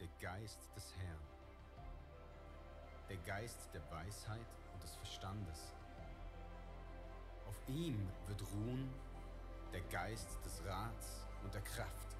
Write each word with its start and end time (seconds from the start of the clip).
der 0.00 0.08
Geist 0.20 0.58
des 0.74 0.96
Herrn, 0.96 1.20
der 3.08 3.18
Geist 3.18 3.68
der 3.74 3.82
Weisheit 3.90 4.46
und 4.72 4.82
des 4.82 4.96
Verstandes. 4.96 5.74
Auf 7.46 7.56
ihm 7.68 8.08
wird 8.26 8.42
ruhen 8.42 8.92
der 9.72 9.82
Geist 9.82 10.38
des 10.44 10.64
Rats 10.64 11.26
und 11.44 11.52
der 11.52 11.62
Kraft. 11.62 12.16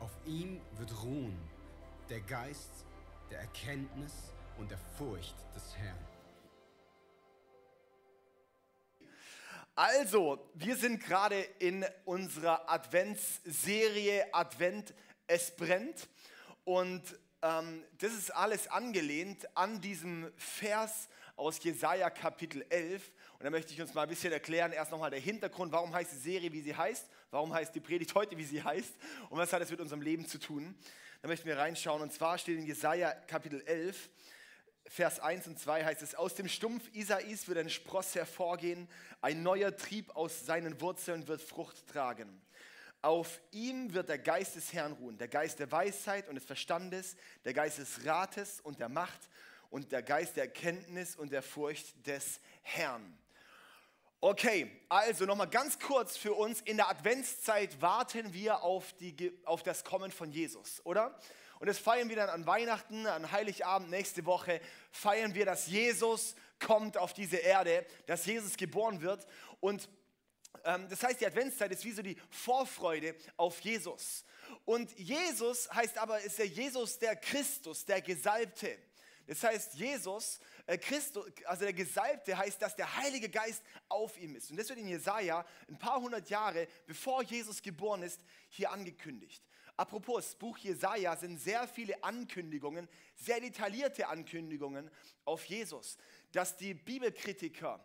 Auf 0.00 0.10
ihm 0.24 0.60
wird 0.76 1.02
ruhen 1.02 1.38
der 2.08 2.20
Geist 2.22 2.84
der 3.30 3.40
Erkenntnis 3.40 4.32
und 4.58 4.70
der 4.70 4.78
Furcht 4.78 5.36
des 5.54 5.76
Herrn. 5.76 6.10
Also, 9.76 10.50
wir 10.54 10.76
sind 10.76 11.00
gerade 11.00 11.40
in 11.58 11.86
unserer 12.04 12.68
Adventsserie 12.68 14.26
Advent, 14.34 14.92
es 15.30 15.54
brennt. 15.54 16.08
Und 16.64 17.02
ähm, 17.42 17.84
das 17.98 18.12
ist 18.12 18.34
alles 18.34 18.68
angelehnt 18.68 19.46
an 19.56 19.80
diesem 19.80 20.30
Vers 20.36 21.08
aus 21.36 21.62
Jesaja 21.62 22.10
Kapitel 22.10 22.66
11. 22.68 23.10
Und 23.38 23.44
da 23.44 23.50
möchte 23.50 23.72
ich 23.72 23.80
uns 23.80 23.94
mal 23.94 24.02
ein 24.02 24.08
bisschen 24.08 24.32
erklären, 24.32 24.72
erst 24.72 24.90
nochmal 24.90 25.10
der 25.10 25.20
Hintergrund, 25.20 25.72
warum 25.72 25.94
heißt 25.94 26.12
die 26.12 26.16
Serie, 26.16 26.52
wie 26.52 26.60
sie 26.60 26.76
heißt, 26.76 27.08
warum 27.30 27.54
heißt 27.54 27.74
die 27.74 27.80
Predigt 27.80 28.14
heute, 28.14 28.36
wie 28.36 28.44
sie 28.44 28.62
heißt 28.62 28.92
und 29.30 29.38
was 29.38 29.52
hat 29.52 29.62
es 29.62 29.70
mit 29.70 29.80
unserem 29.80 30.02
Leben 30.02 30.26
zu 30.26 30.38
tun. 30.38 30.76
Da 31.22 31.28
möchten 31.28 31.46
wir 31.46 31.56
reinschauen. 31.56 32.02
Und 32.02 32.12
zwar 32.12 32.36
steht 32.36 32.58
in 32.58 32.66
Jesaja 32.66 33.12
Kapitel 33.12 33.62
11, 33.62 34.10
Vers 34.86 35.20
1 35.20 35.46
und 35.46 35.58
2 35.58 35.84
heißt 35.84 36.02
es, 36.02 36.16
aus 36.16 36.34
dem 36.34 36.48
Stumpf 36.48 36.92
Isais 36.92 37.46
wird 37.46 37.58
ein 37.58 37.70
Spross 37.70 38.16
hervorgehen, 38.16 38.88
ein 39.20 39.44
neuer 39.44 39.76
Trieb 39.76 40.10
aus 40.16 40.44
seinen 40.44 40.80
Wurzeln 40.80 41.28
wird 41.28 41.40
Frucht 41.40 41.86
tragen. 41.86 42.42
Auf 43.02 43.40
ihm 43.50 43.94
wird 43.94 44.10
der 44.10 44.18
Geist 44.18 44.56
des 44.56 44.72
Herrn 44.72 44.92
ruhen, 44.92 45.16
der 45.16 45.28
Geist 45.28 45.58
der 45.58 45.72
Weisheit 45.72 46.28
und 46.28 46.34
des 46.34 46.44
Verstandes, 46.44 47.16
der 47.44 47.54
Geist 47.54 47.78
des 47.78 48.04
Rates 48.04 48.60
und 48.60 48.78
der 48.78 48.90
Macht 48.90 49.20
und 49.70 49.90
der 49.92 50.02
Geist 50.02 50.36
der 50.36 50.44
Erkenntnis 50.44 51.16
und 51.16 51.32
der 51.32 51.42
Furcht 51.42 52.06
des 52.06 52.40
Herrn. 52.62 53.18
Okay, 54.20 54.70
also 54.90 55.24
nochmal 55.24 55.48
ganz 55.48 55.78
kurz 55.78 56.18
für 56.18 56.34
uns. 56.34 56.60
In 56.60 56.76
der 56.76 56.90
Adventszeit 56.90 57.80
warten 57.80 58.34
wir 58.34 58.62
auf, 58.62 58.92
die, 58.98 59.32
auf 59.46 59.62
das 59.62 59.82
Kommen 59.82 60.12
von 60.12 60.30
Jesus, 60.30 60.84
oder? 60.84 61.18
Und 61.58 61.68
das 61.68 61.78
feiern 61.78 62.10
wir 62.10 62.16
dann 62.16 62.28
an 62.28 62.46
Weihnachten, 62.46 63.06
an 63.06 63.32
Heiligabend, 63.32 63.88
nächste 63.88 64.26
Woche 64.26 64.60
feiern 64.90 65.34
wir, 65.34 65.46
dass 65.46 65.68
Jesus 65.68 66.34
kommt 66.58 66.98
auf 66.98 67.14
diese 67.14 67.38
Erde, 67.38 67.86
dass 68.06 68.26
Jesus 68.26 68.58
geboren 68.58 69.00
wird. 69.00 69.26
Und 69.60 69.88
das 70.62 71.02
heißt, 71.02 71.20
die 71.20 71.26
Adventszeit 71.26 71.72
ist 71.72 71.84
wie 71.84 71.92
so 71.92 72.02
die 72.02 72.16
Vorfreude 72.30 73.14
auf 73.36 73.60
Jesus. 73.60 74.24
Und 74.64 74.96
Jesus 74.98 75.72
heißt 75.72 75.98
aber, 75.98 76.20
ist 76.20 76.38
der 76.38 76.46
Jesus 76.46 76.98
der 76.98 77.16
Christus, 77.16 77.84
der 77.84 78.00
Gesalbte. 78.02 78.78
Das 79.26 79.44
heißt, 79.44 79.74
Jesus, 79.74 80.40
äh, 80.66 80.76
Christus, 80.76 81.24
also 81.44 81.62
der 81.62 81.72
Gesalbte 81.72 82.36
heißt, 82.36 82.60
dass 82.60 82.74
der 82.74 82.96
Heilige 82.96 83.28
Geist 83.28 83.62
auf 83.88 84.18
ihm 84.18 84.34
ist. 84.34 84.50
Und 84.50 84.56
das 84.56 84.68
wird 84.68 84.80
in 84.80 84.88
Jesaja 84.88 85.46
ein 85.68 85.78
paar 85.78 86.00
hundert 86.00 86.28
Jahre 86.30 86.66
bevor 86.86 87.22
Jesus 87.22 87.62
geboren 87.62 88.02
ist, 88.02 88.20
hier 88.48 88.72
angekündigt. 88.72 89.42
Apropos, 89.76 90.34
Buch 90.34 90.58
Jesaja 90.58 91.16
sind 91.16 91.38
sehr 91.40 91.66
viele 91.68 92.02
Ankündigungen, 92.02 92.88
sehr 93.14 93.40
detaillierte 93.40 94.08
Ankündigungen 94.08 94.90
auf 95.24 95.44
Jesus, 95.44 95.96
dass 96.32 96.56
die 96.56 96.74
Bibelkritiker 96.74 97.82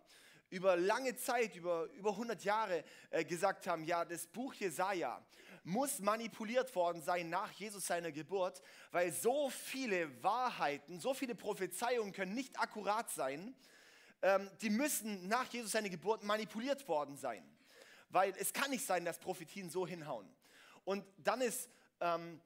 über 0.50 0.76
lange 0.76 1.16
Zeit, 1.16 1.56
über, 1.56 1.86
über 1.94 2.12
100 2.12 2.44
Jahre 2.44 2.84
äh, 3.10 3.24
gesagt 3.26 3.68
haben, 3.68 3.84
ja, 3.84 4.06
das 4.06 4.28
Buch 4.28 4.54
Jesaja 4.54 5.24
muss 5.64 6.00
manipuliert 6.00 6.74
worden 6.76 7.02
sein 7.02 7.30
nach 7.30 7.52
Jesus 7.52 7.88
seiner 7.88 8.12
Geburt, 8.12 8.62
weil 8.92 9.12
so 9.12 9.50
viele 9.50 10.24
Wahrheiten, 10.24 11.00
so 11.00 11.14
viele 11.14 11.34
Prophezeiungen 11.34 12.14
können 12.14 12.36
nicht 12.36 12.60
akkurat 12.60 13.10
sein, 13.10 13.56
ähm, 14.22 14.50
die 14.62 14.70
müssen 14.70 15.28
nach 15.28 15.52
Jesus 15.52 15.72
seiner 15.72 15.90
Geburt 15.90 16.24
manipuliert 16.24 16.88
worden 16.88 17.18
sein. 17.18 17.44
Weil 18.10 18.34
es 18.38 18.54
kann 18.54 18.70
nicht 18.70 18.86
sein, 18.86 19.04
dass 19.06 19.20
Prophetien 19.20 19.70
so 19.70 19.88
hinhauen. 19.88 20.30
Und 20.84 21.04
dann 21.18 21.42
ist 21.42 21.70
ähm, 22.00 22.40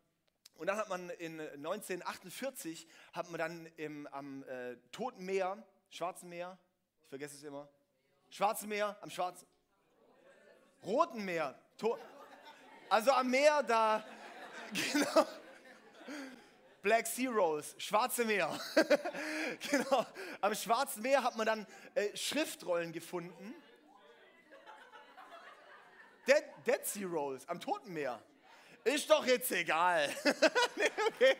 und 0.60 0.68
dann 0.68 0.76
hat 0.76 0.90
man 0.90 1.10
in 1.12 1.40
1948 1.40 2.86
hat 3.14 3.32
man 3.32 3.40
dann 3.40 3.66
im, 3.78 4.08
am 4.08 4.44
äh, 4.44 4.76
Toten 4.92 5.24
Meer, 5.24 5.66
Schwarzen 5.90 6.28
Meer, 6.28 6.60
ich 7.02 7.08
vergesse 7.08 7.36
es 7.38 7.44
immer, 7.44 7.70
Schwarzen 8.30 8.70
Meer, 8.70 8.96
am 9.02 9.10
Schwarzen, 9.10 9.48
Roten 10.86 11.26
Meer, 11.26 11.60
to 11.78 11.98
also 12.90 13.12
am 13.12 13.30
Meer 13.30 13.64
da, 13.64 14.04
genau, 14.94 15.26
Black 16.82 17.08
Sea 17.08 17.30
Rose, 17.30 17.74
Schwarze 17.80 18.26
Meer, 18.26 18.58
genau, 19.72 20.06
am 20.42 20.56
Schwarzen 20.56 21.02
Meer 21.02 21.24
hat 21.24 21.36
man 21.36 21.46
dann 21.46 21.68
äh, 21.96 22.16
Schriftrollen 22.16 22.92
gefunden. 22.92 23.56
Dead, 26.28 26.44
Dead 26.66 26.86
Sea 26.86 27.08
Rolls, 27.08 27.48
am 27.50 27.60
Toten 27.60 27.92
Meer. 27.92 28.22
Ist 28.84 29.10
doch 29.10 29.26
jetzt 29.26 29.52
egal. 29.52 30.10
nee, 30.76 30.90
okay. 31.08 31.36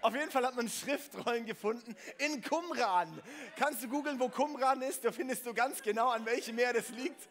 Auf 0.00 0.14
jeden 0.14 0.30
Fall 0.30 0.46
hat 0.46 0.56
man 0.56 0.68
Schriftrollen 0.68 1.44
gefunden 1.44 1.94
in 2.18 2.42
Qumran. 2.42 3.22
Kannst 3.56 3.82
du 3.82 3.88
googeln, 3.88 4.18
wo 4.18 4.28
Qumran 4.28 4.80
ist? 4.82 5.04
Da 5.04 5.12
findest 5.12 5.44
du 5.46 5.52
ganz 5.52 5.82
genau, 5.82 6.08
an 6.08 6.24
welchem 6.24 6.56
Meer 6.56 6.72
das 6.72 6.88
liegt. 6.90 7.28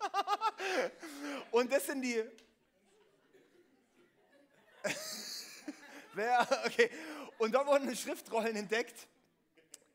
Und 1.50 1.72
das 1.72 1.86
sind 1.86 2.02
die. 2.02 2.22
Wer? 6.14 6.46
Okay. 6.66 6.90
Und 7.38 7.52
dort 7.52 7.66
wurden 7.66 7.94
Schriftrollen 7.96 8.54
entdeckt 8.54 9.08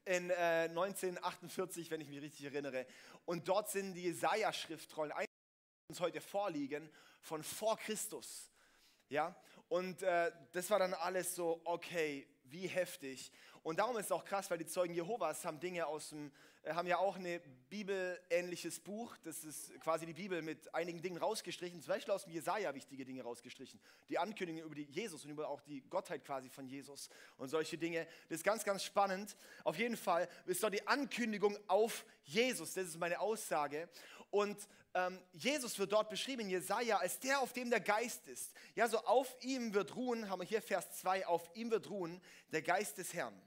in 0.05 0.29
äh, 0.29 0.67
1948, 0.69 1.89
wenn 1.91 2.01
ich 2.01 2.09
mich 2.09 2.21
richtig 2.21 2.45
erinnere. 2.45 2.85
Und 3.25 3.47
dort 3.47 3.69
sind 3.69 3.93
die 3.93 4.03
Jesaja-Schriftrollen 4.03 5.13
uns 5.89 5.99
heute 5.99 6.21
vorliegen 6.21 6.87
von 7.19 7.41
vor 7.41 7.75
Christus. 7.77 8.51
Ja, 9.09 9.35
und 9.69 10.03
äh, 10.03 10.31
das 10.51 10.69
war 10.69 10.77
dann 10.77 10.93
alles 10.93 11.33
so, 11.33 11.61
okay, 11.65 12.27
wie 12.43 12.67
heftig. 12.67 13.31
Und 13.63 13.79
darum 13.79 13.97
ist 13.97 14.05
es 14.05 14.11
auch 14.11 14.25
krass, 14.25 14.49
weil 14.49 14.57
die 14.57 14.65
Zeugen 14.65 14.93
Jehovas 14.93 15.45
haben 15.45 15.59
Dinge 15.59 15.87
aus 15.87 16.09
dem 16.09 16.31
äh, 16.63 16.73
haben 16.73 16.87
ja 16.87 16.97
auch 16.97 17.15
ein 17.15 17.41
bibelähnliches 17.69 18.79
Buch. 18.79 19.15
Das 19.23 19.43
ist 19.43 19.79
quasi 19.81 20.05
die 20.05 20.13
Bibel 20.13 20.41
mit 20.41 20.73
einigen 20.73 21.01
Dingen 21.01 21.17
rausgestrichen. 21.17 21.81
Zum 21.81 21.93
Beispiel 21.93 22.13
aus 22.13 22.23
dem 22.23 22.33
Jesaja 22.33 22.73
wichtige 22.73 23.05
Dinge 23.05 23.23
rausgestrichen. 23.23 23.79
Die 24.09 24.17
Ankündigung 24.17 24.63
über 24.63 24.75
die 24.75 24.83
Jesus 24.83 25.23
und 25.23 25.31
über 25.31 25.47
auch 25.47 25.61
die 25.61 25.81
Gottheit 25.81 26.25
quasi 26.25 26.49
von 26.49 26.67
Jesus 26.67 27.09
und 27.37 27.49
solche 27.49 27.77
Dinge. 27.77 28.07
Das 28.27 28.39
ist 28.39 28.43
ganz, 28.43 28.63
ganz 28.63 28.83
spannend. 28.83 29.35
Auf 29.63 29.77
jeden 29.77 29.97
Fall 29.97 30.27
ist 30.45 30.61
dort 30.61 30.73
die 30.73 30.87
Ankündigung 30.87 31.57
auf 31.67 32.05
Jesus. 32.23 32.73
Das 32.73 32.87
ist 32.87 32.99
meine 32.99 33.19
Aussage. 33.19 33.89
Und 34.31 34.57
ähm, 34.93 35.19
Jesus 35.33 35.77
wird 35.79 35.91
dort 35.91 36.09
beschrieben 36.09 36.41
in 36.41 36.49
Jesaja 36.49 36.97
als 36.97 37.19
der, 37.19 37.39
auf 37.39 37.53
dem 37.53 37.69
der 37.69 37.79
Geist 37.79 38.27
ist. 38.27 38.53
Ja, 38.75 38.87
so 38.87 38.99
auf 38.99 39.35
ihm 39.41 39.73
wird 39.73 39.95
ruhen, 39.95 40.29
haben 40.29 40.41
wir 40.41 40.47
hier 40.47 40.61
Vers 40.61 40.91
2, 40.99 41.25
auf 41.27 41.49
ihm 41.55 41.71
wird 41.71 41.89
ruhen 41.89 42.21
der 42.51 42.61
Geist 42.61 42.97
des 42.97 43.13
Herrn. 43.13 43.39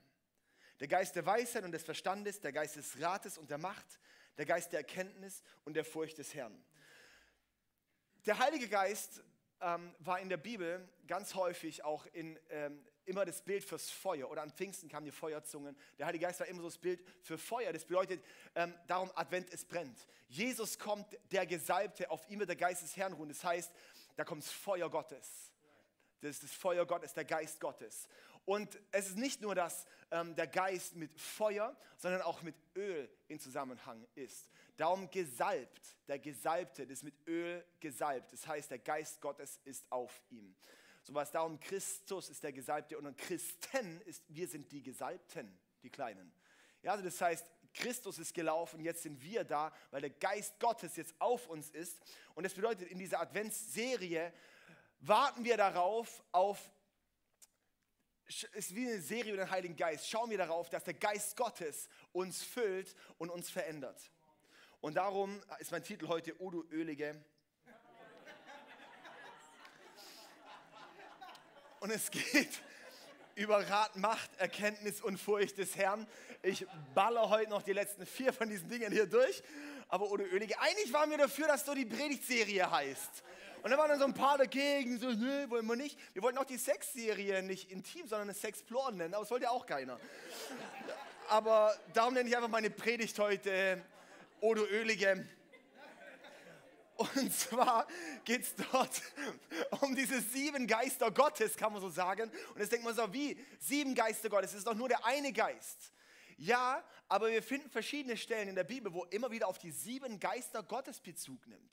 Der 0.81 0.89
Geist 0.89 1.15
der 1.17 1.27
Weisheit 1.27 1.65
und 1.65 1.73
des 1.73 1.85
Verstandes, 1.85 2.41
der 2.41 2.53
Geist 2.53 2.77
des 2.77 3.01
Rates 3.01 3.39
und 3.39 3.51
der 3.51 3.59
Macht, 3.59 4.01
der 4.37 4.47
Geist 4.47 4.73
der 4.73 4.81
Erkenntnis 4.81 5.43
und 5.65 5.75
der 5.75 5.85
Furcht 5.85 6.19
des 6.19 6.35
Herrn. 6.35 6.65
Der 8.27 8.39
Heilige 8.39 8.69
Geist 8.69 9.23
ähm, 9.61 9.95
war 10.01 10.21
in 10.21 10.29
der 10.29 10.37
Bibel 10.37 10.89
ganz 11.07 11.35
häufig 11.35 11.85
auch 11.85 12.07
in, 12.07 12.39
ähm, 12.51 12.85
immer 13.05 13.25
das 13.25 13.43
Bild 13.43 13.65
fürs 13.65 13.91
Feuer. 13.91 14.31
Oder 14.31 14.43
an 14.43 14.51
Pfingsten 14.51 14.89
kamen 14.89 15.05
die 15.05 15.13
Feuerzungen. 15.13 15.77
Der 15.99 16.07
Heilige 16.07 16.27
Geist 16.27 16.41
war 16.41 16.47
immer 16.47 16.63
so 16.63 16.69
das 16.69 16.79
Bild 16.79 17.05
für 17.21 17.39
Feuer. 17.39 17.73
Das 17.73 17.85
bedeutet 17.85 18.23
ähm, 18.55 18.75
darum, 18.87 19.11
Advent, 19.15 19.53
es 19.53 19.65
brennt. 19.65 20.07
Jesus 20.29 20.79
kommt, 20.79 21.19
der 21.31 21.47
Gesalbte, 21.47 22.11
auf 22.11 22.29
ihm 22.29 22.41
wird 22.41 22.49
der 22.49 22.57
Geist 22.57 22.83
des 22.83 22.97
Herrn 22.97 23.13
ruhen. 23.13 23.29
Das 23.29 23.45
heißt, 23.45 23.73
da 24.17 24.25
kommt 24.25 24.45
das 24.45 24.53
Feuer 24.53 24.91
Gottes. 24.91 25.53
Das 26.21 26.31
ist 26.31 26.45
das 26.45 26.53
Feuer 26.53 26.87
Gottes, 26.87 27.15
der 27.15 27.25
Geist 27.25 27.61
Gottes. 27.61 28.09
Und 28.45 28.81
es 28.91 29.09
ist 29.09 29.17
nicht 29.17 29.41
nur, 29.41 29.55
dass 29.55 29.87
ähm, 30.11 30.35
der 30.35 30.47
Geist 30.47 30.97
mit 30.97 31.19
Feuer, 31.19 31.77
sondern 31.97 32.23
auch 32.23 32.43
mit 32.43 32.57
Öl 32.75 33.09
in 33.29 33.39
Zusammenhang 33.39 34.05
ist. 34.15 34.51
Darum 34.77 35.11
gesalbt, 35.11 35.97
der 36.09 36.19
Gesalbte, 36.19 36.87
das 36.87 36.99
ist 36.99 37.05
mit 37.05 37.15
Öl 37.27 37.65
gesalbt. 37.79 38.33
Das 38.33 38.47
heißt, 38.47 38.71
der 38.71 38.79
Geist 38.79 39.21
Gottes 39.21 39.61
ist 39.65 39.85
auf 39.91 40.23
ihm. 40.31 40.55
So 41.03 41.15
was 41.15 41.31
darum, 41.31 41.59
Christus 41.59 42.31
ist 42.31 42.43
der 42.43 42.53
Gesalbte 42.53 42.97
und 42.97 43.17
Christen 43.17 44.01
ist, 44.03 44.23
wir 44.29 44.47
sind 44.49 44.71
die 44.71 44.83
Gesalbten, 44.83 45.59
die 45.83 45.91
Kleinen. 45.91 46.33
Ja, 46.83 46.93
also 46.93 47.05
das 47.05 47.21
heißt, 47.21 47.47
Christus 47.75 48.19
ist 48.19 48.35
gelaufen, 48.35 48.81
jetzt 48.81 49.03
sind 49.03 49.23
wir 49.23 49.45
da, 49.45 49.73
weil 49.91 50.03
der 50.03 50.11
Geist 50.11 50.59
Gottes 50.61 50.97
jetzt 50.97 51.15
auf 51.19 51.49
uns 51.49 51.71
ist. 51.71 51.99
Und 52.35 52.45
das 52.45 52.55
bedeutet, 52.55 52.89
in 52.89 52.99
dieser 52.99 53.21
Adventsserie 53.21 54.33
warten 55.01 55.45
wir 55.45 55.57
darauf, 55.57 56.23
auf 56.33 56.71
ist 58.53 58.75
wie 58.75 58.87
eine 58.87 59.01
Serie 59.01 59.33
über 59.33 59.45
den 59.45 59.51
Heiligen 59.51 59.77
Geist. 59.77 60.09
Schauen 60.09 60.31
wir 60.31 60.39
darauf, 60.39 60.71
dass 60.71 60.85
der 60.85 60.95
Geist 60.95 61.37
Gottes 61.37 61.89
uns 62.13 62.43
füllt 62.43 62.95
und 63.19 63.31
uns 63.31 63.51
verändert. 63.51 64.01
Und 64.81 64.95
darum 64.95 65.41
ist 65.59 65.71
mein 65.71 65.83
Titel 65.83 66.09
heute 66.09 66.41
Odo 66.41 66.65
Ölige. 66.71 67.23
und 71.81 71.91
es 71.91 72.11
geht 72.11 72.63
über 73.35 73.69
Rat, 73.69 73.97
Macht, 73.97 74.31
Erkenntnis 74.39 75.01
und 75.01 75.19
Furcht 75.19 75.59
des 75.59 75.77
Herrn. 75.77 76.07
Ich 76.43 76.67
baller 76.95 77.29
heute 77.29 77.51
noch 77.51 77.63
die 77.63 77.73
letzten 77.73 78.07
vier 78.07 78.33
von 78.33 78.49
diesen 78.49 78.69
Dingen 78.69 78.93
hier 78.93 79.07
durch. 79.07 79.43
Aber 79.89 80.11
ohne 80.11 80.25
Ölige. 80.25 80.59
Eigentlich 80.61 80.93
waren 80.93 81.11
wir 81.11 81.19
dafür, 81.19 81.49
dass 81.49 81.67
so 81.67 81.75
die 81.75 81.85
Predigtserie 81.85 82.71
heißt. 82.71 83.25
Und 83.63 83.71
dann 83.71 83.79
waren 83.79 83.91
dann 83.91 84.01
so 84.01 84.05
ein 84.07 84.15
paar 84.15 84.39
dagegen, 84.39 84.99
so, 84.99 85.11
nö, 85.11 85.49
wollen 85.49 85.67
wir 85.67 85.77
nicht. 85.77 85.97
Wir 86.15 86.23
wollten 86.23 86.39
auch 86.39 86.45
die 86.45 86.59
Sexserie 86.59 87.43
nicht 87.43 87.71
intim, 87.71 88.09
sondern 88.09 88.29
eine 88.29 88.35
Sexploren 88.35 88.97
nennen, 88.97 89.15
aber 89.15 89.23
das 89.23 89.31
wollte 89.31 89.45
ja 89.45 89.51
auch 89.51 89.67
keiner. 89.67 90.01
Aber 91.29 91.77
darum 91.95 92.15
nenne 92.15 92.29
ich 92.29 92.37
einfach 92.37 92.49
meine 92.49 92.71
Predigt 92.71 93.17
heute 93.21 93.81
Odo 94.41 94.65
Ölige. 94.65 95.29
Und 96.97 97.33
zwar 97.33 97.87
geht 98.25 98.43
es 98.43 98.55
dort 98.57 99.01
um 99.81 99.95
diese 99.95 100.21
sieben 100.21 100.67
Geister 100.67 101.11
Gottes, 101.11 101.57
kann 101.57 101.73
man 101.73 101.81
so 101.81 101.89
sagen. 101.89 102.31
Und 102.55 102.61
jetzt 102.61 102.73
denkt 102.73 102.85
man 102.85 102.95
so, 102.95 103.13
wie? 103.13 103.39
Sieben 103.61 103.95
Geister 103.95 104.29
Gottes, 104.29 104.51
es 104.51 104.59
ist 104.59 104.67
doch 104.67 104.75
nur 104.75 104.89
der 104.89 105.05
eine 105.07 105.33
Geist. 105.33 105.93
Ja, 106.37 106.83
aber 107.09 107.31
wir 107.31 107.43
finden 107.43 107.71
verschiedene 107.71 108.17
Stellen 108.17 108.49
in 108.49 108.57
der 108.57 108.65
Bibel, 108.65 108.93
wo 108.93 109.05
immer 109.05 109.31
wieder 109.31 109.47
auf 109.47 109.59
die 109.59 109.71
sieben 109.71 110.19
Geister 110.19 110.65
Gottes 110.65 111.01
Bezug 111.01 111.47
nimmt. 111.47 111.71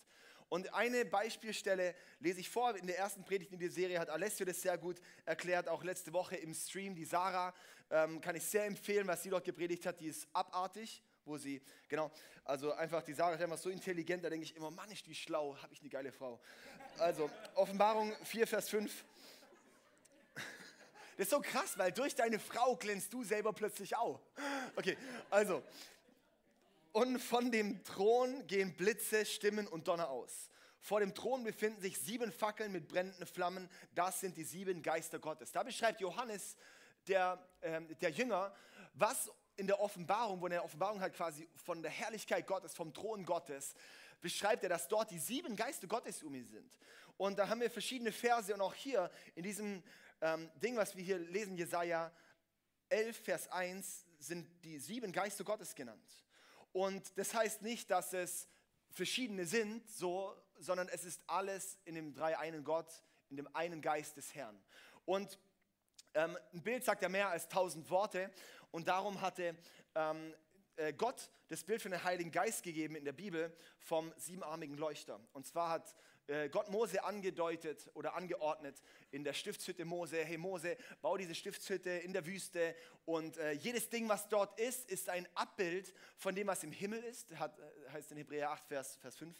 Und 0.50 0.74
eine 0.74 1.06
Beispielstelle 1.06 1.96
lese 2.20 2.40
ich 2.40 2.50
vor. 2.50 2.76
In 2.76 2.88
der 2.88 2.98
ersten 2.98 3.24
Predigt 3.24 3.54
in 3.54 3.60
der 3.60 3.72
Serie 3.72 4.00
hat 4.00 4.10
Alessio 4.10 4.46
das 4.46 4.62
sehr 4.62 4.78
gut 4.78 5.00
erklärt, 5.26 5.68
auch 5.68 5.84
letzte 5.84 6.12
Woche 6.12 6.36
im 6.36 6.54
Stream. 6.54 6.96
Die 6.96 7.06
Sarah 7.06 7.54
ähm, 7.92 8.20
kann 8.20 8.36
ich 8.36 8.44
sehr 8.44 8.66
empfehlen, 8.66 9.08
was 9.08 9.24
sie 9.24 9.30
dort 9.30 9.46
gepredigt 9.46 9.86
hat. 9.86 10.00
Die 10.00 10.08
ist 10.08 10.28
abartig 10.34 11.04
wo 11.30 11.38
sie, 11.38 11.62
genau, 11.88 12.12
also 12.44 12.74
einfach, 12.74 13.04
die 13.04 13.14
Sarah 13.14 13.36
ist 13.36 13.42
einfach 13.42 13.58
so 13.58 13.70
intelligent, 13.70 14.24
da 14.24 14.30
denke 14.30 14.44
ich 14.44 14.56
immer, 14.56 14.72
Mann, 14.72 14.90
ist 14.90 15.06
die 15.06 15.16
schlau, 15.16 15.56
habe 15.62 15.72
ich 15.74 15.80
eine 15.80 15.90
geile 15.90 16.12
Frau. 16.12 16.40
Also, 16.98 17.30
Offenbarung 17.56 18.12
4, 18.24 18.48
Vers 18.48 18.70
5. 18.70 19.06
Das 20.36 21.26
ist 21.26 21.30
so 21.30 21.40
krass, 21.40 21.78
weil 21.78 21.92
durch 21.92 22.16
deine 22.16 22.40
Frau 22.40 22.76
glänzt 22.76 23.14
du 23.14 23.24
selber 23.24 23.54
plötzlich 23.54 23.96
auch. 23.96 24.20
Okay, 24.76 24.98
also, 25.30 25.62
und 26.92 27.20
von 27.20 27.52
dem 27.52 27.84
Thron 27.84 28.48
gehen 28.48 28.76
Blitze, 28.76 29.26
Stimmen 29.26 29.68
und 29.68 29.88
Donner 29.88 30.10
aus. 30.10 30.50
Vor 30.82 31.02
dem 31.02 31.14
Thron 31.14 31.44
befinden 31.44 31.82
sich 31.82 32.00
sieben 32.00 32.32
Fackeln 32.32 32.72
mit 32.72 32.88
brennenden 32.88 33.28
Flammen. 33.28 33.70
Das 33.94 34.22
sind 34.22 34.38
die 34.38 34.44
sieben 34.44 34.82
Geister 34.82 35.20
Gottes. 35.20 35.52
Da 35.52 35.64
beschreibt 35.64 36.02
Johannes, 36.02 36.56
der, 37.08 37.46
äh, 37.62 37.82
der 37.96 38.12
Jünger, 38.12 38.54
was 38.94 39.30
in 39.58 39.68
der 39.68 39.80
Offenbarung, 39.82 40.42
wo 40.42 40.46
in 40.46 40.52
der 40.52 40.64
Offenbarung 40.64 41.02
halt 41.02 41.14
quasi 41.14 41.48
von 41.56 41.82
der 41.82 41.92
Herrlichkeit 41.92 42.48
Gottes, 42.48 42.74
vom 42.74 42.94
Thron 42.94 43.26
Gottes, 43.26 43.76
beschreibt 44.22 44.64
er, 44.64 44.70
dass 44.70 44.88
dort 44.88 45.12
die 45.12 45.20
sieben 45.20 45.56
Geister 45.56 45.88
Gottes 45.88 46.24
um 46.24 46.34
ihn 46.34 46.46
sind. 46.46 46.72
Und 47.18 47.38
da 47.38 47.50
haben 47.50 47.60
wir 47.60 47.70
verschiedene 47.70 48.14
Verse 48.14 48.54
und 48.54 48.62
auch 48.62 48.74
hier 48.74 49.12
in 49.36 49.44
diesem 49.44 49.84
ähm, 50.22 50.50
Ding, 50.56 50.78
was 50.78 50.96
wir 50.96 51.04
hier 51.04 51.20
lesen, 51.20 51.58
Jesaja 51.58 52.12
11, 52.88 53.18
Vers 53.18 53.52
1, 53.52 54.06
sind 54.20 54.48
die 54.64 54.80
sieben 54.80 55.12
Geister 55.12 55.44
Gottes 55.44 55.76
genannt. 55.76 56.10
Und 56.72 57.18
das 57.18 57.34
heißt 57.34 57.62
nicht, 57.62 57.90
dass 57.92 58.14
es 58.14 58.48
verschiedene 58.92 59.46
sind, 59.46 59.88
so, 59.90 60.36
sondern 60.58 60.90
es 60.90 61.04
ist 61.04 61.22
alles 61.28 61.78
in 61.86 61.96
dem 61.96 62.14
drei 62.14 62.38
einen 62.38 62.64
Gott, 62.64 62.92
in 63.30 63.38
dem 63.38 63.54
einen 63.56 63.82
Geist 63.82 64.18
des 64.18 64.34
Herrn. 64.36 64.60
Und 65.06 65.40
ähm, 66.14 66.38
ein 66.54 66.62
Bild 66.64 66.84
sagt 66.84 67.02
ja 67.02 67.10
mehr 67.10 67.30
als 67.30 67.48
tausend 67.48 67.90
Worte. 67.90 68.32
Und 68.72 68.88
darum 68.88 69.22
hatte 69.22 69.56
ähm, 69.96 70.34
äh, 70.76 70.94
Gott 70.94 71.30
das 71.48 71.64
Bild 71.64 71.82
für 71.82 71.90
den 71.90 72.04
Heiligen 72.04 72.32
Geist 72.32 72.64
gegeben 72.64 72.96
in 72.96 73.06
der 73.06 73.14
Bibel 73.14 73.56
vom 73.80 74.14
siebenarmigen 74.18 74.78
Leuchter. 74.78 75.20
Und 75.34 75.48
zwar 75.48 75.70
hat 75.70 75.96
Gott 76.52 76.70
Mose 76.70 77.04
angedeutet 77.04 77.90
oder 77.94 78.14
angeordnet 78.14 78.82
in 79.12 79.24
der 79.24 79.34
Stiftshütte 79.34 79.84
Mose, 79.84 80.24
hey 80.24 80.38
Mose, 80.38 80.78
bau 81.02 81.18
diese 81.18 81.34
Stiftshütte 81.34 81.90
in 81.90 82.14
der 82.14 82.26
Wüste 82.26 82.76
und 83.06 83.38
äh, 83.38 83.54
jedes 83.54 83.90
Ding, 83.90 84.08
was 84.08 84.30
dort 84.30 84.60
ist, 84.60 84.90
ist 84.92 85.10
ein 85.10 85.28
Abbild 85.34 85.94
von 86.18 86.36
dem, 86.36 86.48
was 86.48 86.64
im 86.64 86.72
Himmel 86.72 87.04
ist, 87.04 87.36
hat, 87.40 87.58
äh, 87.60 87.90
heißt 87.92 88.12
in 88.12 88.18
Hebräer 88.18 88.52
8, 88.52 88.68
Vers, 88.68 88.98
Vers 88.98 89.16
5. 89.16 89.36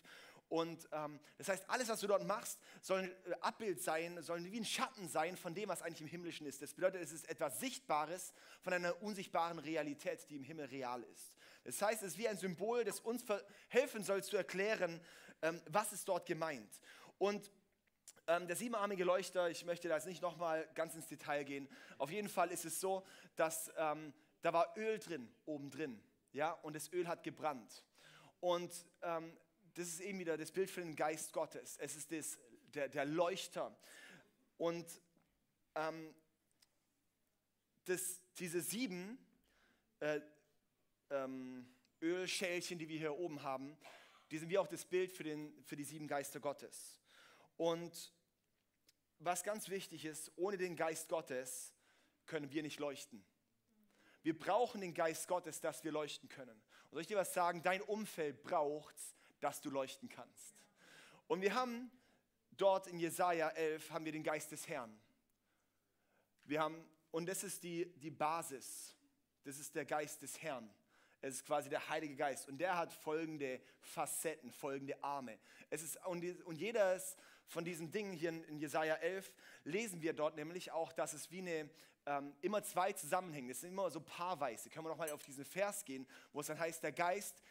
Und 0.50 0.90
ähm, 0.92 1.20
das 1.38 1.48
heißt, 1.48 1.70
alles, 1.70 1.90
was 1.90 2.00
du 2.00 2.08
dort 2.08 2.26
machst, 2.26 2.58
soll 2.82 3.02
ein 3.02 3.12
äh, 3.32 3.36
Abbild 3.42 3.84
sein, 3.84 4.20
soll 4.24 4.44
wie 4.44 4.60
ein 4.60 4.66
Schatten 4.66 5.08
sein 5.08 5.38
von 5.38 5.54
dem, 5.54 5.70
was 5.70 5.84
eigentlich 5.84 6.02
im 6.02 6.08
Himmlischen 6.08 6.48
ist. 6.48 6.64
Das 6.64 6.74
bedeutet, 6.74 7.04
es 7.04 7.12
ist 7.12 7.30
etwas 7.30 7.60
Sichtbares 7.60 8.34
von 8.62 8.74
einer 8.74 9.00
unsichtbaren 9.04 9.60
Realität, 9.60 10.28
die 10.32 10.38
im 10.38 10.44
Himmel 10.44 10.66
real 10.66 11.04
ist. 11.04 11.36
Das 11.66 11.80
heißt, 11.82 12.02
es 12.02 12.14
ist 12.14 12.18
wie 12.18 12.28
ein 12.28 12.38
Symbol, 12.38 12.84
das 12.84 13.00
uns 13.00 13.24
helfen 13.68 14.04
soll 14.04 14.24
zu 14.24 14.38
erklären, 14.38 15.00
ähm, 15.42 15.62
was 15.68 15.94
ist 15.94 16.08
dort 16.08 16.26
gemeint. 16.26 16.80
Und 17.18 17.52
ähm, 18.28 18.48
der 18.48 18.56
siebenarmige 18.56 19.04
Leuchter, 19.04 19.50
ich 19.50 19.66
möchte 19.66 19.88
da 19.88 19.96
jetzt 19.96 20.08
nicht 20.08 20.22
nochmal 20.22 20.68
ganz 20.76 20.96
ins 20.96 21.08
Detail 21.08 21.44
gehen. 21.44 21.68
Auf 21.98 22.12
jeden 22.12 22.30
Fall 22.30 22.52
ist 22.52 22.66
es 22.66 22.80
so, 22.80 23.06
dass 23.36 23.72
ähm, 23.78 24.14
da 24.42 24.54
war 24.54 24.74
Öl 24.78 25.00
drin, 25.00 25.32
oben 25.46 25.70
drin. 25.70 26.02
Ja, 26.32 26.52
und 26.52 26.76
das 26.76 26.92
Öl 26.94 27.08
hat 27.08 27.24
gebrannt. 27.24 27.84
Und 28.40 28.72
ähm, 29.02 29.36
das 29.74 29.88
ist 29.88 30.02
eben 30.02 30.20
wieder 30.20 30.38
das 30.38 30.52
Bild 30.52 30.70
für 30.70 30.82
den 30.82 30.96
Geist 30.96 31.34
Gottes. 31.34 31.78
Es 31.78 31.96
ist 31.96 32.12
das, 32.12 32.38
der, 32.74 32.88
der 32.88 33.06
Leuchter. 33.06 33.76
Und 34.58 34.86
ähm, 35.76 36.14
das, 37.86 38.22
diese 38.38 38.62
sieben 38.62 39.18
äh, 40.00 40.22
ähm, 41.10 41.68
Ölschälchen, 42.02 42.78
die 42.78 42.88
wir 42.88 42.98
hier 42.98 43.18
oben 43.18 43.42
haben, 43.42 43.78
die 44.32 44.38
sind 44.38 44.50
wie 44.50 44.58
auch 44.58 44.68
das 44.68 44.86
Bild 44.86 45.12
für, 45.12 45.24
den, 45.24 45.54
für 45.64 45.76
die 45.76 45.84
sieben 45.84 46.08
Geister 46.08 46.40
Gottes. 46.40 47.00
Und 47.58 48.14
was 49.20 49.44
ganz 49.44 49.70
wichtig 49.70 50.06
ist, 50.06 50.32
ohne 50.36 50.58
den 50.58 50.76
Geist 50.76 51.10
Gottes 51.10 51.74
können 52.26 52.52
wir 52.52 52.64
nicht 52.64 52.80
leuchten. 52.80 53.24
Wir 54.22 54.38
brauchen 54.38 54.82
den 54.82 54.94
Geist 54.94 55.28
Gottes, 55.28 55.62
dass 55.62 55.84
wir 55.84 55.92
leuchten 55.92 56.30
können. 56.30 56.62
Und 56.90 56.92
soll 56.92 57.02
ich 57.02 57.08
dir 57.08 57.18
was 57.18 57.34
sagen? 57.34 57.64
Dein 57.64 57.82
Umfeld 57.82 58.44
braucht 58.44 58.96
es, 58.96 59.16
dass 59.40 59.62
du 59.62 59.70
leuchten 59.70 60.10
kannst. 60.10 60.56
Und 61.28 61.42
wir 61.42 61.54
haben 61.54 61.92
dort 62.52 62.88
in 62.88 63.00
Jesaja 63.00 63.50
11 63.50 63.92
haben 63.92 64.06
wir 64.06 64.12
den 64.12 64.24
Geist 64.24 64.52
des 64.52 64.68
Herrn. 64.68 65.00
Wir 66.44 66.62
haben, 66.62 66.84
und 67.12 67.28
das 67.28 67.44
ist 67.44 67.64
die, 67.64 67.86
die 68.00 68.12
Basis. 68.12 68.96
Das 69.44 69.60
ist 69.60 69.76
der 69.76 69.86
Geist 69.86 70.22
des 70.22 70.42
Herrn. 70.42 70.70
Es 71.22 71.36
ist 71.36 71.46
quasi 71.46 71.70
der 71.70 71.90
Heilige 71.90 72.16
Geist. 72.16 72.48
Und 72.48 72.58
der 72.60 72.78
hat 72.78 72.94
folgende 72.94 73.62
Facetten, 73.82 74.52
folgende 74.52 75.04
Arme. 75.04 75.38
Es 75.70 75.82
ist, 75.82 75.98
und, 76.06 76.24
und 76.46 76.56
jedes 76.56 77.18
von 77.48 77.66
diesen 77.66 77.92
Dingen 77.92 78.14
hier 78.14 78.30
in, 78.30 78.44
in 78.46 78.58
Jesaja 78.60 78.96
11 78.96 79.34
lesen 79.64 80.02
wir 80.02 80.14
dort 80.14 80.36
nämlich 80.36 80.72
auch, 80.72 80.94
dass 80.94 81.14
es 81.14 81.30
wie 81.32 81.40
eine, 81.40 81.70
ähm, 82.06 82.36
immer 82.42 82.64
zwei 82.64 82.94
zusammenhängen. 82.94 83.50
Das 83.50 83.62
sind 83.62 83.72
immer 83.72 83.90
so 83.90 84.00
paarweise. 84.02 84.70
Können 84.70 84.86
wir 84.86 84.90
noch 84.90 84.98
mal 84.98 85.12
auf 85.12 85.24
diesen 85.24 85.46
Vers 85.46 85.84
gehen, 85.84 86.08
wo 86.32 86.40
es 86.40 86.48
dann 86.48 86.60
heißt, 86.60 86.84
der 86.84 86.92
Geist 86.92 87.42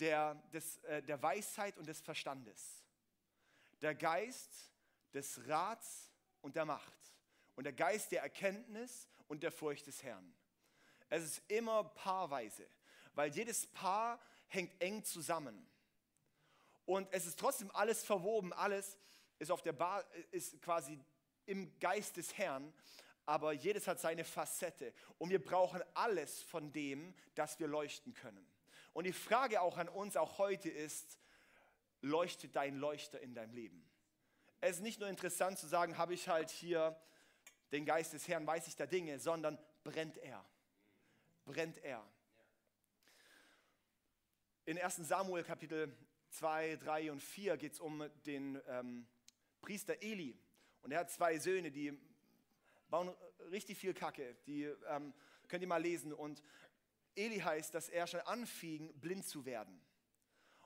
der, 0.00 0.34
des, 0.52 0.78
äh, 0.84 1.02
der 1.02 1.22
Weisheit 1.22 1.78
und 1.78 1.86
des 1.86 2.00
Verstandes, 2.00 2.84
der 3.80 3.94
Geist 3.94 4.72
des 5.14 5.40
Rats 5.48 6.12
und 6.42 6.56
der 6.56 6.64
Macht 6.64 6.92
und 7.54 7.64
der 7.64 7.72
Geist 7.72 8.12
der 8.12 8.22
Erkenntnis 8.22 9.08
und 9.28 9.42
der 9.42 9.52
Furcht 9.52 9.86
des 9.86 10.02
Herrn. 10.02 10.34
Es 11.08 11.24
ist 11.24 11.50
immer 11.50 11.84
paarweise, 11.84 12.66
weil 13.16 13.30
jedes 13.30 13.66
Paar 13.66 14.20
hängt 14.46 14.80
eng 14.80 15.02
zusammen. 15.02 15.66
Und 16.84 17.12
es 17.12 17.26
ist 17.26 17.40
trotzdem 17.40 17.70
alles 17.72 18.04
verwoben, 18.04 18.52
alles 18.52 18.96
ist, 19.40 19.50
auf 19.50 19.62
der 19.62 19.72
Bar, 19.72 20.04
ist 20.30 20.62
quasi 20.62 20.98
im 21.46 21.76
Geist 21.80 22.16
des 22.16 22.38
Herrn, 22.38 22.72
aber 23.24 23.52
jedes 23.52 23.88
hat 23.88 23.98
seine 23.98 24.22
Facette. 24.22 24.92
Und 25.18 25.30
wir 25.30 25.42
brauchen 25.42 25.82
alles 25.94 26.42
von 26.42 26.72
dem, 26.72 27.12
dass 27.34 27.58
wir 27.58 27.66
leuchten 27.66 28.14
können. 28.14 28.46
Und 28.92 29.04
die 29.04 29.12
Frage 29.12 29.60
auch 29.60 29.78
an 29.78 29.88
uns, 29.88 30.16
auch 30.16 30.38
heute 30.38 30.68
ist, 30.68 31.18
leuchtet 32.02 32.54
dein 32.54 32.76
Leuchter 32.76 33.20
in 33.20 33.34
deinem 33.34 33.52
Leben? 33.52 33.84
Es 34.60 34.76
ist 34.76 34.82
nicht 34.82 35.00
nur 35.00 35.08
interessant 35.08 35.58
zu 35.58 35.66
sagen, 35.66 35.98
habe 35.98 36.14
ich 36.14 36.28
halt 36.28 36.50
hier 36.50 36.98
den 37.72 37.84
Geist 37.84 38.12
des 38.12 38.28
Herrn, 38.28 38.46
weiß 38.46 38.68
ich 38.68 38.76
da 38.76 38.86
Dinge, 38.86 39.18
sondern 39.18 39.58
brennt 39.82 40.18
er. 40.18 40.44
Brennt 41.44 41.78
er. 41.78 42.06
In 44.68 44.80
1 44.80 44.96
Samuel 44.96 45.44
Kapitel 45.44 45.96
2, 46.30 46.74
3 46.74 47.12
und 47.12 47.22
4 47.22 47.56
geht 47.56 47.74
es 47.74 47.78
um 47.78 48.04
den 48.26 48.60
ähm, 48.66 49.06
Priester 49.60 50.02
Eli. 50.02 50.36
Und 50.82 50.90
er 50.90 50.98
hat 50.98 51.10
zwei 51.12 51.38
Söhne, 51.38 51.70
die 51.70 51.96
bauen 52.88 53.14
richtig 53.52 53.78
viel 53.78 53.94
Kacke. 53.94 54.34
Die 54.44 54.64
ähm, 54.88 55.14
könnt 55.46 55.62
ihr 55.62 55.68
mal 55.68 55.80
lesen. 55.80 56.12
Und 56.12 56.42
Eli 57.14 57.38
heißt, 57.38 57.76
dass 57.76 57.88
er 57.88 58.08
schon 58.08 58.18
anfing, 58.22 58.92
blind 58.98 59.24
zu 59.24 59.44
werden. 59.44 59.80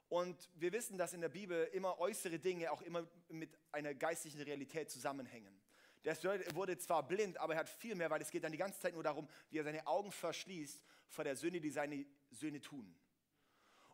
Und 0.09 0.49
wir 0.55 0.73
wissen, 0.73 0.97
dass 0.97 1.13
in 1.13 1.21
der 1.21 1.29
Bibel 1.29 1.69
immer 1.75 1.99
äußere 1.99 2.39
Dinge 2.39 2.73
auch 2.73 2.81
immer 2.81 3.07
mit 3.29 3.59
einer 3.71 3.93
geistlichen 3.93 4.41
Realität 4.41 4.91
zusammenhängen. 4.91 5.61
Der 6.05 6.17
wurde 6.55 6.79
zwar 6.79 7.07
blind, 7.07 7.37
aber 7.37 7.53
er 7.53 7.61
hat 7.61 7.69
viel 7.69 7.95
mehr, 7.97 8.09
weil 8.09 8.23
es 8.23 8.31
geht 8.31 8.45
dann 8.45 8.53
die 8.53 8.57
ganze 8.57 8.81
Zeit 8.81 8.95
nur 8.95 9.03
darum, 9.03 9.29
wie 9.51 9.59
er 9.59 9.65
seine 9.65 9.87
Augen 9.87 10.11
verschließt 10.11 10.83
vor 11.07 11.25
der 11.25 11.37
Sünde, 11.37 11.61
die 11.61 11.69
seine 11.69 12.07
Söhne 12.31 12.63
tun. 12.63 12.97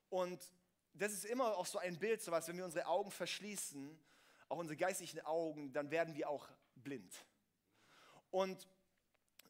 Und 0.08 0.40
das 0.94 1.12
ist 1.12 1.24
immer 1.24 1.56
auch 1.56 1.66
so 1.66 1.78
ein 1.78 1.98
Bild, 1.98 2.22
so 2.22 2.32
was, 2.32 2.48
wenn 2.48 2.56
wir 2.56 2.64
unsere 2.64 2.86
Augen 2.86 3.10
verschließen, 3.10 3.98
auch 4.48 4.58
unsere 4.58 4.76
geistlichen 4.76 5.20
Augen, 5.20 5.72
dann 5.72 5.90
werden 5.90 6.14
wir 6.14 6.28
auch 6.28 6.48
blind. 6.76 7.12
Und 8.30 8.66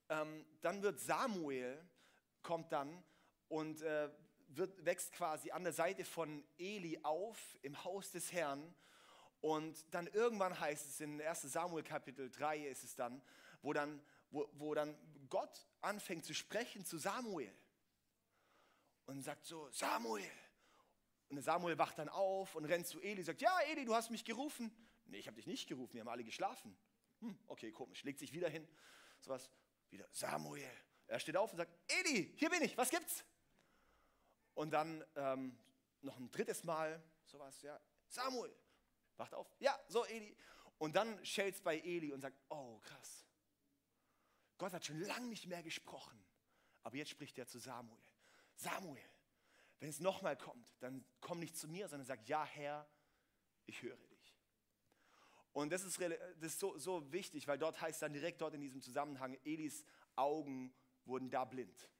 ähm, 0.08 0.46
dann 0.62 0.82
wird 0.82 1.00
Samuel, 1.00 1.82
kommt 2.42 2.72
dann 2.72 3.02
und 3.48 3.82
äh, 3.82 4.10
wird, 4.48 4.84
wächst 4.84 5.12
quasi 5.12 5.50
an 5.50 5.64
der 5.64 5.72
Seite 5.72 6.04
von 6.04 6.44
Eli 6.58 6.98
auf 7.02 7.56
im 7.62 7.82
Haus 7.84 8.10
des 8.10 8.32
Herrn. 8.32 8.75
Und 9.40 9.84
dann 9.94 10.06
irgendwann 10.08 10.58
heißt 10.58 10.86
es 10.86 11.00
in 11.00 11.20
1 11.20 11.42
Samuel 11.42 11.84
Kapitel 11.84 12.30
3 12.30 12.66
ist 12.66 12.84
es 12.84 12.94
dann, 12.94 13.20
wo 13.62 13.72
dann, 13.72 14.02
wo, 14.30 14.48
wo 14.54 14.75
dann 14.75 14.96
Gott 15.28 15.66
anfängt 15.80 16.25
zu 16.25 16.34
sprechen 16.34 16.84
zu 16.84 16.98
Samuel 16.98 17.52
und 19.06 19.22
sagt 19.22 19.44
so, 19.44 19.68
Samuel. 19.70 20.30
Und 21.28 21.40
Samuel 21.42 21.76
wacht 21.78 21.99
dann 21.99 22.09
auf 22.09 22.54
und 22.54 22.64
rennt 22.64 22.87
zu 22.87 23.00
Eli 23.00 23.18
und 23.21 23.25
sagt, 23.25 23.40
ja 23.40 23.59
Eli, 23.61 23.85
du 23.85 23.95
hast 23.95 24.11
mich 24.11 24.25
gerufen. 24.25 24.71
Nee, 25.06 25.18
ich 25.18 25.26
habe 25.26 25.37
dich 25.37 25.47
nicht 25.47 25.68
gerufen, 25.68 25.95
wir 25.95 26.00
haben 26.00 26.09
alle 26.09 26.25
geschlafen. 26.25 26.76
Hm, 27.21 27.38
okay, 27.47 27.73
komisch, 27.73 28.04
legt 28.04 28.18
sich 28.18 28.33
wieder 28.33 28.49
hin. 28.49 28.68
Sowas, 29.21 29.50
wieder 29.90 30.06
Samuel. 30.12 30.71
Er 31.06 31.21
steht 31.21 31.37
auf 31.37 31.52
und 31.52 31.56
sagt, 31.56 31.76
Eli, 31.88 32.33
hier 32.37 32.50
bin 32.50 32.62
ich, 32.62 32.76
was 32.76 32.90
gibt's? 32.90 33.25
Und 34.54 34.71
dann 34.71 35.04
ähm, 35.14 35.59
noch 36.00 36.16
ein 36.16 36.30
drittes 36.30 36.64
Mal, 36.64 37.02
sowas, 37.25 37.61
ja, 37.62 37.78
Samuel, 38.09 38.54
wacht 39.16 39.35
auf, 39.35 39.54
ja, 39.59 39.78
so 39.88 40.04
Eli. 40.04 40.37
Und 40.78 40.95
dann 40.97 41.25
schellt 41.25 41.62
bei 41.62 41.78
Eli 41.78 42.12
und 42.12 42.21
sagt, 42.21 42.38
oh 42.49 42.78
krass, 42.80 43.26
Gott 44.59 44.73
hat 44.73 44.85
schon 44.85 45.00
lange 45.00 45.26
nicht 45.26 45.47
mehr 45.47 45.62
gesprochen, 45.62 46.23
aber 46.83 46.97
jetzt 46.97 47.11
spricht 47.11 47.38
er 47.38 47.47
zu 47.47 47.59
Samuel. 47.59 48.02
Samuel, 48.54 49.02
wenn 49.80 49.88
es 49.88 50.00
nochmal 50.00 50.37
kommt, 50.37 50.75
dann 50.80 51.04
komm 51.21 51.40
nicht 51.40 51.56
zu 51.56 51.68
mir, 51.68 51.88
sondern 51.88 52.06
sag, 52.06 52.26
ja 52.28 52.45
Herr, 52.45 52.88
ich 53.66 53.83
höre 53.83 53.97
dich. 53.97 54.37
Und 55.52 55.73
das 55.73 55.85
ist, 55.85 56.00
das 56.00 56.52
ist 56.52 56.61
so, 56.61 56.76
so 56.78 57.12
wichtig, 57.12 57.49
weil 57.49 57.59
dort 57.59 57.80
heißt 57.80 58.02
dann 58.02 58.12
direkt 58.12 58.40
dort 58.40 58.54
in 58.54 58.61
diesem 58.61 58.83
Zusammenhang, 58.83 59.38
Elis 59.45 59.85
Augen 60.14 60.75
wurden 61.04 61.30
da 61.30 61.45
blind. 61.45 61.90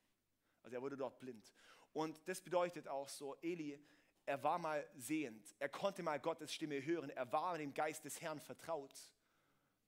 Also 0.63 0.77
er 0.77 0.83
wurde 0.83 0.97
dort 0.97 1.19
blind. 1.21 1.53
Und 1.93 2.21
das 2.29 2.43
bedeutet 2.43 2.89
auch 2.89 3.09
so, 3.09 3.35
Eli, 3.41 3.83
er 4.27 4.43
war 4.43 4.59
mal 4.59 4.87
sehend, 4.97 5.55
er 5.59 5.69
konnte 5.69 6.03
mal 6.03 6.19
Gottes 6.19 6.53
Stimme 6.53 6.85
hören, 6.85 7.11
er 7.11 7.31
war 7.33 7.57
dem 7.57 7.73
Geist 7.73 8.05
des 8.05 8.21
Herrn 8.21 8.41
vertraut 8.41 8.93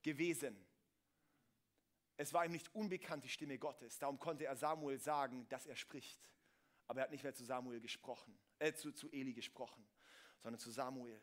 gewesen. 0.03 0.57
Es 2.17 2.33
war 2.33 2.45
ihm 2.45 2.53
nicht 2.53 2.75
unbekannt 2.75 3.25
die 3.25 3.29
Stimme 3.29 3.59
Gottes, 3.59 3.99
darum 3.99 4.19
konnte 4.19 4.47
er 4.47 4.57
Samuel 4.57 4.99
sagen, 4.99 5.49
dass 5.49 5.67
er 5.67 5.77
spricht. 5.77 6.31
Aber 6.89 7.01
er 7.01 7.05
hat 7.05 7.11
nicht 7.11 7.23
mehr 7.23 7.35
zu 7.35 7.45
Samuel 7.45 7.81
gesprochen, 7.81 8.37
äh, 8.59 8.73
zu, 8.73 8.93
zu 8.93 9.09
Eli 9.11 9.35
gesprochen, 9.35 9.87
sondern 10.41 10.59
zu 10.59 10.71
Samuel. 10.71 11.21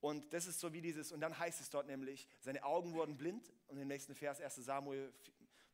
Und 0.00 0.32
das 0.32 0.46
ist 0.46 0.60
so 0.60 0.72
wie 0.72 0.80
dieses, 0.80 1.12
und 1.12 1.20
dann 1.20 1.38
heißt 1.38 1.60
es 1.60 1.68
dort 1.68 1.86
nämlich, 1.86 2.26
seine 2.40 2.64
Augen 2.64 2.94
wurden 2.94 3.18
blind. 3.18 3.52
Und 3.66 3.76
im 3.76 3.88
nächsten 3.88 4.14
Vers, 4.14 4.40
1 4.40 4.54
Samuel, 4.54 5.12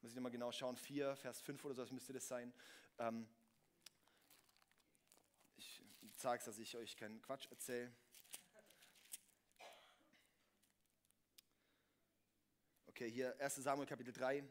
muss 0.01 0.11
ich 0.11 0.17
nochmal 0.17 0.33
genau 0.33 0.51
schauen, 0.51 0.77
4, 0.77 1.17
Vers 1.17 1.41
5 1.43 1.65
oder 1.65 1.75
so, 1.75 1.83
das 1.83 1.93
müsste 1.93 2.13
das 2.13 2.27
sein. 2.27 2.53
Ähm, 2.99 3.29
ich 5.57 5.83
sage 6.17 6.39
es, 6.39 6.47
dass 6.47 6.59
ich 6.59 6.77
euch 6.77 6.97
keinen 6.97 7.23
Quatsch 7.23 7.47
erzähle. 7.51 7.93
Okay, 12.87 13.11
hier 13.11 13.39
1 13.39 13.57
Samuel 13.57 13.87
Kapitel 13.87 14.13
3. 14.13 14.43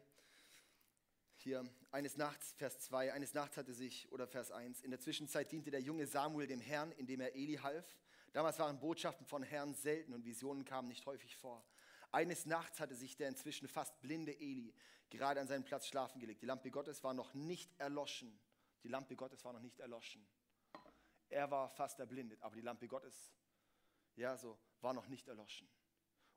Hier, 1.46 1.64
eines 1.92 2.16
Nachts, 2.16 2.54
Vers 2.54 2.80
2, 2.80 3.12
eines 3.12 3.32
Nachts 3.32 3.56
hatte 3.56 3.72
sich, 3.72 4.10
oder 4.10 4.26
Vers 4.26 4.50
1, 4.50 4.80
in 4.80 4.90
der 4.90 4.98
Zwischenzeit 4.98 5.52
diente 5.52 5.70
der 5.70 5.80
junge 5.80 6.04
Samuel 6.04 6.48
dem 6.48 6.60
Herrn, 6.60 6.90
indem 6.90 7.20
er 7.20 7.36
Eli 7.36 7.54
half. 7.62 7.86
Damals 8.32 8.58
waren 8.58 8.80
Botschaften 8.80 9.24
von 9.24 9.44
Herrn 9.44 9.72
selten 9.72 10.12
und 10.12 10.24
Visionen 10.24 10.64
kamen 10.64 10.88
nicht 10.88 11.06
häufig 11.06 11.36
vor. 11.36 11.64
Eines 12.10 12.46
Nachts 12.46 12.80
hatte 12.80 12.96
sich 12.96 13.16
der 13.16 13.28
inzwischen 13.28 13.68
fast 13.68 14.00
blinde 14.00 14.32
Eli 14.40 14.74
gerade 15.08 15.40
an 15.40 15.46
seinen 15.46 15.62
Platz 15.62 15.86
schlafen 15.86 16.18
gelegt. 16.18 16.42
Die 16.42 16.46
Lampe 16.46 16.72
Gottes 16.72 17.04
war 17.04 17.14
noch 17.14 17.32
nicht 17.32 17.70
erloschen. 17.78 18.36
Die 18.82 18.88
Lampe 18.88 19.14
Gottes 19.14 19.44
war 19.44 19.52
noch 19.52 19.62
nicht 19.62 19.78
erloschen. 19.78 20.26
Er 21.28 21.48
war 21.52 21.68
fast 21.68 22.00
erblindet, 22.00 22.42
aber 22.42 22.56
die 22.56 22.62
Lampe 22.62 22.88
Gottes, 22.88 23.32
ja, 24.16 24.36
so, 24.36 24.58
war 24.80 24.94
noch 24.94 25.06
nicht 25.06 25.28
erloschen. 25.28 25.68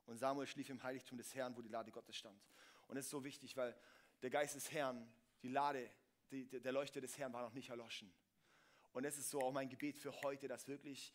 Und 0.06 0.18
Samuel 0.18 0.46
schlief 0.46 0.70
im 0.70 0.80
Heiligtum 0.80 1.18
des 1.18 1.34
Herrn, 1.34 1.56
wo 1.56 1.62
die 1.62 1.68
Lade 1.68 1.90
Gottes 1.90 2.14
stand. 2.14 2.40
Und 2.86 2.96
es 2.96 3.06
ist 3.06 3.10
so 3.10 3.24
wichtig, 3.24 3.56
weil 3.56 3.76
der 4.22 4.30
Geist 4.30 4.54
des 4.54 4.70
Herrn, 4.70 5.06
die 5.42 5.48
Lade, 5.48 5.90
die, 6.30 6.46
der 6.46 6.72
Leuchter 6.72 7.00
des 7.00 7.18
Herrn 7.18 7.32
war 7.32 7.42
noch 7.42 7.54
nicht 7.54 7.70
erloschen. 7.70 8.12
Und 8.92 9.04
es 9.04 9.18
ist 9.18 9.30
so 9.30 9.40
auch 9.40 9.52
mein 9.52 9.68
Gebet 9.68 9.98
für 9.98 10.12
heute, 10.22 10.48
dass 10.48 10.68
wirklich 10.68 11.14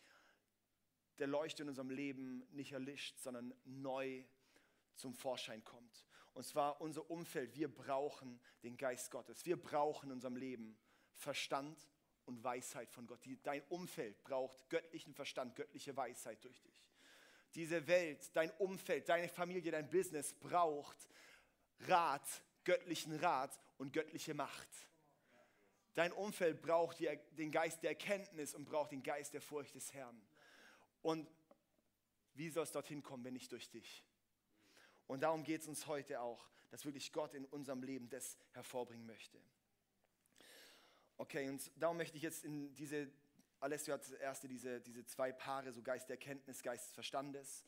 der 1.18 1.26
Leuchter 1.26 1.62
in 1.62 1.68
unserem 1.68 1.90
Leben 1.90 2.46
nicht 2.52 2.72
erlischt, 2.72 3.18
sondern 3.18 3.54
neu 3.64 4.24
zum 4.96 5.14
Vorschein 5.14 5.62
kommt. 5.64 6.04
Und 6.32 6.44
zwar 6.44 6.80
unser 6.80 7.10
Umfeld. 7.10 7.54
Wir 7.54 7.72
brauchen 7.74 8.40
den 8.62 8.76
Geist 8.76 9.10
Gottes. 9.10 9.46
Wir 9.46 9.60
brauchen 9.60 10.10
in 10.10 10.12
unserem 10.12 10.36
Leben 10.36 10.78
Verstand 11.14 11.78
und 12.26 12.42
Weisheit 12.44 12.90
von 12.90 13.06
Gott. 13.06 13.20
Dein 13.42 13.62
Umfeld 13.68 14.22
braucht 14.22 14.68
göttlichen 14.68 15.14
Verstand, 15.14 15.56
göttliche 15.56 15.96
Weisheit 15.96 16.44
durch 16.44 16.60
dich. 16.60 16.86
Diese 17.54 17.86
Welt, 17.86 18.34
dein 18.34 18.50
Umfeld, 18.58 19.08
deine 19.08 19.28
Familie, 19.28 19.70
dein 19.70 19.88
Business 19.88 20.34
braucht 20.34 21.08
Rat, 21.80 22.42
göttlichen 22.66 23.16
Rat 23.16 23.58
und 23.78 23.94
göttliche 23.94 24.34
Macht. 24.34 24.68
Dein 25.94 26.12
Umfeld 26.12 26.60
braucht 26.60 26.98
den 27.38 27.50
Geist 27.50 27.82
der 27.82 27.90
Erkenntnis 27.90 28.54
und 28.54 28.66
braucht 28.66 28.92
den 28.92 29.02
Geist 29.02 29.32
der 29.32 29.40
Furcht 29.40 29.74
des 29.74 29.94
Herrn. 29.94 30.20
Und 31.00 31.26
wie 32.34 32.50
soll 32.50 32.64
es 32.64 32.72
dorthin 32.72 33.02
kommen, 33.02 33.24
wenn 33.24 33.32
nicht 33.32 33.50
durch 33.50 33.70
dich? 33.70 34.04
Und 35.06 35.22
darum 35.22 35.42
geht 35.42 35.62
es 35.62 35.68
uns 35.68 35.86
heute 35.86 36.20
auch, 36.20 36.50
dass 36.70 36.84
wirklich 36.84 37.12
Gott 37.12 37.32
in 37.32 37.46
unserem 37.46 37.82
Leben 37.82 38.10
das 38.10 38.36
hervorbringen 38.52 39.06
möchte. 39.06 39.40
Okay, 41.16 41.48
und 41.48 41.70
darum 41.76 41.96
möchte 41.96 42.18
ich 42.18 42.22
jetzt 42.22 42.44
in 42.44 42.74
diese, 42.74 43.10
Alessio 43.60 43.94
hat 43.94 44.02
das 44.02 44.12
erste, 44.12 44.48
diese, 44.48 44.82
diese 44.82 45.06
zwei 45.06 45.32
Paare, 45.32 45.72
so 45.72 45.80
Geist 45.80 46.10
der 46.10 46.16
Erkenntnis, 46.16 46.62
Geist 46.62 46.86
des 46.86 46.92
Verstandes. 46.92 47.64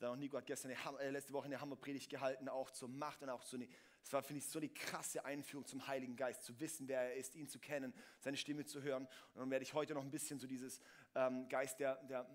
Dann 0.00 0.10
auch 0.10 0.16
Nico 0.16 0.36
hat 0.36 0.44
gestern 0.44 0.72
eine, 0.72 0.98
äh, 0.98 1.10
letzte 1.10 1.32
Woche 1.32 1.46
eine 1.46 1.60
Hammerpredigt 1.60 2.10
gehalten, 2.10 2.48
auch 2.50 2.70
zur 2.70 2.88
Macht 2.88 3.22
und 3.22 3.30
auch 3.30 3.42
so 3.42 3.56
es 4.02 4.12
war, 4.12 4.22
finde 4.22 4.38
ich, 4.38 4.48
so 4.48 4.58
eine 4.58 4.68
krasse 4.68 5.24
Einführung 5.24 5.66
zum 5.66 5.86
Heiligen 5.86 6.16
Geist, 6.16 6.42
zu 6.42 6.58
wissen, 6.58 6.88
wer 6.88 7.00
er 7.00 7.14
ist, 7.14 7.34
ihn 7.36 7.48
zu 7.48 7.58
kennen, 7.58 7.92
seine 8.18 8.36
Stimme 8.36 8.64
zu 8.64 8.82
hören. 8.82 9.06
Und 9.34 9.40
dann 9.40 9.50
werde 9.50 9.62
ich 9.62 9.74
heute 9.74 9.94
noch 9.94 10.02
ein 10.02 10.10
bisschen 10.10 10.38
so 10.38 10.46
dieses 10.46 10.80
ähm, 11.14 11.48
Geist 11.48 11.80
der, 11.80 11.96
der 12.04 12.26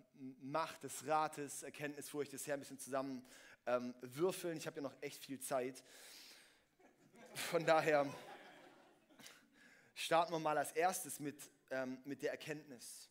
Macht, 0.41 0.83
des 0.83 1.05
Rates, 1.07 1.63
Erkenntnis, 1.63 2.09
Furcht 2.09 2.33
des 2.33 2.45
Herrn 2.47 2.59
ein 2.59 2.61
bisschen 2.61 2.79
zusammen 2.79 3.25
ähm, 3.65 3.93
würfeln. 4.01 4.57
Ich 4.57 4.67
habe 4.67 4.77
ja 4.77 4.83
noch 4.83 4.95
echt 5.01 5.25
viel 5.25 5.39
Zeit. 5.39 5.83
Von 7.33 7.65
daher 7.65 8.07
starten 9.93 10.33
wir 10.33 10.39
mal 10.39 10.57
als 10.57 10.71
erstes 10.73 11.19
mit, 11.19 11.49
ähm, 11.71 11.97
mit 12.05 12.21
der 12.21 12.31
Erkenntnis. 12.31 13.09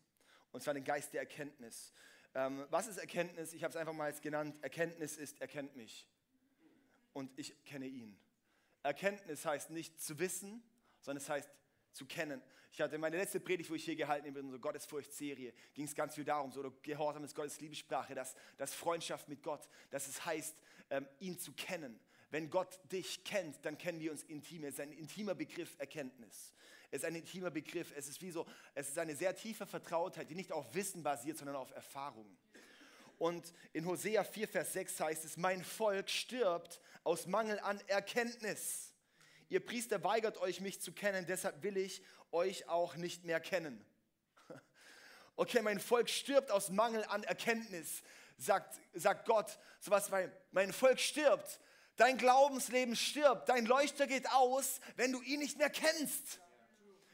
Und 0.53 0.63
zwar 0.63 0.75
den 0.75 0.85
Geist 0.85 1.13
der 1.13 1.21
Erkenntnis. 1.21 1.93
Ähm, 2.35 2.65
was 2.71 2.87
ist 2.87 2.99
Erkenntnis? 2.99 3.53
Ich 3.53 3.65
habe 3.65 3.71
es 3.73 3.77
einfach 3.77 3.93
mal 3.93 4.09
jetzt 4.09 4.23
genannt. 4.23 4.57
Erkenntnis 4.63 5.17
ist, 5.17 5.41
er 5.41 5.49
kennt 5.49 5.77
mich. 5.77 6.09
Und 7.13 7.31
ich 7.37 7.65
kenne 7.65 7.87
ihn. 7.87 8.17
Erkenntnis 8.85 9.45
heißt 9.45 9.71
nicht 9.71 10.01
zu 10.01 10.19
wissen, 10.19 10.63
sondern 11.01 11.23
es 11.23 11.29
heißt 11.29 11.51
zu 11.93 12.07
kennen. 12.07 12.41
Ich 12.71 12.81
hatte 12.81 12.99
meine 12.99 13.17
letzte 13.17 13.41
Predigt, 13.41 13.71
wo 13.71 13.75
ich 13.75 13.85
hier 13.85 13.97
gehalten 13.97 14.27
habe, 14.29 14.41
in 14.41 14.47
unserer 14.47 14.61
Gottesfurcht-Serie, 14.61 15.53
ging 15.75 15.85
es 15.87 15.95
ganz 15.95 16.17
viel 16.17 16.25
darum, 16.25 16.53
so, 16.53 16.73
Gehorsam 16.83 17.25
ist 17.25 17.35
Gottes 17.35 17.61
Liebessprache, 17.61 18.15
dass, 18.15 18.35
dass 18.57 18.75
Freundschaft 18.75 19.29
mit 19.29 19.43
Gott, 19.43 19.69
dass 19.91 20.09
es 20.09 20.25
heißt, 20.25 20.57
ähm, 20.91 21.09
ihn 21.21 21.39
zu 21.39 21.53
kennen. 21.53 21.99
Wenn 22.31 22.51
Gott 22.51 22.81
dich 22.91 23.23
kennt, 23.25 23.65
dann 23.65 23.79
kennen 23.79 24.01
wir 24.01 24.11
uns 24.11 24.25
intim. 24.25 24.65
Es 24.65 24.75
ist 24.75 24.81
ein 24.81 24.93
intimer 24.93 25.37
Begriff 25.37 25.77
Erkenntnis. 25.79 26.53
Es 26.91 27.03
ist 27.03 27.05
ein 27.05 27.15
intimer 27.15 27.51
Begriff. 27.51 27.93
Es 27.97 28.09
ist 28.09 28.21
wie 28.23 28.33
so, 28.33 28.45
es 28.75 28.89
ist 28.89 28.99
eine 28.99 29.15
sehr 29.15 29.35
tiefe 29.37 29.67
Vertrautheit, 29.67 30.29
die 30.29 30.35
nicht 30.35 30.51
auf 30.51 30.75
Wissen 30.75 31.03
basiert, 31.03 31.39
sondern 31.39 31.57
auf 31.57 31.71
Erfahrung. 31.71 32.37
Und 33.25 33.55
in 33.73 33.87
Hosea 33.87 34.23
4, 34.23 34.49
Vers 34.49 34.75
6 34.75 35.01
heißt 35.01 35.25
es, 35.25 35.39
mein 35.39 35.65
Volk 35.65 36.11
stirbt 36.11 36.83
aus 37.05 37.27
Mangel 37.27 37.59
an 37.61 37.81
Erkenntnis. 37.87 38.93
Ihr 39.49 39.65
Priester 39.65 40.05
weigert 40.05 40.37
euch, 40.37 40.61
mich 40.61 40.83
zu 40.83 40.93
kennen, 40.93 41.25
deshalb 41.25 41.63
will 41.63 41.79
ich 41.79 42.03
euch 42.33 42.69
auch 42.69 42.97
nicht 42.97 43.25
mehr 43.25 43.41
kennen. 43.41 43.83
Okay, 45.37 45.63
mein 45.63 45.81
Volk 45.81 46.11
stirbt 46.11 46.51
aus 46.51 46.69
Mangel 46.69 47.03
an 47.05 47.25
Erkenntnis, 47.25 48.03
sagt, 48.37 48.79
sagt 48.93 49.25
Gott. 49.25 49.59
Sowas, 49.81 50.11
weil 50.11 50.31
mein 50.53 50.75
Volk 50.75 51.01
stirbt. 51.01 51.61
Dein 51.97 52.19
Glaubensleben 52.19 52.95
stirbt. 52.95 53.49
Dein 53.49 53.65
Leuchter 53.65 54.07
geht 54.07 54.31
aus, 54.33 54.81
wenn 54.97 55.13
du 55.13 55.23
ihn 55.23 55.41
nicht 55.41 55.57
mehr 55.57 55.71
kennst. 55.71 56.41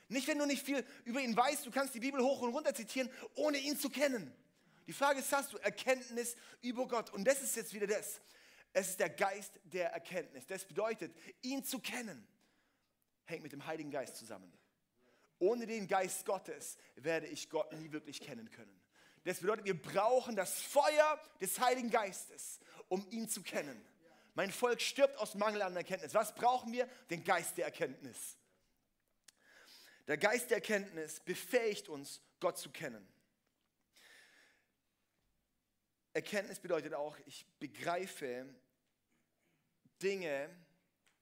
Nicht, 0.09 0.27
wenn 0.27 0.41
du 0.41 0.47
nicht 0.47 0.67
viel 0.67 0.85
über 1.05 1.21
ihn 1.21 1.37
weißt. 1.37 1.65
Du 1.65 1.71
kannst 1.71 1.95
die 1.95 2.01
Bibel 2.01 2.21
hoch 2.21 2.43
und 2.43 2.53
runter 2.53 2.75
zitieren, 2.75 3.09
ohne 3.37 3.59
ihn 3.59 3.79
zu 3.79 3.91
kennen. 3.91 4.35
Die 4.91 4.95
Frage 4.95 5.21
ist, 5.21 5.33
hast 5.33 5.53
du 5.53 5.59
Erkenntnis 5.59 6.35
über 6.63 6.89
Gott? 6.89 7.11
Und 7.11 7.23
das 7.23 7.41
ist 7.45 7.55
jetzt 7.55 7.73
wieder 7.73 7.87
das. 7.87 8.21
Es 8.73 8.89
ist 8.89 8.99
der 8.99 9.09
Geist 9.09 9.53
der 9.63 9.93
Erkenntnis. 9.93 10.49
Das 10.49 10.65
bedeutet, 10.65 11.15
ihn 11.43 11.63
zu 11.63 11.79
kennen, 11.79 12.27
hängt 13.25 13.45
mit 13.45 13.53
dem 13.53 13.65
Heiligen 13.67 13.93
Geist 13.93 14.17
zusammen. 14.17 14.53
Ohne 15.39 15.69
den 15.69 15.87
Geist 15.87 16.27
Gottes 16.27 16.77
werde 16.97 17.29
ich 17.29 17.49
Gott 17.51 17.73
nie 17.75 17.93
wirklich 17.93 18.21
kennen 18.21 18.51
können. 18.51 18.83
Das 19.23 19.39
bedeutet, 19.39 19.67
wir 19.67 19.81
brauchen 19.81 20.35
das 20.35 20.61
Feuer 20.61 21.23
des 21.41 21.61
Heiligen 21.61 21.91
Geistes, 21.91 22.59
um 22.89 23.07
ihn 23.11 23.29
zu 23.29 23.45
kennen. 23.45 23.81
mein 24.35 24.51
Volk 24.51 24.81
stirbt 24.81 25.17
aus 25.19 25.37
Mangel 25.37 25.63
an 25.63 25.77
Erkenntnis. 25.77 26.15
Was 26.15 26.35
brauchen 26.35 26.73
wir? 26.73 26.89
Den 27.11 27.23
Geist 27.23 27.57
der 27.59 27.67
Erkenntnis. 27.67 28.37
Der 30.09 30.19
Geist 30.19 30.51
der 30.51 30.57
Erkenntnis 30.57 31.21
befähigt 31.21 31.89
uns, 31.89 32.21
Gott 32.41 32.59
zu 32.59 32.71
kennen. 32.71 33.07
Erkenntnis 36.13 36.59
bedeutet 36.59 36.95
auch, 36.95 37.17
ich 37.27 37.47
begreife 37.59 38.47
Dinge 40.03 40.51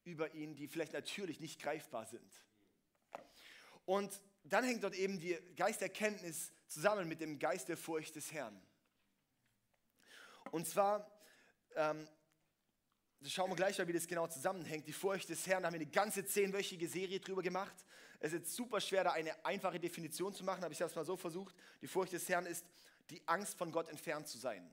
über 0.05 0.33
ihn, 0.35 0.55
die 0.55 0.69
vielleicht 0.69 0.93
natürlich 0.93 1.41
nicht 1.41 1.61
greifbar 1.61 2.07
sind. 2.07 2.33
Und 3.85 4.21
dann 4.45 4.65
hängt 4.65 4.83
dort 4.83 4.95
eben 4.95 5.19
die 5.19 5.39
Geist 5.57 5.81
der 5.81 5.89
Erkenntnis 5.89 6.53
zusammen 6.67 7.09
mit 7.09 7.21
dem 7.21 7.39
Geist 7.39 7.69
der 7.69 7.77
Furcht 7.77 8.17
des 8.17 8.33
Herrn. 8.33 8.61
Und 10.51 10.67
zwar, 10.67 11.11
ähm, 11.75 12.09
schauen 13.27 13.51
wir 13.51 13.57
gleich 13.57 13.77
mal, 13.79 13.87
wie 13.89 13.93
das 13.93 14.07
genau 14.07 14.27
zusammenhängt. 14.27 14.87
Die 14.87 14.93
Furcht 14.93 15.29
des 15.29 15.47
Herrn, 15.47 15.63
da 15.63 15.67
haben 15.67 15.75
wir 15.75 15.81
eine 15.81 15.91
ganze 15.91 16.25
zehnwöchige 16.25 16.89
Serie 16.89 17.21
drüber 17.21 17.43
gemacht. 17.43 17.77
Es 18.21 18.33
ist 18.33 18.55
super 18.55 18.81
schwer, 18.81 19.05
da 19.05 19.13
eine 19.13 19.45
einfache 19.45 19.79
Definition 19.79 20.33
zu 20.35 20.45
machen, 20.45 20.65
aber 20.65 20.73
ich 20.73 20.81
habe 20.81 20.91
es 20.91 20.97
mal 20.97 21.05
so 21.05 21.17
versucht. 21.17 21.55
Die 21.83 21.87
Furcht 21.87 22.13
des 22.13 22.29
Herrn 22.29 22.47
ist 22.47 22.65
die 23.11 23.27
Angst 23.27 23.57
von 23.57 23.71
Gott 23.71 23.89
entfernt 23.89 24.29
zu 24.29 24.39
sein. 24.39 24.71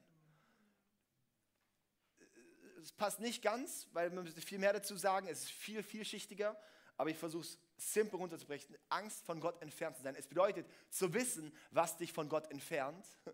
Es 2.85 2.91
passt 2.91 3.19
nicht 3.19 3.41
ganz, 3.41 3.87
weil 3.93 4.11
man 4.11 4.25
müsste 4.25 4.41
viel 4.41 4.59
mehr 4.59 4.71
dazu 4.71 4.95
sagen. 4.95 5.27
Es 5.27 5.39
ist 5.39 5.49
viel, 5.49 5.81
vielschichtiger, 5.81 6.55
aber 6.97 7.09
ich 7.09 7.17
versuche 7.17 7.43
es 7.43 7.57
simpel 7.77 8.19
runterzubrechen. 8.19 8.77
Angst 8.89 9.25
von 9.25 9.39
Gott 9.39 9.59
entfernt 9.63 9.97
zu 9.97 10.03
sein. 10.03 10.13
Es 10.15 10.27
bedeutet 10.27 10.67
zu 10.91 11.11
wissen, 11.15 11.51
was 11.71 11.97
dich 11.97 12.13
von 12.13 12.29
Gott 12.29 12.51
entfernt 12.51 13.03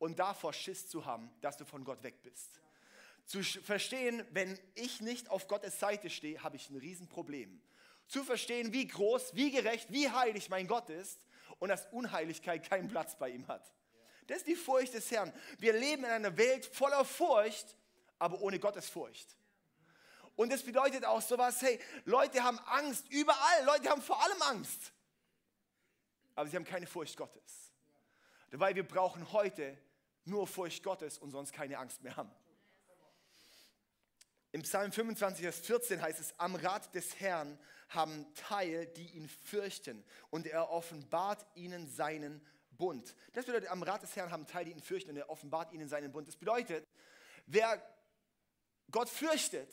und 0.00 0.18
davor 0.18 0.52
Schiss 0.52 0.88
zu 0.88 1.06
haben, 1.06 1.30
dass 1.42 1.56
du 1.56 1.64
von 1.64 1.84
Gott 1.84 2.02
weg 2.02 2.24
bist. 2.24 2.60
Zu 3.24 3.44
verstehen, 3.44 4.24
wenn 4.32 4.58
ich 4.74 5.00
nicht 5.00 5.30
auf 5.30 5.46
Gottes 5.46 5.78
Seite 5.78 6.10
stehe, 6.10 6.42
habe 6.42 6.56
ich 6.56 6.68
ein 6.68 6.76
Riesenproblem. 6.76 7.62
Zu 8.08 8.24
verstehen, 8.24 8.72
wie 8.72 8.88
groß, 8.88 9.36
wie 9.36 9.52
gerecht, 9.52 9.92
wie 9.92 10.10
heilig 10.10 10.48
mein 10.48 10.66
Gott 10.66 10.90
ist 10.90 11.20
und 11.60 11.68
dass 11.68 11.86
Unheiligkeit 11.92 12.68
keinen 12.68 12.88
Platz 12.88 13.16
bei 13.16 13.28
ihm 13.28 13.46
hat. 13.46 13.72
Das 14.26 14.38
ist 14.38 14.48
die 14.48 14.56
Furcht 14.56 14.92
des 14.92 15.08
Herrn. 15.12 15.32
Wir 15.58 15.72
leben 15.72 16.02
in 16.02 16.10
einer 16.10 16.36
Welt 16.36 16.66
voller 16.66 17.04
Furcht, 17.04 17.77
aber 18.18 18.40
ohne 18.40 18.58
Gottes 18.58 18.88
Furcht. 18.88 19.36
Und 20.36 20.52
das 20.52 20.62
bedeutet 20.62 21.04
auch 21.04 21.20
sowas, 21.20 21.60
hey, 21.62 21.80
Leute 22.04 22.42
haben 22.42 22.58
Angst, 22.60 23.08
überall, 23.10 23.64
Leute 23.64 23.90
haben 23.90 24.02
vor 24.02 24.22
allem 24.22 24.40
Angst. 24.42 24.92
Aber 26.36 26.48
sie 26.48 26.56
haben 26.56 26.64
keine 26.64 26.86
Furcht 26.86 27.16
Gottes. 27.16 27.72
Weil 28.52 28.76
wir 28.76 28.86
brauchen 28.86 29.32
heute 29.32 29.76
nur 30.24 30.46
Furcht 30.46 30.84
Gottes 30.84 31.18
und 31.18 31.32
sonst 31.32 31.52
keine 31.52 31.78
Angst 31.78 32.02
mehr 32.02 32.16
haben. 32.16 32.30
Im 34.52 34.62
Psalm 34.62 34.92
25, 34.92 35.42
Vers 35.42 35.58
14 35.58 36.00
heißt 36.00 36.20
es, 36.20 36.38
am 36.38 36.54
Rat 36.54 36.94
des 36.94 37.18
Herrn 37.20 37.58
haben 37.88 38.32
Teil, 38.34 38.86
die 38.86 39.10
ihn 39.10 39.28
fürchten 39.28 40.04
und 40.30 40.46
er 40.46 40.70
offenbart 40.70 41.44
ihnen 41.54 41.86
seinen 41.88 42.40
Bund. 42.70 43.14
Das 43.32 43.44
bedeutet, 43.44 43.70
am 43.70 43.82
Rat 43.82 44.02
des 44.02 44.14
Herrn 44.16 44.30
haben 44.30 44.46
Teil, 44.46 44.66
die 44.66 44.70
ihn 44.70 44.80
fürchten 44.80 45.10
und 45.10 45.16
er 45.16 45.28
offenbart 45.28 45.72
ihnen 45.72 45.88
seinen 45.88 46.12
Bund. 46.12 46.28
Das 46.28 46.36
bedeutet, 46.36 46.86
wer 47.46 47.82
Gott 48.90 49.08
fürchtet, 49.08 49.72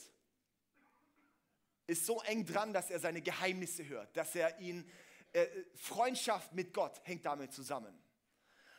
ist 1.88 2.06
so 2.06 2.22
eng 2.24 2.46
dran, 2.46 2.74
dass 2.74 2.90
er 2.90 3.00
seine 3.00 3.22
Geheimnisse 3.22 3.88
hört, 3.88 4.16
dass 4.18 4.36
er 4.36 4.60
ihn, 4.60 4.90
äh, 5.34 5.48
Freundschaft 5.76 6.54
mit 6.54 6.74
Gott 6.74 7.00
hängt 7.04 7.26
damit 7.26 7.54
zusammen. 7.54 7.98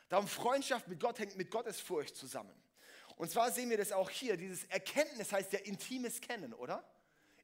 Darum 0.09 0.29
Freundschaft 0.29 0.89
mit 0.89 1.01
Gott 1.01 1.19
hängt 1.19 1.37
mit 1.37 1.51
Gottesfurcht 1.51 2.17
zusammen. 2.17 2.55
Und 3.17 3.31
zwar 3.31 3.51
sehen 3.51 3.71
wir 3.71 3.79
das 3.79 3.93
auch 3.93 4.11
hier. 4.11 4.37
Dieses 4.37 4.65
Erkenntnis 4.65 5.33
heißt 5.33 5.53
ja 5.53 5.59
intimes 5.61 6.21
Kennen, 6.21 6.53
oder? 6.53 6.85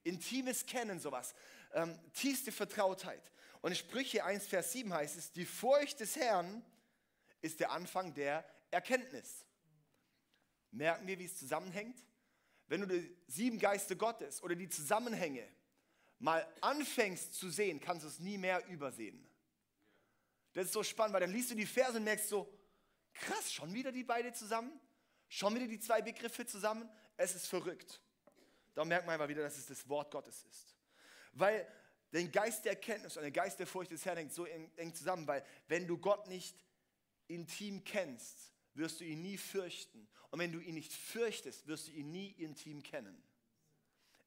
Intimes 0.04 0.66
Kennen, 0.66 1.00
sowas. 1.00 1.34
Ähm, 1.72 1.98
tiefste 2.12 2.52
Vertrautheit. 2.52 3.22
Und 3.62 3.70
in 3.70 3.76
Sprüche 3.76 4.24
1, 4.24 4.46
Vers 4.46 4.72
7 4.72 4.92
heißt 4.92 5.16
es, 5.16 5.32
die 5.32 5.46
Furcht 5.46 6.00
des 6.00 6.16
Herrn 6.16 6.64
ist 7.40 7.60
der 7.60 7.70
Anfang 7.70 8.12
der 8.14 8.44
Erkenntnis. 8.70 9.46
Merken 10.70 11.06
wir, 11.06 11.18
wie 11.18 11.24
es 11.24 11.38
zusammenhängt? 11.38 12.02
Wenn 12.72 12.80
du 12.80 12.86
die 12.86 13.14
sieben 13.26 13.58
Geister 13.58 13.94
Gottes 13.96 14.42
oder 14.42 14.54
die 14.54 14.66
Zusammenhänge 14.70 15.46
mal 16.18 16.50
anfängst 16.62 17.34
zu 17.34 17.50
sehen, 17.50 17.78
kannst 17.78 18.04
du 18.04 18.08
es 18.08 18.18
nie 18.18 18.38
mehr 18.38 18.66
übersehen. 18.66 19.28
Das 20.54 20.64
ist 20.64 20.72
so 20.72 20.82
spannend, 20.82 21.12
weil 21.12 21.20
dann 21.20 21.32
liest 21.32 21.50
du 21.50 21.54
die 21.54 21.66
Verse 21.66 21.98
und 21.98 22.04
merkst 22.04 22.30
so, 22.30 22.50
krass, 23.12 23.52
schon 23.52 23.74
wieder 23.74 23.92
die 23.92 24.04
beiden 24.04 24.32
zusammen? 24.32 24.80
Schon 25.28 25.54
wieder 25.54 25.66
die 25.66 25.80
zwei 25.80 26.00
Begriffe 26.00 26.46
zusammen? 26.46 26.88
Es 27.18 27.34
ist 27.34 27.46
verrückt. 27.46 28.00
Da 28.72 28.86
merkt 28.86 29.04
man 29.04 29.16
einfach 29.16 29.28
wieder, 29.28 29.42
dass 29.42 29.58
es 29.58 29.66
das 29.66 29.86
Wort 29.86 30.10
Gottes 30.10 30.42
ist. 30.48 30.74
Weil 31.34 31.70
der 32.10 32.24
Geist 32.28 32.64
der 32.64 32.72
Erkenntnis 32.72 33.18
und 33.18 33.22
der 33.22 33.32
Geist 33.32 33.58
der 33.58 33.66
Furcht 33.66 33.90
des 33.90 34.06
Herrn 34.06 34.16
hängt 34.16 34.32
so 34.32 34.46
eng 34.46 34.94
zusammen, 34.94 35.26
weil 35.26 35.44
wenn 35.68 35.86
du 35.86 35.98
Gott 35.98 36.26
nicht 36.26 36.56
intim 37.28 37.84
kennst, 37.84 38.50
wirst 38.72 39.00
du 39.00 39.04
ihn 39.04 39.20
nie 39.20 39.36
fürchten. 39.36 40.08
Und 40.32 40.38
wenn 40.38 40.50
du 40.50 40.60
ihn 40.60 40.74
nicht 40.74 40.94
fürchtest, 40.94 41.66
wirst 41.66 41.88
du 41.88 41.92
ihn 41.92 42.10
nie 42.10 42.30
intim 42.38 42.82
kennen. 42.82 43.22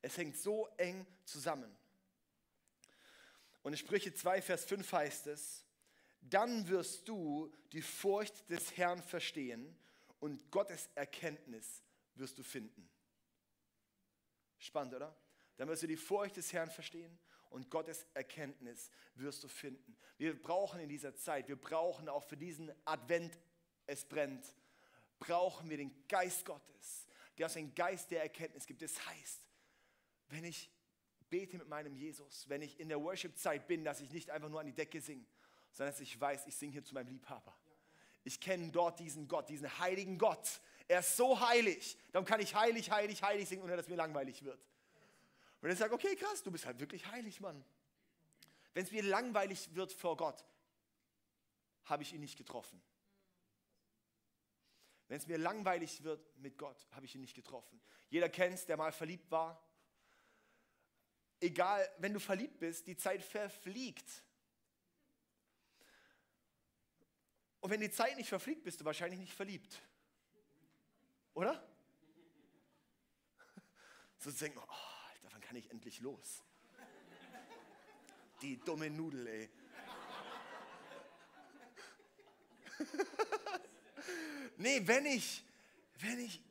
Es 0.03 0.17
hängt 0.17 0.37
so 0.37 0.67
eng 0.77 1.05
zusammen. 1.25 1.75
Und 3.63 3.73
in 3.73 3.77
Sprüche 3.77 4.13
2, 4.13 4.43
Vers 4.43 4.65
5 4.65 4.91
heißt 4.91 5.27
es, 5.27 5.65
dann 6.21 6.67
wirst 6.69 7.07
du 7.07 7.51
die 7.71 7.81
Furcht 7.81 8.47
des 8.51 8.77
Herrn 8.77 9.01
verstehen 9.01 9.75
und 10.19 10.51
Gottes 10.51 10.89
Erkenntnis 10.93 11.81
wirst 12.13 12.37
du 12.37 12.43
finden. 12.43 12.87
Spannend, 14.59 14.93
oder? 14.93 15.15
Dann 15.57 15.67
wirst 15.67 15.81
du 15.81 15.87
die 15.87 15.97
Furcht 15.97 16.37
des 16.37 16.53
Herrn 16.53 16.69
verstehen 16.69 17.17
und 17.49 17.71
Gottes 17.71 18.05
Erkenntnis 18.13 18.91
wirst 19.15 19.43
du 19.43 19.47
finden. 19.47 19.97
Wir 20.19 20.39
brauchen 20.39 20.79
in 20.79 20.89
dieser 20.89 21.15
Zeit, 21.15 21.47
wir 21.47 21.59
brauchen 21.59 22.09
auch 22.09 22.23
für 22.23 22.37
diesen 22.37 22.71
Advent, 22.85 23.39
es 23.87 24.05
brennt, 24.05 24.53
brauchen 25.25 25.69
wir 25.69 25.77
den 25.77 26.07
Geist 26.07 26.45
Gottes, 26.45 27.07
der 27.37 27.47
uns 27.47 27.55
einen 27.57 27.73
Geist 27.73 28.11
der 28.11 28.21
Erkenntnis 28.21 28.65
gibt. 28.65 28.81
Das 28.81 29.05
heißt, 29.07 29.41
wenn 30.29 30.43
ich 30.43 30.69
bete 31.29 31.57
mit 31.57 31.67
meinem 31.67 31.95
Jesus, 31.95 32.47
wenn 32.49 32.61
ich 32.61 32.79
in 32.79 32.89
der 32.89 33.01
Worship-Zeit 33.01 33.67
bin, 33.67 33.83
dass 33.83 34.01
ich 34.01 34.11
nicht 34.11 34.29
einfach 34.29 34.49
nur 34.49 34.59
an 34.59 34.65
die 34.65 34.73
Decke 34.73 35.01
singe, 35.01 35.25
sondern 35.71 35.93
dass 35.93 36.01
ich 36.01 36.19
weiß, 36.19 36.47
ich 36.47 36.55
singe 36.55 36.73
hier 36.73 36.83
zu 36.83 36.93
meinem 36.93 37.07
Liebhaber. 37.07 37.55
Ich 38.23 38.39
kenne 38.39 38.71
dort 38.71 38.99
diesen 38.99 39.27
Gott, 39.27 39.49
diesen 39.49 39.79
heiligen 39.79 40.17
Gott. 40.17 40.61
Er 40.87 40.99
ist 40.99 41.15
so 41.15 41.39
heilig. 41.39 41.97
Darum 42.11 42.25
kann 42.25 42.39
ich 42.39 42.55
heilig, 42.55 42.91
heilig, 42.91 43.21
heilig 43.21 43.47
singen, 43.47 43.63
ohne 43.63 43.75
dass 43.75 43.87
mir 43.87 43.95
langweilig 43.95 44.43
wird. 44.43 44.59
Und 45.61 45.69
ich 45.69 45.77
sage, 45.77 45.93
okay, 45.93 46.15
krass, 46.15 46.43
du 46.43 46.51
bist 46.51 46.65
halt 46.65 46.79
wirklich 46.79 47.05
heilig, 47.07 47.39
Mann. 47.39 47.63
Wenn 48.73 48.83
es 48.83 48.91
mir 48.91 49.03
langweilig 49.03 49.73
wird 49.73 49.91
vor 49.93 50.17
Gott, 50.17 50.43
habe 51.85 52.03
ich 52.03 52.13
ihn 52.13 52.19
nicht 52.19 52.37
getroffen. 52.37 52.81
Wenn 55.07 55.17
es 55.17 55.27
mir 55.27 55.37
langweilig 55.37 56.03
wird 56.03 56.35
mit 56.37 56.57
Gott, 56.57 56.87
habe 56.91 57.05
ich 57.05 57.13
ihn 57.15 57.21
nicht 57.21 57.35
getroffen. 57.35 57.79
Jeder 58.09 58.29
kennt 58.29 58.55
es, 58.55 58.65
der 58.65 58.77
mal 58.77 58.91
verliebt 58.91 59.29
war. 59.29 59.61
Egal, 61.39 61.87
wenn 61.99 62.13
du 62.13 62.19
verliebt 62.19 62.59
bist, 62.59 62.87
die 62.87 62.97
Zeit 62.97 63.23
verfliegt. 63.23 64.23
Und 67.59 67.69
wenn 67.69 67.81
die 67.81 67.91
Zeit 67.91 68.15
nicht 68.17 68.29
verfliegt, 68.29 68.63
bist 68.63 68.81
du 68.81 68.85
wahrscheinlich 68.85 69.19
nicht 69.19 69.33
verliebt. 69.33 69.81
Oder? 71.33 71.67
So 74.17 74.31
denken, 74.31 74.57
oh, 74.57 75.29
wann 75.29 75.41
kann 75.41 75.55
ich 75.55 75.69
endlich 75.69 75.99
los? 75.99 76.41
Die 78.41 78.57
dumme 78.57 78.89
Nudel, 78.89 79.27
ey. 79.27 79.49
Nee, 84.65 84.81
wenn 84.85 85.05
ich, 85.05 85.43
wenn 85.99 86.19
ich, 86.19 86.41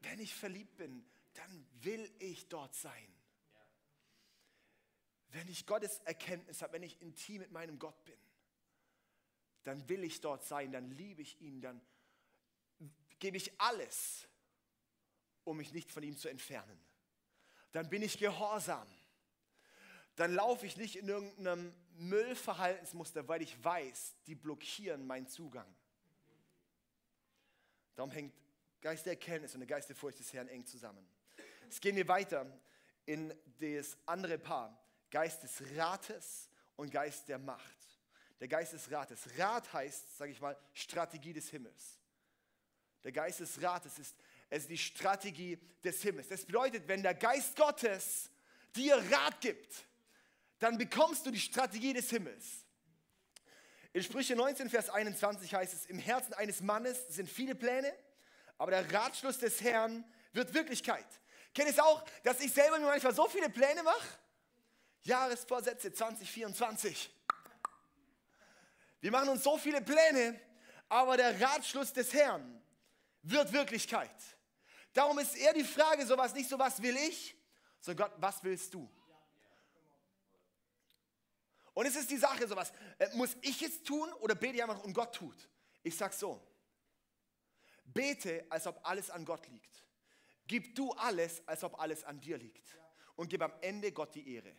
wenn 0.00 0.18
ich 0.20 0.34
verliebt 0.34 0.76
bin, 0.76 1.04
dann 1.34 1.66
will 1.82 2.10
ich 2.18 2.48
dort 2.48 2.74
sein. 2.74 3.08
Wenn 5.30 5.48
ich 5.48 5.66
Gottes 5.66 6.00
Erkenntnis 6.00 6.62
habe, 6.62 6.74
wenn 6.74 6.82
ich 6.82 7.00
intim 7.00 7.38
mit 7.38 7.52
meinem 7.52 7.78
Gott 7.78 8.04
bin 8.04 8.18
dann 9.68 9.86
will 9.86 10.02
ich 10.02 10.22
dort 10.22 10.44
sein, 10.44 10.72
dann 10.72 10.90
liebe 10.92 11.20
ich 11.20 11.42
ihn, 11.42 11.60
dann 11.60 11.78
gebe 13.18 13.36
ich 13.36 13.60
alles, 13.60 14.26
um 15.44 15.58
mich 15.58 15.74
nicht 15.74 15.92
von 15.92 16.02
ihm 16.02 16.16
zu 16.16 16.28
entfernen. 16.30 16.80
Dann 17.72 17.90
bin 17.90 18.00
ich 18.00 18.16
gehorsam. 18.16 18.88
Dann 20.16 20.32
laufe 20.32 20.64
ich 20.64 20.78
nicht 20.78 20.96
in 20.96 21.06
irgendeinem 21.06 21.74
Müllverhaltensmuster, 21.98 23.28
weil 23.28 23.42
ich 23.42 23.62
weiß, 23.62 24.14
die 24.26 24.34
blockieren 24.34 25.06
meinen 25.06 25.28
Zugang. 25.28 25.68
Darum 27.98 28.12
hängt 28.12 28.32
Geist 28.80 29.06
der 29.06 29.14
Erkenntnis 29.14 29.54
und 29.54 29.60
der 29.60 29.66
Geist 29.66 29.88
der 29.88 29.96
Furcht 29.96 30.20
des 30.20 30.32
Herrn 30.32 30.46
eng 30.48 30.64
zusammen. 30.64 31.04
Jetzt 31.64 31.82
gehen 31.82 31.96
wir 31.96 32.06
weiter 32.06 32.46
in 33.04 33.34
das 33.58 33.96
andere 34.06 34.38
Paar, 34.38 34.78
Geist 35.10 35.42
des 35.42 35.62
Rates 35.76 36.48
und 36.76 36.90
Geist 36.92 37.28
der 37.28 37.38
Macht 37.38 37.78
der 38.40 38.46
Geist 38.46 38.72
des 38.72 38.88
Rates. 38.92 39.26
Rat 39.36 39.72
heißt, 39.72 40.16
sage 40.16 40.30
ich 40.30 40.40
mal, 40.40 40.56
Strategie 40.72 41.32
des 41.32 41.50
Himmels. 41.50 41.98
Der 43.02 43.10
Geist 43.10 43.40
des 43.40 43.60
Rates 43.60 43.98
ist 43.98 44.14
ist 44.50 44.70
die 44.70 44.78
Strategie 44.78 45.58
des 45.84 46.00
Himmels. 46.02 46.28
Das 46.28 46.44
bedeutet, 46.44 46.88
wenn 46.88 47.02
der 47.02 47.14
Geist 47.14 47.54
Gottes 47.54 48.30
dir 48.74 48.96
Rat 49.10 49.40
gibt, 49.40 49.86
dann 50.58 50.78
bekommst 50.78 51.26
du 51.26 51.30
die 51.30 51.38
Strategie 51.38 51.92
des 51.92 52.08
Himmels. 52.10 52.64
In 53.92 54.02
Sprüche 54.02 54.36
19, 54.36 54.68
Vers 54.68 54.90
21 54.90 55.54
heißt 55.54 55.74
es, 55.74 55.86
im 55.86 55.98
Herzen 55.98 56.34
eines 56.34 56.60
Mannes 56.60 57.08
sind 57.08 57.28
viele 57.28 57.54
Pläne, 57.54 57.92
aber 58.58 58.70
der 58.70 58.92
Ratschluss 58.92 59.38
des 59.38 59.60
Herrn 59.62 60.04
wird 60.32 60.52
Wirklichkeit. 60.52 61.06
Kennt 61.54 61.70
es 61.70 61.78
auch, 61.78 62.04
dass 62.22 62.40
ich 62.40 62.52
selber 62.52 62.78
mir 62.78 62.86
manchmal 62.86 63.14
so 63.14 63.26
viele 63.28 63.48
Pläne 63.48 63.82
mache? 63.82 64.06
Jahresvorsätze 65.02 65.92
2024. 65.92 67.10
Wir 69.00 69.10
machen 69.10 69.28
uns 69.30 69.42
so 69.42 69.56
viele 69.56 69.80
Pläne, 69.80 70.38
aber 70.88 71.16
der 71.16 71.40
Ratschluss 71.40 71.92
des 71.92 72.12
Herrn 72.12 72.62
wird 73.22 73.52
Wirklichkeit. 73.52 74.10
Darum 74.92 75.18
ist 75.18 75.36
eher 75.36 75.54
die 75.54 75.64
Frage 75.64 76.04
sowas, 76.04 76.34
nicht 76.34 76.48
so 76.48 76.58
was 76.58 76.82
will 76.82 76.96
ich, 76.96 77.36
sondern 77.80 78.08
Gott, 78.08 78.20
was 78.20 78.42
willst 78.42 78.74
du? 78.74 78.90
Und 81.78 81.86
es 81.86 81.94
ist 81.94 82.10
die 82.10 82.16
Sache 82.16 82.48
sowas, 82.48 82.72
äh, 82.98 83.06
muss 83.14 83.36
ich 83.40 83.62
es 83.62 83.84
tun 83.84 84.12
oder 84.14 84.34
bete 84.34 84.60
einfach 84.60 84.82
und 84.82 84.92
Gott 84.92 85.14
tut? 85.14 85.48
Ich 85.84 85.96
sag 85.96 86.12
so, 86.12 86.44
bete, 87.84 88.44
als 88.48 88.66
ob 88.66 88.84
alles 88.84 89.10
an 89.10 89.24
Gott 89.24 89.46
liegt. 89.46 89.84
Gib 90.48 90.74
du 90.74 90.90
alles, 90.94 91.40
als 91.46 91.62
ob 91.62 91.78
alles 91.78 92.02
an 92.02 92.20
dir 92.20 92.36
liegt. 92.36 92.76
Und 93.14 93.28
gib 93.28 93.42
am 93.42 93.52
Ende 93.60 93.92
Gott 93.92 94.12
die 94.12 94.34
Ehre. 94.34 94.56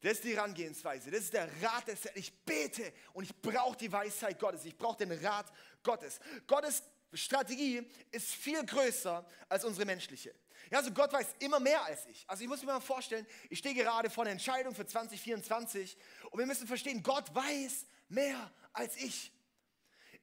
Das 0.00 0.12
ist 0.12 0.22
die 0.22 0.36
Herangehensweise. 0.36 1.10
Das 1.10 1.22
ist 1.22 1.32
der 1.32 1.48
Rat 1.60 1.88
des 1.88 2.04
Herrn. 2.04 2.16
Ich 2.16 2.32
bete 2.44 2.92
und 3.12 3.24
ich 3.24 3.34
brauche 3.34 3.76
die 3.76 3.90
Weisheit 3.90 4.38
Gottes. 4.38 4.64
Ich 4.64 4.78
brauche 4.78 5.04
den 5.04 5.10
Rat 5.26 5.52
Gottes. 5.82 6.20
Gottes 6.46 6.84
Strategie 7.12 7.84
ist 8.12 8.30
viel 8.30 8.64
größer 8.64 9.26
als 9.48 9.64
unsere 9.64 9.86
menschliche. 9.86 10.32
Ja, 10.70 10.78
also 10.78 10.92
Gott 10.92 11.12
weiß 11.12 11.34
immer 11.38 11.60
mehr 11.60 11.84
als 11.84 12.06
ich. 12.06 12.24
Also 12.28 12.42
ich 12.42 12.48
muss 12.48 12.60
mir 12.62 12.72
mal 12.72 12.80
vorstellen, 12.80 13.26
ich 13.48 13.58
stehe 13.58 13.74
gerade 13.74 14.10
vor 14.10 14.24
einer 14.24 14.32
Entscheidung 14.32 14.74
für 14.74 14.86
2024 14.86 15.96
und 16.30 16.38
wir 16.38 16.46
müssen 16.46 16.66
verstehen, 16.66 17.02
Gott 17.02 17.34
weiß 17.34 17.86
mehr 18.08 18.50
als 18.72 18.96
ich. 18.96 19.32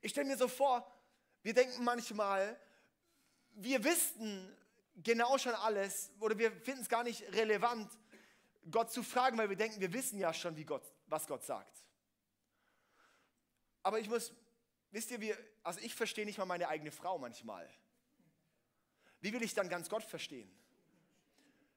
Ich 0.02 0.12
stelle 0.12 0.28
mir 0.28 0.38
so 0.38 0.47
vor, 0.47 0.89
wir 1.43 1.54
denken 1.54 1.84
manchmal, 1.84 2.60
wir 3.56 3.84
wüssten 3.84 4.56
genau 4.95 5.38
schon 5.38 5.54
alles 5.56 6.12
oder 6.19 6.38
wir 6.38 6.52
finden 6.52 6.82
es 6.82 6.89
gar 6.89 7.04
nicht 7.04 7.23
relevant, 7.34 7.91
Gott 8.69 8.91
zu 8.91 9.04
fragen, 9.04 9.38
weil 9.38 9.50
wir 9.50 9.56
denken, 9.56 9.80
wir 9.80 9.93
wissen 9.93 10.19
ja 10.19 10.34
schon, 10.34 10.56
wie 10.58 10.65
Gott, 10.65 10.84
was 11.08 11.26
Gott 11.28 11.43
sagt. 11.43 11.84
Aber 13.84 14.00
ich 14.00 14.10
muss, 14.10 14.34
wisst 14.91 15.12
ihr, 15.12 15.21
wir, 15.21 15.38
also 15.63 15.80
ich 15.80 15.95
verstehe 15.95 16.26
nicht 16.26 16.38
mal 16.38 16.45
meine 16.45 16.67
eigene 16.67 16.91
Frau 16.91 17.17
manchmal. 17.17 17.69
Wie 19.21 19.34
will 19.34 19.43
ich 19.43 19.53
dann 19.53 19.69
ganz 19.69 19.89
Gott 19.89 20.03
verstehen? 20.03 20.49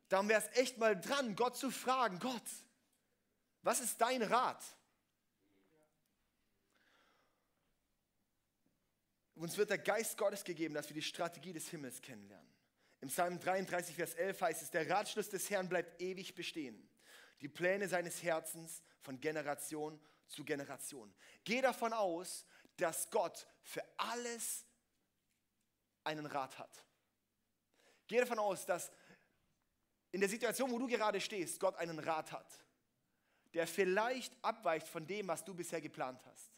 Darum 0.08 0.28
wäre 0.28 0.42
es 0.42 0.58
echt 0.58 0.78
mal 0.78 1.00
dran, 1.00 1.36
Gott 1.36 1.56
zu 1.56 1.70
fragen, 1.70 2.18
Gott, 2.18 2.42
was 3.62 3.80
ist 3.80 4.00
dein 4.00 4.22
Rat? 4.22 4.62
Uns 9.36 9.56
wird 9.56 9.70
der 9.70 9.78
Geist 9.78 10.18
Gottes 10.18 10.44
gegeben, 10.44 10.74
dass 10.74 10.88
wir 10.88 10.94
die 10.94 11.02
Strategie 11.02 11.52
des 11.52 11.68
Himmels 11.68 12.02
kennenlernen. 12.02 12.50
Im 13.00 13.08
Psalm 13.08 13.40
33, 13.40 13.94
Vers 13.94 14.14
11 14.14 14.40
heißt 14.42 14.62
es, 14.62 14.70
der 14.70 14.90
Ratschluss 14.90 15.30
des 15.30 15.48
Herrn 15.48 15.68
bleibt 15.68 16.02
ewig 16.02 16.34
bestehen. 16.34 16.86
Die 17.40 17.48
Pläne 17.48 17.88
seines 17.88 18.22
Herzens 18.22 18.82
von 19.00 19.18
Generation 19.18 19.98
zu 20.26 20.44
Generation. 20.44 21.14
Geh 21.44 21.62
davon 21.62 21.94
aus, 21.94 22.44
dass 22.76 23.10
Gott 23.10 23.46
für 23.62 23.82
alles 23.96 24.66
einen 26.04 26.26
Rat 26.26 26.58
hat. 26.58 26.84
Geh 28.10 28.18
davon 28.18 28.40
aus, 28.40 28.66
dass 28.66 28.90
in 30.10 30.18
der 30.18 30.28
Situation, 30.28 30.68
wo 30.72 30.80
du 30.80 30.88
gerade 30.88 31.20
stehst, 31.20 31.60
Gott 31.60 31.76
einen 31.76 32.00
Rat 32.00 32.32
hat, 32.32 32.64
der 33.54 33.68
vielleicht 33.68 34.32
abweicht 34.42 34.88
von 34.88 35.06
dem, 35.06 35.28
was 35.28 35.44
du 35.44 35.54
bisher 35.54 35.80
geplant 35.80 36.20
hast. 36.26 36.50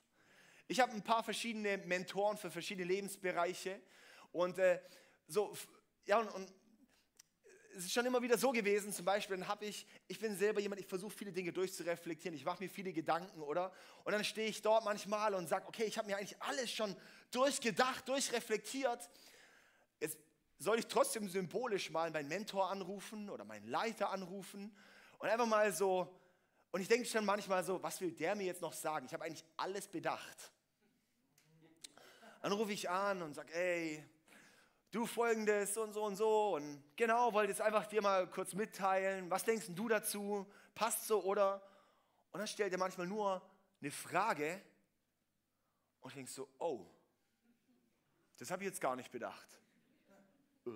Ich 0.67 0.81
habe 0.81 0.93
ein 0.93 1.05
paar 1.05 1.23
verschiedene 1.23 1.77
Mentoren 1.77 2.39
für 2.39 2.51
verschiedene 2.51 2.87
Lebensbereiche 2.87 3.83
und 4.31 4.59
äh, 4.59 4.81
so 5.27 5.55
ja, 6.07 6.21
und, 6.21 6.29
und 6.29 6.55
es 7.77 7.85
ist 7.85 7.93
schon 7.93 8.07
immer 8.07 8.23
wieder 8.23 8.39
so 8.39 8.51
gewesen, 8.51 8.91
zum 8.91 9.05
Beispiel, 9.05 9.37
dann 9.37 9.47
habe 9.47 9.67
ich, 9.67 9.87
ich 10.09 10.19
bin 10.19 10.35
selber 10.35 10.63
jemand, 10.63 10.81
ich 10.81 10.87
versuche 10.87 11.15
viele 11.15 11.33
Dinge 11.33 11.53
durchzureflektieren, 11.53 12.35
ich 12.35 12.47
mache 12.47 12.63
mir 12.63 12.71
viele 12.71 12.95
Gedanken, 12.95 13.43
oder? 13.43 13.75
Und 14.05 14.13
dann 14.13 14.25
stehe 14.25 14.49
ich 14.49 14.63
dort 14.63 14.87
manchmal 14.87 15.35
und 15.35 15.49
sage, 15.49 15.69
okay, 15.69 15.85
ich 15.85 15.99
habe 15.99 16.09
mir 16.09 16.17
eigentlich 16.17 16.41
alles 16.41 16.73
schon 16.73 16.97
durchgedacht, 17.31 18.09
durchreflektiert. 18.09 19.11
Jetzt 20.01 20.17
soll 20.63 20.79
ich 20.79 20.87
trotzdem 20.87 21.29
symbolisch 21.29 21.91
mal 21.91 22.11
meinen 22.11 22.29
Mentor 22.29 22.71
anrufen 22.71 23.29
oder 23.31 23.45
meinen 23.45 23.67
Leiter 23.67 24.11
anrufen 24.11 24.77
und 25.19 25.29
einfach 25.29 25.47
mal 25.47 25.73
so, 25.73 26.15
und 26.71 26.81
ich 26.81 26.89
denke 26.89 27.07
schon 27.07 27.25
manchmal 27.25 27.65
so, 27.65 27.83
was 27.83 28.01
will 28.01 28.13
der 28.13 28.35
mir 28.35 28.45
jetzt 28.45 28.63
noch 28.63 28.73
sagen? 28.73 29.07
Ich 29.07 29.13
habe 29.13 29.25
eigentlich 29.25 29.45
alles 29.57 29.89
bedacht. 29.89 30.53
Dann 32.41 32.53
rufe 32.53 32.73
ich 32.73 32.89
an 32.89 33.23
und 33.23 33.35
sage, 33.35 33.53
ey, 33.55 34.05
du 34.91 35.07
folgendes 35.07 35.77
und 35.77 35.93
so 35.93 36.05
und 36.05 36.17
so 36.17 36.57
und 36.57 36.83
genau, 36.97 37.33
wollte 37.33 37.51
jetzt 37.51 37.61
einfach 37.61 37.87
dir 37.87 38.03
mal 38.03 38.29
kurz 38.29 38.55
mitteilen, 38.55 39.31
was 39.31 39.45
denkst 39.45 39.67
du 39.71 39.89
dazu, 39.89 40.47
passt 40.75 41.07
so 41.07 41.23
oder? 41.25 41.63
Und 42.31 42.39
dann 42.39 42.47
stellt 42.47 42.73
er 42.73 42.79
manchmal 42.79 43.07
nur 43.07 43.43
eine 43.81 43.91
Frage 43.91 44.63
und 46.01 46.15
denke 46.15 46.31
so, 46.31 46.49
oh, 46.59 46.87
das 48.39 48.51
habe 48.51 48.63
ich 48.63 48.69
jetzt 48.69 48.81
gar 48.81 48.97
nicht 48.97 49.11
bedacht. 49.11 49.47
Äh. 50.67 50.71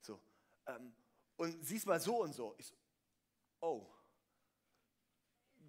So, 0.00 0.20
ähm, 0.66 0.94
und 1.36 1.64
siehst 1.64 1.86
mal 1.86 2.00
so 2.00 2.22
und 2.22 2.34
so. 2.34 2.54
Ich 2.58 2.66
so, 2.66 2.74
oh, 3.60 3.86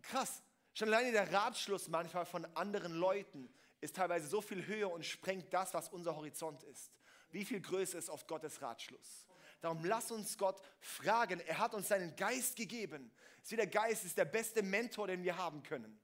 krass. 0.01 0.41
Schon 0.73 0.89
alleine 0.89 1.11
der 1.11 1.31
Ratschluss 1.33 1.87
manchmal 1.87 2.25
von 2.25 2.45
anderen 2.55 2.93
Leuten 2.93 3.49
ist 3.81 3.95
teilweise 3.95 4.27
so 4.27 4.41
viel 4.41 4.65
höher 4.65 4.91
und 4.91 5.05
sprengt 5.05 5.53
das, 5.53 5.73
was 5.73 5.89
unser 5.89 6.15
Horizont 6.15 6.63
ist. 6.63 6.91
Wie 7.31 7.45
viel 7.45 7.61
größer 7.61 7.97
ist 7.97 8.09
oft 8.09 8.27
Gottes 8.27 8.61
Ratschluss? 8.61 9.27
Darum 9.59 9.83
lass 9.85 10.11
uns 10.11 10.37
Gott 10.37 10.61
fragen. 10.79 11.39
Er 11.41 11.57
hat 11.57 11.73
uns 11.73 11.87
seinen 11.87 12.15
Geist 12.15 12.55
gegeben. 12.55 13.11
Es 13.41 13.49
der 13.49 13.67
Geist 13.67 14.05
ist 14.05 14.17
der 14.17 14.25
beste 14.25 14.61
Mentor, 14.61 15.07
den 15.07 15.23
wir 15.23 15.37
haben 15.37 15.63
können. 15.63 15.99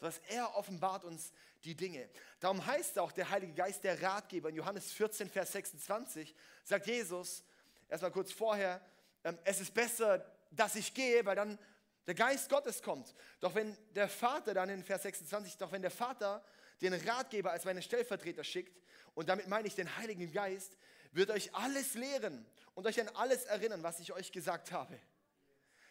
Sodass 0.00 0.18
er 0.28 0.56
offenbart 0.56 1.04
uns 1.04 1.32
die 1.64 1.74
Dinge. 1.74 2.08
Darum 2.40 2.64
heißt 2.64 2.98
auch 2.98 3.12
der 3.12 3.30
Heilige 3.30 3.54
Geist 3.54 3.84
der 3.84 4.00
Ratgeber. 4.00 4.48
In 4.48 4.56
Johannes 4.56 4.92
14, 4.92 5.28
Vers 5.28 5.52
26 5.52 6.34
sagt 6.64 6.86
Jesus, 6.86 7.44
erstmal 7.88 8.12
kurz 8.12 8.32
vorher, 8.32 8.80
ähm, 9.24 9.38
es 9.44 9.60
ist 9.60 9.74
besser, 9.74 10.24
dass 10.50 10.74
ich 10.76 10.94
gehe, 10.94 11.24
weil 11.24 11.36
dann 11.36 11.58
der 12.06 12.14
Geist 12.14 12.48
Gottes 12.48 12.82
kommt. 12.82 13.14
Doch 13.40 13.54
wenn 13.54 13.76
der 13.94 14.08
Vater, 14.08 14.54
dann 14.54 14.70
in 14.70 14.82
Vers 14.82 15.02
26, 15.02 15.58
doch 15.58 15.72
wenn 15.72 15.82
der 15.82 15.90
Vater 15.90 16.42
den 16.80 16.94
Ratgeber 16.94 17.50
als 17.50 17.64
meinen 17.64 17.82
Stellvertreter 17.82 18.44
schickt, 18.44 18.80
und 19.14 19.28
damit 19.28 19.48
meine 19.48 19.66
ich 19.66 19.74
den 19.74 19.96
Heiligen 19.96 20.32
Geist, 20.32 20.76
wird 21.12 21.30
euch 21.30 21.54
alles 21.54 21.94
lehren 21.94 22.46
und 22.74 22.86
euch 22.86 23.00
an 23.00 23.08
alles 23.16 23.44
erinnern, 23.44 23.82
was 23.82 23.98
ich 23.98 24.12
euch 24.12 24.30
gesagt 24.30 24.70
habe. 24.70 24.98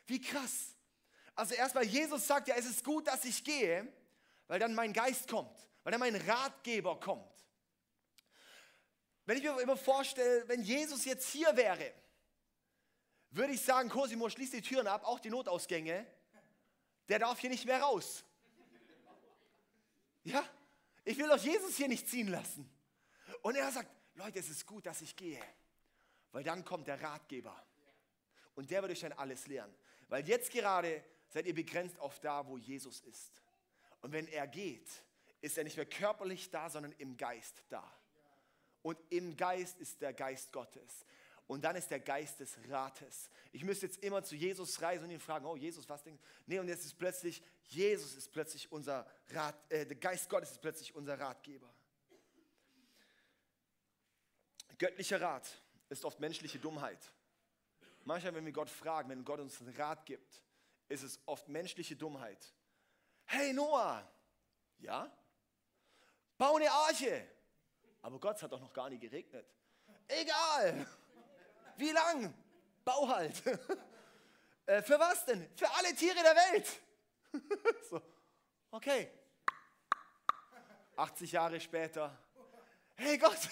Wie 0.06 0.22
krass. 0.22 0.76
Also 1.36 1.54
erstmal, 1.54 1.84
Jesus 1.84 2.26
sagt 2.26 2.48
ja, 2.48 2.56
es 2.56 2.66
ist 2.66 2.84
gut, 2.84 3.06
dass 3.08 3.26
ich 3.26 3.44
gehe, 3.44 3.88
weil 4.48 4.60
dann 4.60 4.74
mein 4.74 4.94
Geist 4.94 5.28
kommt, 5.28 5.68
weil 5.84 5.92
dann 5.92 6.00
mein 6.00 6.16
Ratgeber 6.16 7.00
kommt. 7.00 7.37
Wenn 9.28 9.38
ich 9.38 9.44
mir 9.44 9.60
immer 9.60 9.76
vorstelle, 9.76 10.48
wenn 10.48 10.64
Jesus 10.64 11.04
jetzt 11.04 11.28
hier 11.30 11.56
wäre, 11.58 11.94
würde 13.32 13.52
ich 13.52 13.62
sagen, 13.62 13.90
Cosimo, 13.90 14.30
schließ 14.30 14.52
die 14.52 14.62
Türen 14.62 14.88
ab, 14.88 15.04
auch 15.04 15.20
die 15.20 15.30
Notausgänge. 15.30 16.08
Der 17.10 17.20
darf 17.20 17.38
hier 17.38 17.50
nicht 17.50 17.66
mehr 17.66 17.82
raus. 17.82 18.24
Ja, 20.24 20.48
ich 21.04 21.18
will 21.18 21.28
doch 21.28 21.38
Jesus 21.38 21.76
hier 21.76 21.90
nicht 21.90 22.08
ziehen 22.08 22.30
lassen. 22.30 22.70
Und 23.42 23.56
er 23.56 23.70
sagt, 23.70 23.90
Leute, 24.16 24.40
es 24.40 24.50
ist 24.50 24.66
gut, 24.66 24.86
dass 24.86 25.02
ich 25.02 25.14
gehe, 25.18 25.44
weil 26.32 26.46
dann 26.46 26.64
kommt 26.64 26.88
der 26.88 27.02
Ratgeber. 27.02 27.56
Und 28.56 28.72
der 28.72 28.82
wird 28.82 28.94
euch 28.94 29.02
dann 29.02 29.12
alles 29.12 29.46
lehren. 29.48 29.76
Weil 30.08 30.26
jetzt 30.26 30.52
gerade 30.52 31.04
seid 31.28 31.48
ihr 31.48 31.54
begrenzt 31.54 32.00
auf 32.00 32.18
da, 32.22 32.48
wo 32.48 32.58
Jesus 32.58 33.02
ist. 33.02 33.44
Und 34.02 34.14
wenn 34.14 34.28
er 34.30 34.48
geht, 34.48 34.90
ist 35.42 35.58
er 35.58 35.66
nicht 35.66 35.76
mehr 35.76 35.86
körperlich 35.86 36.50
da, 36.50 36.70
sondern 36.70 36.94
im 36.94 37.18
Geist 37.18 37.62
da. 37.68 37.97
Und 38.82 38.98
im 39.10 39.36
Geist 39.36 39.80
ist 39.80 40.02
der 40.02 40.14
Geist 40.14 40.52
Gottes. 40.52 41.06
Und 41.48 41.64
dann 41.64 41.76
ist 41.78 41.90
der 41.90 42.00
Geist 42.00 42.40
des 42.42 42.58
Rates. 42.70 43.30
Ich 43.54 43.64
müsste 43.64 43.86
jetzt 43.86 44.04
immer 44.04 44.22
zu 44.22 44.36
Jesus 44.36 44.82
reisen 44.82 45.06
und 45.06 45.12
ihn 45.12 45.20
fragen, 45.20 45.46
oh 45.46 45.56
Jesus, 45.56 45.88
was 45.88 46.04
denkst 46.04 46.22
du? 46.22 46.28
Nee, 46.46 46.60
und 46.60 46.68
jetzt 46.68 46.86
ist 46.86 46.98
plötzlich, 46.98 47.42
Jesus 47.64 48.16
ist 48.16 48.32
plötzlich 48.32 48.72
unser 48.72 49.08
Rat, 49.30 49.56
äh, 49.70 49.86
der 49.86 49.96
Geist 49.96 50.30
Gottes 50.30 50.52
ist 50.52 50.62
plötzlich 50.62 50.94
unser 50.94 51.18
Ratgeber. 51.18 51.74
Göttlicher 54.78 55.22
Rat 55.22 55.62
ist 55.90 56.04
oft 56.06 56.20
menschliche 56.20 56.60
Dummheit. 56.60 57.00
Manchmal, 58.04 58.36
wenn 58.36 58.46
wir 58.46 58.54
Gott 58.54 58.70
fragen, 58.70 59.10
wenn 59.10 59.24
Gott 59.24 59.40
uns 59.40 59.60
einen 59.62 59.76
Rat 59.76 60.06
gibt, 60.06 60.44
ist 60.90 61.04
es 61.04 61.20
oft 61.26 61.48
menschliche 61.48 61.96
Dummheit. 61.96 62.54
Hey 63.26 63.54
Noah, 63.54 64.10
ja? 64.80 65.12
bau 66.38 66.56
eine 66.56 66.72
Arche. 66.72 67.28
Aber 68.08 68.20
Gott 68.22 68.42
hat 68.42 68.54
doch 68.54 68.62
noch 68.62 68.72
gar 68.72 68.90
nicht 68.90 69.02
geregnet. 69.02 69.46
Egal. 70.08 70.88
Wie 71.76 71.92
lang? 71.92 72.34
Bau 72.86 73.06
halt. 73.06 73.46
äh, 74.66 74.82
für 74.82 74.98
was 74.98 75.26
denn? 75.26 75.46
Für 75.58 75.70
alle 75.72 75.94
Tiere 75.94 76.16
der 76.16 76.34
Welt. 76.34 76.82
so. 77.90 78.02
Okay. 78.72 79.12
80 80.96 81.34
Jahre 81.34 81.60
später. 81.60 82.18
Hey 82.96 83.18
Gott. 83.18 83.50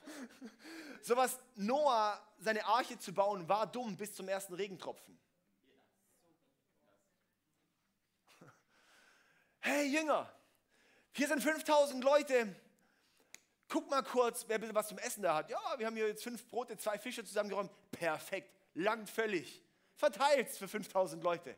so 1.02 1.16
was 1.16 1.38
Noah, 1.54 2.20
seine 2.40 2.66
Arche 2.66 2.98
zu 2.98 3.14
bauen, 3.14 3.48
war 3.48 3.70
dumm 3.70 3.96
bis 3.96 4.12
zum 4.12 4.26
ersten 4.26 4.54
Regentropfen. 4.54 5.16
Hey 9.60 9.86
Jünger, 9.86 10.28
hier 11.12 11.28
sind 11.28 11.40
5000 11.40 12.02
Leute. 12.02 12.52
Guck 13.70 13.88
mal 13.88 14.02
kurz, 14.02 14.44
wer 14.48 14.74
was 14.74 14.88
zum 14.88 14.98
Essen 14.98 15.22
da 15.22 15.36
hat. 15.36 15.48
Ja, 15.48 15.78
wir 15.78 15.86
haben 15.86 15.94
hier 15.94 16.08
jetzt 16.08 16.24
fünf 16.24 16.44
Brote, 16.48 16.76
zwei 16.76 16.98
Fische 16.98 17.24
zusammengeräumt. 17.24 17.70
Perfekt, 17.92 18.52
langt 18.74 19.08
völlig. 19.08 19.62
Verteilt 19.94 20.48
für 20.48 20.66
5000 20.66 21.22
Leute. 21.22 21.56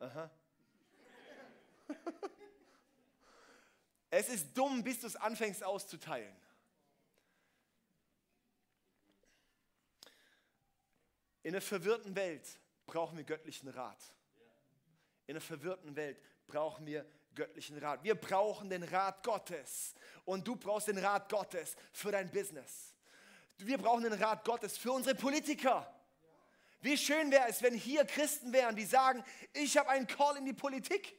Aha. 0.00 0.28
es 4.10 4.28
ist 4.30 4.58
dumm, 4.58 4.82
bis 4.82 5.00
du 5.00 5.06
es 5.06 5.14
anfängst 5.14 5.62
auszuteilen. 5.62 6.34
In 11.44 11.54
einer 11.54 11.60
verwirrten 11.60 12.16
Welt 12.16 12.58
brauchen 12.84 13.16
wir 13.16 13.22
göttlichen 13.22 13.68
Rat. 13.68 14.12
In 15.28 15.36
einer 15.36 15.40
verwirrten 15.40 15.94
Welt 15.94 16.20
brauchen 16.48 16.84
wir 16.84 17.06
göttlichen 17.34 17.78
Rat. 17.78 18.02
Wir 18.02 18.14
brauchen 18.14 18.70
den 18.70 18.82
Rat 18.82 19.22
Gottes. 19.22 19.94
Und 20.24 20.46
du 20.46 20.56
brauchst 20.56 20.88
den 20.88 20.98
Rat 20.98 21.28
Gottes 21.28 21.76
für 21.92 22.12
dein 22.12 22.30
Business. 22.30 22.94
Wir 23.58 23.78
brauchen 23.78 24.02
den 24.02 24.12
Rat 24.12 24.44
Gottes 24.44 24.78
für 24.78 24.92
unsere 24.92 25.14
Politiker. 25.14 25.92
Wie 26.80 26.96
schön 26.96 27.30
wäre 27.30 27.48
es, 27.48 27.62
wenn 27.62 27.74
hier 27.74 28.04
Christen 28.06 28.52
wären, 28.52 28.74
die 28.74 28.86
sagen, 28.86 29.22
ich 29.52 29.76
habe 29.76 29.90
einen 29.90 30.06
Call 30.06 30.36
in 30.38 30.46
die 30.46 30.52
Politik. 30.52 31.14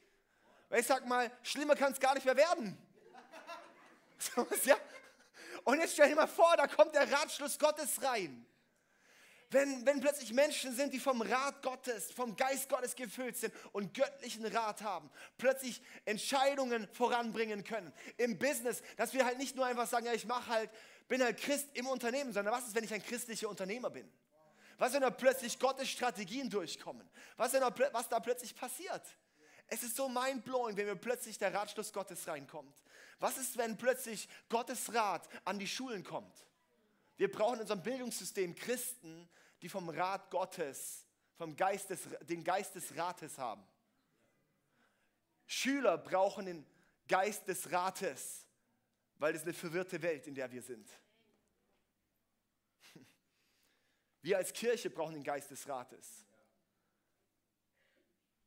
Weil 0.68 0.80
ich 0.80 0.86
sag 0.86 1.06
mal, 1.06 1.30
schlimmer 1.42 1.76
kann 1.76 1.92
es 1.92 2.00
gar 2.00 2.14
nicht 2.14 2.24
mehr 2.24 2.36
werden. 2.36 2.76
Und 5.64 5.78
jetzt 5.78 5.92
stell 5.92 6.08
dir 6.08 6.16
mal 6.16 6.26
vor, 6.26 6.56
da 6.56 6.66
kommt 6.66 6.94
der 6.94 7.10
Ratschluss 7.10 7.58
Gottes 7.58 8.02
rein. 8.02 8.44
Wenn, 9.52 9.84
wenn 9.84 10.00
plötzlich 10.00 10.32
Menschen 10.32 10.74
sind, 10.74 10.94
die 10.94 10.98
vom 10.98 11.20
Rat 11.20 11.62
Gottes, 11.62 12.10
vom 12.10 12.34
Geist 12.36 12.70
Gottes 12.70 12.94
gefüllt 12.96 13.36
sind 13.36 13.52
und 13.72 13.92
göttlichen 13.92 14.46
Rat 14.46 14.80
haben, 14.80 15.10
plötzlich 15.36 15.82
Entscheidungen 16.06 16.88
voranbringen 16.94 17.62
können 17.62 17.92
im 18.16 18.38
Business, 18.38 18.82
dass 18.96 19.12
wir 19.12 19.26
halt 19.26 19.36
nicht 19.36 19.54
nur 19.54 19.66
einfach 19.66 19.86
sagen, 19.86 20.06
ja, 20.06 20.14
ich 20.14 20.24
mache 20.24 20.46
halt, 20.48 20.70
bin 21.06 21.22
halt 21.22 21.36
Christ 21.36 21.68
im 21.74 21.86
Unternehmen, 21.86 22.32
sondern 22.32 22.54
was 22.54 22.66
ist, 22.66 22.74
wenn 22.74 22.84
ich 22.84 22.94
ein 22.94 23.02
christlicher 23.02 23.46
Unternehmer 23.46 23.90
bin? 23.90 24.10
Was, 24.78 24.94
wenn 24.94 25.02
da 25.02 25.10
plötzlich 25.10 25.58
Gottes 25.58 25.90
Strategien 25.90 26.48
durchkommen? 26.48 27.06
Was, 27.36 27.52
wenn 27.52 27.60
da, 27.60 27.74
was 27.92 28.08
da 28.08 28.20
plötzlich 28.20 28.56
passiert? 28.56 29.02
Es 29.66 29.82
ist 29.82 29.96
so 29.96 30.08
mindblowing, 30.08 30.78
wenn 30.78 30.86
mir 30.86 30.96
plötzlich 30.96 31.36
der 31.36 31.52
Ratschluss 31.52 31.92
Gottes 31.92 32.26
reinkommt. 32.26 32.74
Was 33.18 33.36
ist, 33.36 33.58
wenn 33.58 33.76
plötzlich 33.76 34.30
Gottes 34.48 34.94
Rat 34.94 35.28
an 35.44 35.58
die 35.58 35.68
Schulen 35.68 36.02
kommt? 36.04 36.34
Wir 37.22 37.30
brauchen 37.30 37.54
in 37.54 37.60
unserem 37.60 37.84
Bildungssystem 37.84 38.52
Christen, 38.56 39.28
die 39.62 39.68
vom 39.68 39.88
Rat 39.88 40.28
Gottes, 40.28 41.06
vom 41.36 41.54
Geist 41.54 41.90
des, 41.90 42.00
den 42.22 42.42
Geist 42.42 42.74
des 42.74 42.96
Rates 42.96 43.38
haben. 43.38 43.64
Schüler 45.46 45.98
brauchen 45.98 46.46
den 46.46 46.66
Geist 47.06 47.46
des 47.46 47.70
Rates, 47.70 48.44
weil 49.18 49.36
es 49.36 49.42
eine 49.42 49.52
verwirrte 49.52 50.02
Welt, 50.02 50.26
in 50.26 50.34
der 50.34 50.50
wir 50.50 50.62
sind. 50.62 50.90
Wir 54.22 54.38
als 54.38 54.52
Kirche 54.52 54.90
brauchen 54.90 55.14
den 55.14 55.22
Geist 55.22 55.48
des 55.52 55.68
Rates. 55.68 56.26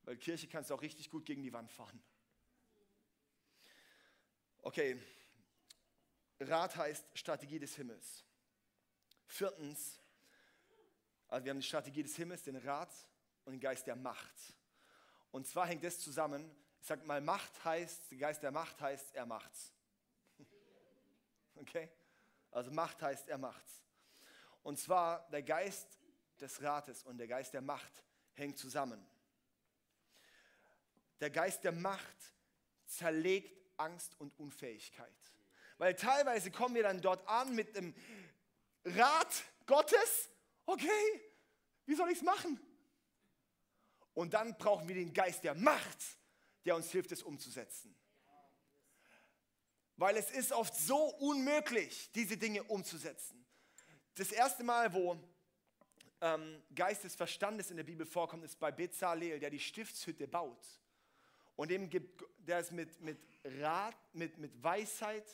Weil 0.03 0.17
Kirche 0.17 0.49
kannst 0.49 0.69
du 0.69 0.73
auch 0.73 0.81
richtig 0.81 1.09
gut 1.09 1.25
gegen 1.25 1.43
die 1.43 1.53
Wand 1.53 1.71
fahren. 1.71 2.03
Okay, 4.63 5.01
Rat 6.41 6.75
heißt 6.75 7.05
Strategie 7.13 7.59
des 7.59 7.73
Himmels. 7.77 8.25
Viertens, 9.25 9.99
also 11.27 11.45
wir 11.45 11.51
haben 11.51 11.59
die 11.59 11.65
Strategie 11.65 12.03
des 12.03 12.15
Himmels, 12.15 12.43
den 12.43 12.55
Rat 12.55 12.93
und 13.45 13.53
den 13.53 13.59
Geist 13.59 13.88
der 13.88 13.95
Macht. 13.95 14.35
Und 15.31 15.47
zwar 15.47 15.67
hängt 15.67 15.83
das 15.83 15.99
zusammen, 15.99 16.49
ich 16.79 16.88
sage 16.88 17.05
mal, 17.05 17.19
Macht 17.19 17.65
heißt, 17.65 18.11
der 18.11 18.17
Geist 18.17 18.43
der 18.43 18.51
Macht 18.51 18.79
heißt, 18.79 19.15
er 19.15 19.25
macht's. 19.25 19.73
Okay? 21.57 21.89
Also 22.51 22.69
Macht 22.71 23.01
heißt, 23.01 23.27
er 23.29 23.38
macht's. 23.38 23.81
Und 24.61 24.77
zwar 24.77 25.27
der 25.29 25.41
Geist 25.41 25.88
des 26.39 26.61
Rates 26.61 27.03
und 27.03 27.17
der 27.17 27.27
Geist 27.27 27.53
der 27.53 27.61
Macht 27.61 28.03
hängt 28.33 28.57
zusammen. 28.57 29.05
Der 31.19 31.29
Geist 31.29 31.63
der 31.63 31.71
Macht 31.71 32.33
zerlegt 32.85 33.57
Angst 33.77 34.19
und 34.19 34.38
Unfähigkeit. 34.39 35.11
Weil 35.77 35.95
teilweise 35.95 36.51
kommen 36.51 36.75
wir 36.75 36.83
dann 36.83 37.01
dort 37.01 37.27
an 37.27 37.55
mit 37.55 37.75
dem 37.75 37.93
Rat 38.86 39.43
Gottes 39.65 40.30
okay, 40.65 41.21
wie 41.86 41.95
soll 41.95 42.10
ich 42.10 42.17
es 42.17 42.24
machen? 42.24 42.60
Und 44.13 44.34
dann 44.34 44.58
brauchen 44.58 44.88
wir 44.88 44.95
den 44.95 45.13
Geist 45.13 45.43
der 45.43 45.56
Macht, 45.56 45.98
der 46.63 46.76
uns 46.76 46.89
hilft, 46.91 47.12
es 47.12 47.21
umzusetzen. 47.21 47.95
Weil 49.98 50.17
es 50.17 50.32
ist 50.32 50.52
oft 50.52 50.76
so 50.76 50.98
unmöglich, 50.98 52.12
diese 52.13 52.38
Dinge 52.38 52.63
umzusetzen. 52.63 53.45
Das 54.15 54.32
erste 54.32 54.63
Mal, 54.63 54.93
wo 54.93 55.17
ähm, 56.21 56.62
Geist 56.74 57.04
des 57.04 57.15
Verstandes 57.15 57.71
in 57.71 57.78
der 57.78 57.84
Bibel 57.84 58.06
vorkommt, 58.06 58.43
ist 58.43 58.60
bei 58.60 58.71
Bezalel, 58.71 59.39
der 59.39 59.50
die 59.50 59.60
Stiftshütte 59.60 60.28
baut. 60.28 60.65
Und 61.56 61.71
dem 61.71 61.89
gibt, 61.89 62.24
der 62.38 62.60
ist 62.60 62.71
mit, 62.71 63.00
mit 63.02 63.19
Rat, 63.62 63.95
mit, 64.13 64.38
mit 64.38 64.63
Weisheit 64.63 65.26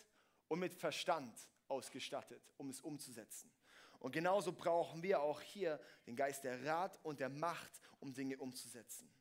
und 0.48 0.60
mit 0.60 0.74
Verstand 0.74 1.36
ausgestattet, 1.72 2.44
um 2.58 2.70
es 2.70 2.82
umzusetzen. 2.82 3.52
Und 4.00 4.12
genauso 4.12 4.52
brauchen 4.52 5.02
wir 5.04 5.22
auch 5.22 5.42
hier 5.42 5.80
den 6.06 6.16
Geist 6.16 6.44
der 6.44 6.66
Rat 6.66 7.00
und 7.04 7.20
der 7.20 7.30
Macht, 7.30 7.72
um 8.00 8.14
Dinge 8.14 8.38
umzusetzen. 8.38 9.12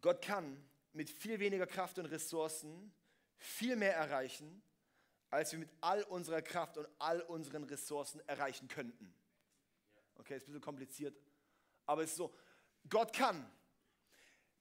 Gott 0.00 0.22
kann 0.22 0.62
mit 0.92 1.10
viel 1.10 1.38
weniger 1.38 1.66
Kraft 1.66 1.98
und 1.98 2.06
Ressourcen 2.06 2.94
viel 3.38 3.76
mehr 3.76 3.96
erreichen, 3.96 4.62
als 5.30 5.52
wir 5.52 5.58
mit 5.58 5.70
all 5.80 6.02
unserer 6.04 6.42
Kraft 6.42 6.76
und 6.76 6.86
all 6.98 7.22
unseren 7.22 7.64
Ressourcen 7.64 8.20
erreichen 8.28 8.68
könnten. 8.68 9.14
Okay, 10.16 10.36
ist 10.36 10.42
ein 10.42 10.46
bisschen 10.46 10.60
kompliziert, 10.60 11.18
aber 11.86 12.02
es 12.02 12.10
ist 12.10 12.16
so, 12.16 12.34
Gott 12.88 13.12
kann 13.14 13.50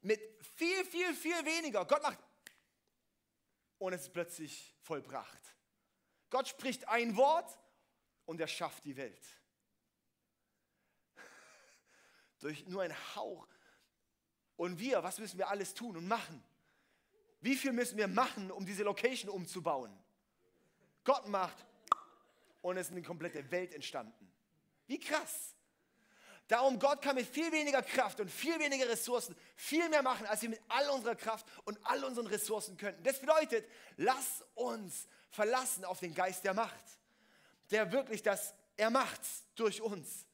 mit 0.01 0.21
viel, 0.55 0.85
viel, 0.85 1.13
viel 1.13 1.45
weniger, 1.45 1.85
Gott 1.85 2.01
macht 2.01 2.19
und 3.77 3.93
es 3.93 4.03
ist 4.03 4.13
plötzlich 4.13 4.75
vollbracht. 4.81 5.55
Gott 6.31 6.47
spricht 6.47 6.87
ein 6.87 7.15
Wort 7.15 7.59
und 8.25 8.41
er 8.41 8.47
schafft 8.47 8.85
die 8.85 8.97
Welt. 8.97 9.21
Durch 12.39 12.65
nur 12.65 12.81
ein 12.81 13.15
Hauch. 13.15 13.47
Und 14.55 14.79
wir, 14.79 15.03
was 15.03 15.19
müssen 15.19 15.37
wir 15.37 15.49
alles 15.49 15.75
tun 15.75 15.95
und 15.97 16.07
machen? 16.07 16.43
Wie 17.41 17.55
viel 17.55 17.73
müssen 17.73 17.97
wir 17.97 18.07
machen, 18.07 18.49
um 18.49 18.65
diese 18.65 18.83
Location 18.83 19.29
umzubauen? 19.29 19.91
Gott 21.03 21.27
macht 21.27 21.65
und 22.61 22.77
es 22.77 22.87
ist 22.87 22.93
eine 22.93 23.01
komplette 23.01 23.49
Welt 23.51 23.73
entstanden. 23.73 24.31
Wie 24.87 24.99
krass. 24.99 25.55
Darum, 26.47 26.79
Gott 26.79 27.01
kann 27.01 27.15
mit 27.15 27.27
viel 27.27 27.51
weniger 27.51 27.81
Kraft 27.81 28.19
und 28.19 28.29
viel 28.29 28.59
weniger 28.59 28.87
Ressourcen 28.87 29.35
viel 29.55 29.87
mehr 29.89 30.03
machen, 30.03 30.25
als 30.27 30.41
wir 30.41 30.49
mit 30.49 30.61
all 30.67 30.89
unserer 30.89 31.15
Kraft 31.15 31.45
und 31.63 31.79
all 31.83 32.03
unseren 32.03 32.27
Ressourcen 32.27 32.77
könnten. 32.77 33.03
Das 33.03 33.19
bedeutet, 33.19 33.67
lass 33.97 34.43
uns 34.53 35.07
verlassen 35.31 35.85
auf 35.85 35.99
den 35.99 36.13
Geist 36.13 36.43
der 36.43 36.53
Macht 36.53 36.85
der 37.71 37.91
wirklich 37.91 38.21
das, 38.21 38.53
er 38.77 38.89
macht's 38.89 39.43
durch 39.55 39.81
uns. 39.81 40.25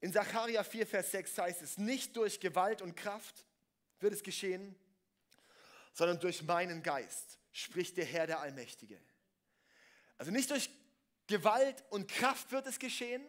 In 0.00 0.12
Sacharja 0.12 0.62
4, 0.62 0.86
Vers 0.86 1.10
6 1.10 1.38
heißt 1.38 1.62
es, 1.62 1.78
nicht 1.78 2.16
durch 2.16 2.38
Gewalt 2.38 2.80
und 2.80 2.96
Kraft 2.96 3.44
wird 3.98 4.12
es 4.12 4.22
geschehen, 4.22 4.76
sondern 5.92 6.20
durch 6.20 6.42
meinen 6.42 6.82
Geist, 6.82 7.38
spricht 7.52 7.96
der 7.96 8.04
Herr 8.04 8.26
der 8.26 8.40
Allmächtige. 8.40 9.00
Also 10.18 10.30
nicht 10.30 10.50
durch 10.50 10.70
Gewalt 11.26 11.82
und 11.90 12.08
Kraft 12.08 12.52
wird 12.52 12.66
es 12.66 12.78
geschehen, 12.78 13.26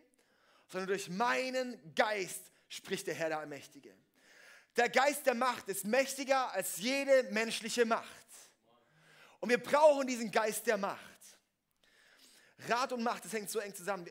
sondern 0.68 0.88
durch 0.88 1.10
meinen 1.10 1.96
Geist, 1.96 2.52
spricht 2.70 3.08
der 3.08 3.16
Herr 3.16 3.30
der 3.30 3.40
Allmächtige. 3.40 3.96
Der 4.76 4.90
Geist 4.90 5.26
der 5.26 5.34
Macht 5.34 5.70
ist 5.70 5.86
mächtiger 5.86 6.52
als 6.52 6.78
jede 6.78 7.24
menschliche 7.32 7.86
Macht. 7.86 8.28
Und 9.40 9.50
wir 9.50 9.58
brauchen 9.58 10.08
diesen 10.08 10.32
Geist 10.32 10.66
der 10.68 10.78
Macht. 10.78 11.02
Rat 12.68 12.92
und 12.92 13.04
Macht, 13.04 13.26
das 13.26 13.34
hängt 13.34 13.50
so 13.50 13.60
eng 13.60 13.74
zusammen. 13.76 14.10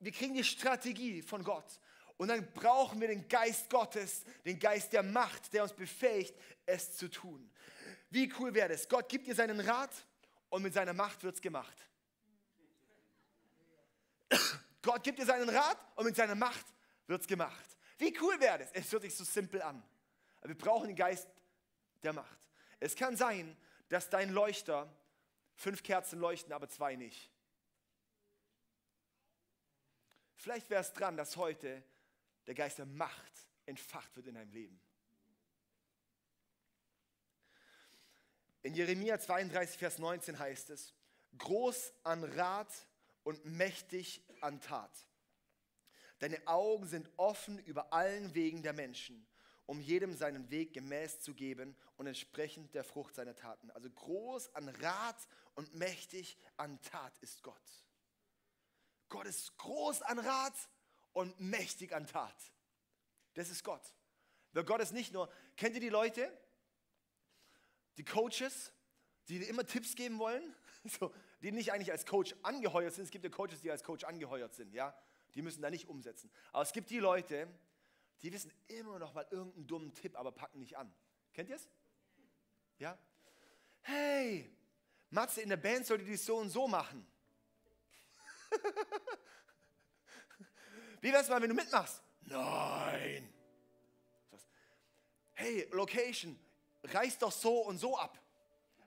Wir 0.00 0.12
kriegen 0.12 0.34
die 0.34 0.44
Strategie 0.44 1.22
von 1.22 1.42
Gott 1.42 1.80
Und 2.18 2.28
dann 2.28 2.52
brauchen 2.52 3.00
wir 3.00 3.08
den 3.08 3.26
Geist 3.28 3.70
Gottes, 3.70 4.24
den 4.44 4.58
Geist 4.58 4.92
der 4.92 5.02
Macht, 5.02 5.52
der 5.52 5.62
uns 5.62 5.72
befähigt, 5.72 6.34
es 6.66 6.96
zu 6.96 7.08
tun. 7.08 7.50
Wie 8.10 8.32
cool 8.38 8.54
wäre 8.54 8.70
das? 8.70 8.88
Gott 8.88 9.08
gibt 9.08 9.26
dir 9.26 9.34
seinen 9.34 9.60
Rat 9.60 9.90
und 10.50 10.62
mit 10.62 10.74
seiner 10.74 10.92
Macht 10.92 11.22
wird 11.22 11.36
es 11.36 11.40
gemacht. 11.40 11.76
Gott 14.82 15.02
gibt 15.02 15.18
dir 15.18 15.26
seinen 15.26 15.48
Rat 15.48 15.78
und 15.96 16.04
mit 16.04 16.16
seiner 16.16 16.34
Macht 16.34 16.66
wird 17.06 17.22
es 17.22 17.26
gemacht. 17.26 17.64
Wie 17.98 18.16
cool 18.20 18.38
wäre 18.40 18.58
das? 18.58 18.70
Es 18.72 18.92
hört 18.92 19.02
sich 19.02 19.14
so 19.14 19.24
simpel 19.24 19.62
an. 19.62 19.82
Aber 20.40 20.48
wir 20.48 20.58
brauchen 20.58 20.88
den 20.88 20.96
Geist 20.96 21.28
der 22.02 22.12
Macht. 22.12 22.38
Es 22.78 22.94
kann 22.94 23.16
sein, 23.16 23.56
dass 23.88 24.10
dein 24.10 24.30
Leuchter 24.30 24.92
fünf 25.54 25.82
Kerzen 25.82 26.18
leuchten, 26.18 26.52
aber 26.52 26.68
zwei 26.68 26.96
nicht. 26.96 27.30
Vielleicht 30.36 30.70
wäre 30.70 30.82
es 30.82 30.92
dran, 30.92 31.16
dass 31.16 31.36
heute 31.36 31.82
der 32.46 32.54
Geist 32.54 32.78
der 32.78 32.86
Macht 32.86 33.32
entfacht 33.64 34.14
wird 34.16 34.26
in 34.26 34.34
deinem 34.34 34.52
Leben. 34.52 34.80
In 38.62 38.74
Jeremia 38.74 39.18
32, 39.18 39.78
Vers 39.78 39.98
19 39.98 40.38
heißt 40.38 40.70
es, 40.70 40.92
groß 41.38 41.92
an 42.02 42.24
Rat 42.24 42.72
und 43.22 43.44
mächtig 43.44 44.22
an 44.40 44.60
Tat. 44.60 44.90
Deine 46.18 46.46
Augen 46.46 46.86
sind 46.86 47.08
offen 47.16 47.58
über 47.60 47.92
allen 47.92 48.34
Wegen 48.34 48.62
der 48.62 48.72
Menschen, 48.72 49.26
um 49.66 49.80
jedem 49.80 50.14
seinen 50.14 50.50
Weg 50.50 50.72
gemäß 50.72 51.20
zu 51.20 51.34
geben 51.34 51.76
und 51.96 52.06
entsprechend 52.06 52.74
der 52.74 52.84
Frucht 52.84 53.14
seiner 53.14 53.34
Taten. 53.34 53.70
Also 53.72 53.90
groß 53.90 54.54
an 54.54 54.68
Rat 54.68 55.28
und 55.54 55.74
mächtig 55.74 56.38
an 56.56 56.80
Tat 56.82 57.16
ist 57.18 57.42
Gott. 57.42 57.84
Gott 59.08 59.26
ist 59.26 59.56
groß 59.58 60.02
an 60.02 60.18
Rat 60.18 60.54
und 61.12 61.38
mächtig 61.40 61.92
an 61.92 62.06
Tat. 62.06 62.36
Das 63.34 63.50
ist 63.50 63.64
Gott. 63.64 63.82
Weil 64.52 64.64
Gott 64.64 64.80
ist 64.80 64.92
nicht 64.92 65.12
nur, 65.12 65.30
kennt 65.56 65.74
ihr 65.74 65.80
die 65.80 65.88
Leute, 65.88 66.32
die 67.98 68.04
Coaches, 68.04 68.72
die 69.28 69.40
dir 69.40 69.48
immer 69.48 69.66
Tipps 69.66 69.94
geben 69.94 70.18
wollen, 70.18 70.54
so, 70.84 71.12
die 71.42 71.52
nicht 71.52 71.72
eigentlich 71.72 71.92
als 71.92 72.06
Coach 72.06 72.34
angeheuert 72.42 72.94
sind. 72.94 73.04
Es 73.04 73.10
gibt 73.10 73.24
ja 73.24 73.30
Coaches, 73.30 73.60
die 73.60 73.70
als 73.70 73.82
Coach 73.82 74.04
angeheuert 74.04 74.54
sind, 74.54 74.72
ja. 74.72 74.96
Die 75.34 75.42
müssen 75.42 75.60
da 75.60 75.70
nicht 75.70 75.88
umsetzen. 75.88 76.30
Aber 76.52 76.62
es 76.62 76.72
gibt 76.72 76.88
die 76.88 76.98
Leute, 76.98 77.48
die 78.22 78.32
wissen 78.32 78.52
immer 78.68 78.98
noch 78.98 79.14
mal 79.14 79.26
irgendeinen 79.30 79.66
dummen 79.66 79.94
Tipp, 79.94 80.16
aber 80.18 80.32
packen 80.32 80.58
nicht 80.58 80.76
an. 80.76 80.92
Kennt 81.34 81.50
ihr 81.50 81.56
es? 81.56 81.68
Ja? 82.78 82.98
Hey, 83.82 84.50
Matze, 85.10 85.42
in 85.42 85.48
der 85.48 85.56
Band 85.56 85.86
sollte 85.86 86.04
die 86.04 86.16
so 86.16 86.36
und 86.38 86.50
so 86.50 86.66
machen. 86.66 87.06
Wie 91.00 91.12
wär's 91.12 91.28
mal, 91.28 91.40
wenn 91.40 91.50
du 91.50 91.54
mitmachst? 91.54 92.02
Nein. 92.22 93.32
Hey, 95.34 95.68
Location, 95.72 96.38
reiß 96.84 97.18
doch 97.18 97.32
so 97.32 97.60
und 97.60 97.78
so 97.78 97.96
ab. 97.96 98.18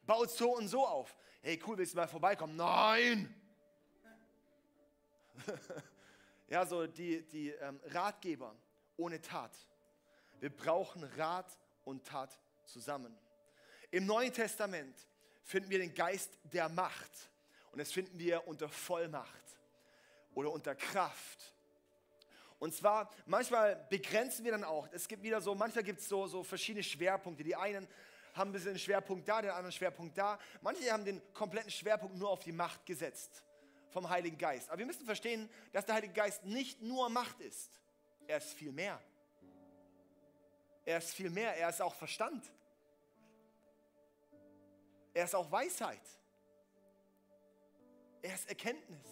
Baut 0.06 0.32
so 0.32 0.56
und 0.56 0.68
so 0.68 0.86
auf. 0.86 1.15
Hey, 1.42 1.62
cool, 1.65 1.78
willst 1.78 1.94
du 1.94 1.98
mal 1.98 2.08
vorbeikommen? 2.08 2.56
Nein. 2.56 3.34
ja, 6.50 6.65
so 6.65 6.88
die, 6.88 7.22
die 7.28 7.50
ähm, 7.52 7.80
Ratgeber 7.86 8.56
ohne 8.99 9.21
Tat. 9.21 9.51
Wir 10.39 10.55
brauchen 10.55 11.03
Rat 11.17 11.57
und 11.83 12.05
Tat 12.05 12.38
zusammen. 12.65 13.17
Im 13.91 14.05
Neuen 14.05 14.31
Testament 14.31 14.95
finden 15.43 15.69
wir 15.69 15.79
den 15.79 15.93
Geist 15.93 16.38
der 16.43 16.69
Macht. 16.69 17.12
Und 17.71 17.79
das 17.79 17.91
finden 17.91 18.19
wir 18.19 18.47
unter 18.47 18.69
Vollmacht 18.69 19.57
oder 20.33 20.51
unter 20.51 20.75
Kraft. 20.75 21.53
Und 22.59 22.75
zwar, 22.75 23.09
manchmal 23.25 23.75
begrenzen 23.89 24.43
wir 24.43 24.51
dann 24.51 24.63
auch. 24.63 24.88
Es 24.91 25.07
gibt 25.07 25.23
wieder 25.23 25.41
so, 25.41 25.55
manchmal 25.55 25.83
gibt 25.83 26.01
es 26.01 26.09
so, 26.09 26.27
so 26.27 26.43
verschiedene 26.43 26.83
Schwerpunkte. 26.83 27.43
Die 27.43 27.55
einen 27.55 27.88
haben 28.33 28.49
ein 28.49 28.53
bisschen 28.53 28.71
einen 28.71 28.79
Schwerpunkt 28.79 29.27
da, 29.27 29.41
den 29.41 29.51
anderen 29.51 29.71
Schwerpunkt 29.71 30.17
da. 30.17 30.38
Manche 30.62 30.91
haben 30.91 31.05
den 31.05 31.21
kompletten 31.33 31.71
Schwerpunkt 31.71 32.17
nur 32.17 32.29
auf 32.29 32.41
die 32.41 32.51
Macht 32.51 32.85
gesetzt 32.85 33.43
vom 33.89 34.09
Heiligen 34.09 34.38
Geist. 34.38 34.69
Aber 34.69 34.79
wir 34.79 34.85
müssen 34.85 35.05
verstehen, 35.05 35.49
dass 35.71 35.85
der 35.85 35.95
Heilige 35.95 36.13
Geist 36.13 36.43
nicht 36.45 36.81
nur 36.81 37.09
Macht 37.09 37.39
ist. 37.39 37.79
Er 38.30 38.38
ist 38.38 38.54
viel 38.54 38.72
mehr. 38.72 39.02
Er 40.86 41.00
ist 41.00 41.15
viel 41.15 41.32
mehr. 41.32 41.58
Er 41.58 41.70
ist 41.70 41.82
auch 41.82 41.96
Verstand. 41.96 42.46
Er 45.15 45.26
ist 45.26 45.34
auch 45.34 45.52
Weisheit. 45.52 46.04
Er 48.22 48.36
ist 48.36 48.48
Erkenntnis. 48.48 49.08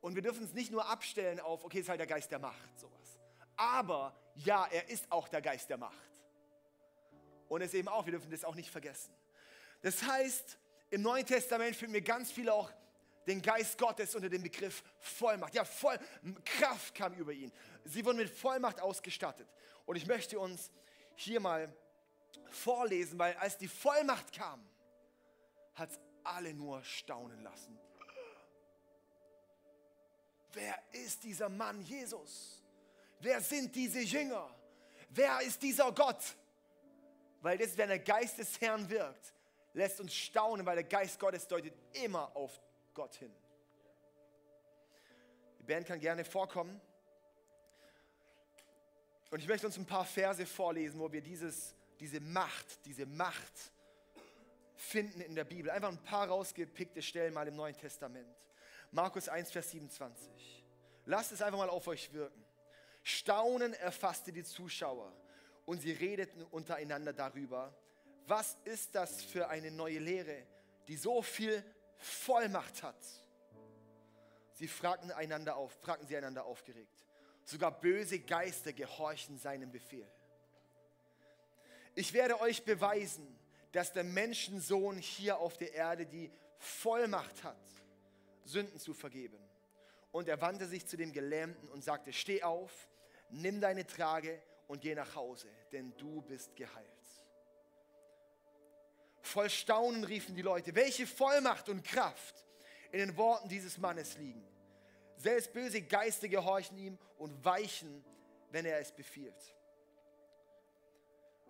Und 0.00 0.14
wir 0.14 0.22
dürfen 0.22 0.42
es 0.44 0.54
nicht 0.54 0.72
nur 0.72 0.88
abstellen 0.88 1.40
auf, 1.40 1.62
okay, 1.62 1.80
es 1.80 1.82
ist 1.82 1.88
halt 1.90 2.00
der 2.00 2.06
Geist 2.06 2.30
der 2.30 2.38
Macht, 2.38 2.80
sowas. 2.80 3.18
Aber 3.54 4.18
ja, 4.36 4.66
er 4.72 4.88
ist 4.88 5.12
auch 5.12 5.28
der 5.28 5.42
Geist 5.42 5.68
der 5.68 5.76
Macht. 5.76 6.10
Und 7.50 7.60
es 7.60 7.74
eben 7.74 7.88
auch, 7.88 8.06
wir 8.06 8.12
dürfen 8.12 8.30
das 8.30 8.44
auch 8.44 8.54
nicht 8.54 8.70
vergessen. 8.70 9.12
Das 9.82 10.02
heißt, 10.02 10.58
im 10.88 11.02
Neuen 11.02 11.26
Testament 11.26 11.76
finden 11.76 11.92
wir 11.92 12.00
ganz 12.00 12.32
viele 12.32 12.54
auch 12.54 12.72
den 13.28 13.42
Geist 13.42 13.78
Gottes 13.78 14.14
unter 14.14 14.28
dem 14.28 14.42
Begriff 14.42 14.82
Vollmacht. 14.98 15.54
Ja, 15.54 15.64
voll 15.64 15.98
Kraft 16.44 16.94
kam 16.94 17.14
über 17.14 17.32
ihn. 17.32 17.52
Sie 17.84 18.04
wurden 18.04 18.18
mit 18.18 18.30
Vollmacht 18.30 18.80
ausgestattet. 18.80 19.48
Und 19.86 19.96
ich 19.96 20.06
möchte 20.06 20.38
uns 20.38 20.70
hier 21.14 21.40
mal 21.40 21.72
vorlesen, 22.50 23.18
weil 23.18 23.34
als 23.36 23.56
die 23.58 23.68
Vollmacht 23.68 24.32
kam, 24.32 24.66
hat 25.74 25.90
es 25.90 26.00
alle 26.24 26.52
nur 26.54 26.82
staunen 26.82 27.42
lassen. 27.42 27.78
Wer 30.52 30.76
ist 30.92 31.22
dieser 31.24 31.48
Mann 31.48 31.82
Jesus? 31.82 32.62
Wer 33.20 33.40
sind 33.40 33.74
diese 33.74 34.00
Jünger? 34.00 34.54
Wer 35.10 35.40
ist 35.40 35.62
dieser 35.62 35.92
Gott? 35.92 36.22
Weil 37.40 37.58
das, 37.58 37.76
wenn 37.76 37.88
der 37.88 37.98
Geist 37.98 38.38
des 38.38 38.60
Herrn 38.60 38.88
wirkt, 38.88 39.34
lässt 39.72 40.00
uns 40.00 40.14
staunen, 40.14 40.66
weil 40.66 40.76
der 40.76 40.84
Geist 40.84 41.18
Gottes 41.20 41.46
deutet 41.46 41.74
immer 41.92 42.34
auf 42.34 42.60
Gott 42.98 43.14
hin. 43.14 43.32
Die 45.60 45.62
Band 45.62 45.86
kann 45.86 46.00
gerne 46.00 46.24
vorkommen. 46.24 46.80
Und 49.30 49.38
ich 49.38 49.46
möchte 49.46 49.68
uns 49.68 49.76
ein 49.76 49.86
paar 49.86 50.04
Verse 50.04 50.44
vorlesen, 50.44 50.98
wo 50.98 51.12
wir 51.12 51.20
dieses, 51.20 51.76
diese 52.00 52.18
Macht, 52.18 52.84
diese 52.86 53.06
Macht 53.06 53.52
finden 54.74 55.20
in 55.20 55.36
der 55.36 55.44
Bibel. 55.44 55.70
Einfach 55.70 55.90
ein 55.90 56.02
paar 56.02 56.26
rausgepickte 56.26 57.00
Stellen 57.00 57.34
mal 57.34 57.46
im 57.46 57.54
Neuen 57.54 57.76
Testament. 57.76 58.34
Markus 58.90 59.28
1, 59.28 59.52
Vers 59.52 59.70
27. 59.70 60.64
Lasst 61.06 61.30
es 61.30 61.40
einfach 61.40 61.58
mal 61.58 61.70
auf 61.70 61.86
euch 61.86 62.12
wirken. 62.12 62.44
Staunen 63.04 63.74
erfasste 63.74 64.32
die 64.32 64.42
Zuschauer 64.42 65.12
und 65.66 65.82
sie 65.82 65.92
redeten 65.92 66.42
untereinander 66.50 67.12
darüber, 67.12 67.72
was 68.26 68.56
ist 68.64 68.92
das 68.96 69.22
für 69.22 69.48
eine 69.48 69.70
neue 69.70 70.00
Lehre, 70.00 70.42
die 70.88 70.96
so 70.96 71.22
viel 71.22 71.62
Vollmacht 71.98 72.82
hat. 72.82 72.96
Sie 74.52 74.68
fragten 74.68 75.10
einander 75.12 75.56
auf, 75.56 75.72
fragten 75.80 76.06
sie 76.06 76.16
einander 76.16 76.44
aufgeregt. 76.44 77.04
Sogar 77.44 77.80
böse 77.80 78.20
Geister 78.20 78.72
gehorchen 78.72 79.38
seinem 79.38 79.70
Befehl. 79.70 80.10
Ich 81.94 82.12
werde 82.12 82.40
euch 82.40 82.64
beweisen, 82.64 83.38
dass 83.72 83.92
der 83.92 84.04
Menschensohn 84.04 84.98
hier 84.98 85.38
auf 85.38 85.56
der 85.56 85.74
Erde 85.74 86.06
die 86.06 86.30
Vollmacht 86.58 87.44
hat, 87.44 87.56
Sünden 88.44 88.78
zu 88.78 88.94
vergeben. 88.94 89.38
Und 90.10 90.28
er 90.28 90.40
wandte 90.40 90.66
sich 90.66 90.86
zu 90.86 90.96
dem 90.96 91.12
Gelähmten 91.12 91.68
und 91.68 91.84
sagte, 91.84 92.12
steh 92.12 92.42
auf, 92.42 92.88
nimm 93.30 93.60
deine 93.60 93.86
Trage 93.86 94.42
und 94.66 94.80
geh 94.80 94.94
nach 94.94 95.14
Hause, 95.14 95.48
denn 95.72 95.94
du 95.96 96.22
bist 96.22 96.56
geheilt. 96.56 96.97
Voll 99.28 99.50
Staunen 99.50 100.04
riefen 100.04 100.34
die 100.34 100.42
Leute, 100.42 100.74
welche 100.74 101.06
Vollmacht 101.06 101.68
und 101.68 101.84
Kraft 101.84 102.46
in 102.90 102.98
den 102.98 103.16
Worten 103.18 103.46
dieses 103.46 103.76
Mannes 103.76 104.16
liegen. 104.16 104.42
Selbst 105.18 105.52
böse 105.52 105.82
Geister 105.82 106.28
gehorchen 106.28 106.78
ihm 106.78 106.98
und 107.18 107.44
weichen, 107.44 108.02
wenn 108.50 108.64
er 108.64 108.80
es 108.80 108.90
befiehlt. 108.90 109.54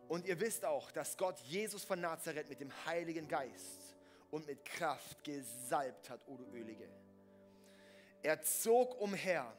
Und 0.08 0.26
ihr 0.26 0.40
wisst 0.40 0.64
auch, 0.64 0.90
dass 0.90 1.16
Gott 1.16 1.38
Jesus 1.40 1.84
von 1.84 2.00
Nazareth 2.00 2.48
mit 2.48 2.60
dem 2.60 2.72
Heiligen 2.84 3.28
Geist 3.28 3.94
und 4.32 4.46
mit 4.48 4.64
Kraft 4.64 5.22
gesalbt 5.22 6.10
hat, 6.10 6.26
oder 6.26 6.44
Ölige. 6.52 6.88
Er 8.22 8.42
zog 8.42 9.00
umher, 9.00 9.52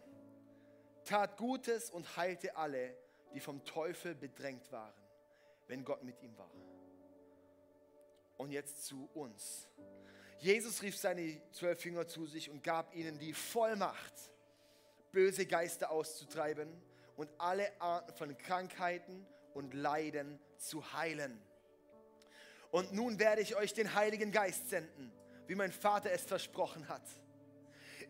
tat 1.05 1.37
Gutes 1.37 1.89
und 1.89 2.17
heilte 2.17 2.57
alle, 2.57 2.93
die 3.33 3.39
vom 3.39 3.63
Teufel 3.63 4.13
bedrängt 4.13 4.69
waren, 4.73 4.93
wenn 5.67 5.85
Gott 5.85 6.03
mit 6.03 6.21
ihm 6.21 6.37
war 6.37 6.51
und 8.39 8.51
jetzt 8.51 8.85
zu 8.85 9.09
uns. 9.13 9.67
Jesus 10.39 10.81
rief 10.81 10.97
seine 10.97 11.41
zwölf 11.51 11.83
Jünger 11.83 12.07
zu 12.07 12.25
sich 12.25 12.49
und 12.49 12.63
gab 12.63 12.95
ihnen 12.95 13.19
die 13.19 13.33
Vollmacht, 13.33 14.13
böse 15.11 15.45
Geister 15.45 15.91
auszutreiben 15.91 16.71
und 17.17 17.29
alle 17.37 17.69
Arten 17.81 18.13
von 18.13 18.37
Krankheiten 18.37 19.27
und 19.53 19.73
Leiden 19.73 20.39
zu 20.57 20.93
heilen. 20.93 21.39
Und 22.71 22.93
nun 22.93 23.19
werde 23.19 23.41
ich 23.41 23.57
euch 23.57 23.73
den 23.73 23.93
Heiligen 23.93 24.31
Geist 24.31 24.69
senden, 24.69 25.11
wie 25.47 25.55
mein 25.55 25.73
Vater 25.73 26.11
es 26.11 26.21
versprochen 26.21 26.87
hat. 26.87 27.03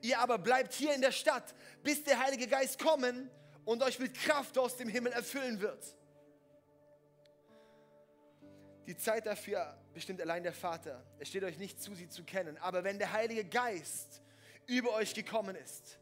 Ihr 0.01 0.19
aber 0.19 0.37
bleibt 0.37 0.73
hier 0.73 0.93
in 0.93 1.01
der 1.01 1.11
Stadt, 1.11 1.55
bis 1.81 2.03
der 2.03 2.19
Heilige 2.19 2.47
Geist 2.47 2.77
kommen 2.77 3.31
und 3.65 3.81
euch 3.81 3.97
mit 3.97 4.13
Kraft 4.13 4.59
aus 4.59 4.77
dem 4.77 4.89
Himmel 4.89 5.11
erfüllen 5.11 5.59
wird. 5.59 5.95
Die 8.85 8.97
Zeit 8.97 9.25
dafür 9.25 9.75
bestimmt 9.99 10.21
allein 10.21 10.43
der 10.43 10.53
Vater. 10.53 11.03
Es 11.19 11.27
steht 11.27 11.43
euch 11.43 11.57
nicht 11.57 11.81
zu, 11.81 11.93
sie 11.93 12.07
zu 12.07 12.23
kennen. 12.23 12.57
Aber 12.59 12.85
wenn 12.85 12.99
der 12.99 13.11
Heilige 13.11 13.43
Geist 13.43 14.21
über 14.65 14.93
euch 14.93 15.13
gekommen 15.13 15.57
ist, 15.57 15.99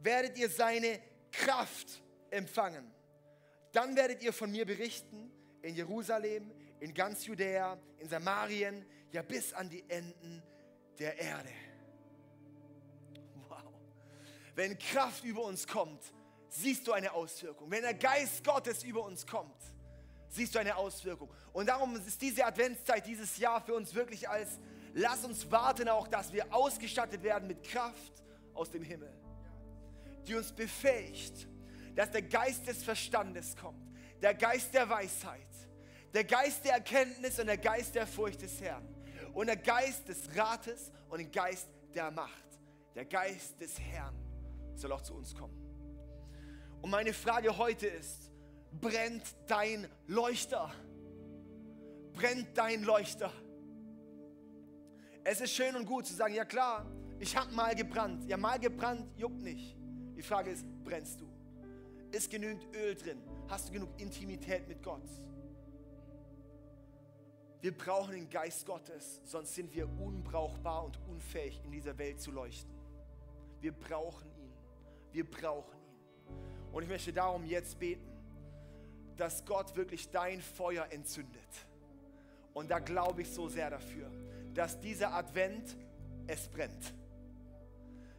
werdet 0.00 0.36
ihr 0.36 0.50
seine 0.50 1.00
Kraft 1.30 2.02
empfangen. 2.30 2.92
Dann 3.70 3.94
werdet 3.94 4.24
ihr 4.24 4.32
von 4.32 4.50
mir 4.50 4.66
berichten 4.66 5.30
in 5.62 5.76
Jerusalem, 5.76 6.50
in 6.80 6.92
ganz 6.92 7.26
Judäa, 7.26 7.78
in 7.98 8.08
Samarien, 8.08 8.84
ja 9.12 9.22
bis 9.22 9.52
an 9.52 9.70
die 9.70 9.88
Enden 9.88 10.42
der 10.98 11.16
Erde. 11.16 11.50
Wow. 13.48 13.62
Wenn 14.56 14.76
Kraft 14.80 15.22
über 15.22 15.44
uns 15.44 15.64
kommt, 15.64 16.02
siehst 16.48 16.88
du 16.88 16.92
eine 16.92 17.12
Auswirkung. 17.12 17.70
Wenn 17.70 17.82
der 17.82 17.94
Geist 17.94 18.42
Gottes 18.42 18.82
über 18.82 19.04
uns 19.04 19.24
kommt, 19.24 19.62
siehst 20.28 20.54
du 20.54 20.58
eine 20.58 20.76
Auswirkung. 20.76 21.30
Und 21.52 21.66
darum 21.66 21.96
ist 21.96 22.20
diese 22.20 22.44
Adventszeit 22.44 23.06
dieses 23.06 23.38
Jahr 23.38 23.60
für 23.60 23.74
uns 23.74 23.94
wirklich 23.94 24.28
als, 24.28 24.58
lass 24.94 25.24
uns 25.24 25.50
warten 25.50 25.88
auch, 25.88 26.08
dass 26.08 26.32
wir 26.32 26.52
ausgestattet 26.52 27.22
werden 27.22 27.48
mit 27.48 27.62
Kraft 27.62 28.22
aus 28.54 28.70
dem 28.70 28.82
Himmel, 28.82 29.12
die 30.26 30.34
uns 30.34 30.52
befähigt, 30.52 31.46
dass 31.94 32.10
der 32.10 32.22
Geist 32.22 32.66
des 32.66 32.82
Verstandes 32.82 33.56
kommt, 33.56 33.90
der 34.20 34.34
Geist 34.34 34.74
der 34.74 34.88
Weisheit, 34.88 35.40
der 36.14 36.24
Geist 36.24 36.64
der 36.64 36.74
Erkenntnis 36.74 37.38
und 37.38 37.46
der 37.46 37.58
Geist 37.58 37.94
der 37.94 38.06
Furcht 38.06 38.42
des 38.42 38.60
Herrn 38.60 38.86
und 39.34 39.46
der 39.46 39.56
Geist 39.56 40.08
des 40.08 40.28
Rates 40.36 40.90
und 41.08 41.18
der 41.18 41.28
Geist 41.28 41.68
der 41.94 42.10
Macht. 42.10 42.44
Der 42.94 43.04
Geist 43.04 43.60
des 43.60 43.78
Herrn 43.78 44.14
soll 44.74 44.92
auch 44.92 45.02
zu 45.02 45.14
uns 45.14 45.34
kommen. 45.34 45.56
Und 46.80 46.90
meine 46.90 47.12
Frage 47.12 47.56
heute 47.56 47.86
ist, 47.86 48.30
brennt 48.72 49.22
dein 49.46 49.88
Leuchter? 50.06 50.72
Brennt 52.12 52.56
dein 52.56 52.82
Leuchter? 52.82 53.32
Es 55.24 55.40
ist 55.40 55.52
schön 55.52 55.76
und 55.76 55.86
gut 55.86 56.06
zu 56.06 56.14
sagen, 56.14 56.34
ja 56.34 56.44
klar, 56.44 56.86
ich 57.20 57.36
habe 57.36 57.52
mal 57.52 57.74
gebrannt. 57.74 58.24
Ja, 58.28 58.36
mal 58.36 58.58
gebrannt 58.58 59.06
juckt 59.16 59.42
nicht. 59.42 59.76
Die 60.16 60.22
Frage 60.22 60.50
ist, 60.50 60.64
brennst 60.84 61.20
du? 61.20 61.28
Ist 62.10 62.30
genügend 62.30 62.64
Öl 62.74 62.94
drin? 62.94 63.22
Hast 63.48 63.68
du 63.68 63.72
genug 63.72 63.90
Intimität 63.98 64.66
mit 64.68 64.82
Gott? 64.82 65.02
Wir 67.60 67.76
brauchen 67.76 68.12
den 68.12 68.30
Geist 68.30 68.64
Gottes, 68.66 69.20
sonst 69.24 69.54
sind 69.54 69.74
wir 69.74 69.88
unbrauchbar 69.88 70.84
und 70.84 70.98
unfähig, 71.08 71.60
in 71.64 71.72
dieser 71.72 71.98
Welt 71.98 72.20
zu 72.20 72.30
leuchten. 72.30 72.72
Wir 73.60 73.72
brauchen 73.72 74.30
ihn. 74.36 74.52
Wir 75.10 75.28
brauchen 75.28 75.76
ihn. 75.82 76.72
Und 76.72 76.84
ich 76.84 76.88
möchte 76.88 77.12
darum 77.12 77.44
jetzt 77.44 77.78
beten, 77.78 78.07
dass 79.18 79.44
Gott 79.44 79.76
wirklich 79.76 80.10
dein 80.10 80.40
Feuer 80.40 80.86
entzündet. 80.90 81.48
Und 82.54 82.70
da 82.70 82.78
glaube 82.78 83.22
ich 83.22 83.30
so 83.30 83.48
sehr 83.48 83.70
dafür, 83.70 84.10
dass 84.54 84.80
dieser 84.80 85.12
Advent 85.12 85.76
es 86.26 86.48
brennt. 86.48 86.94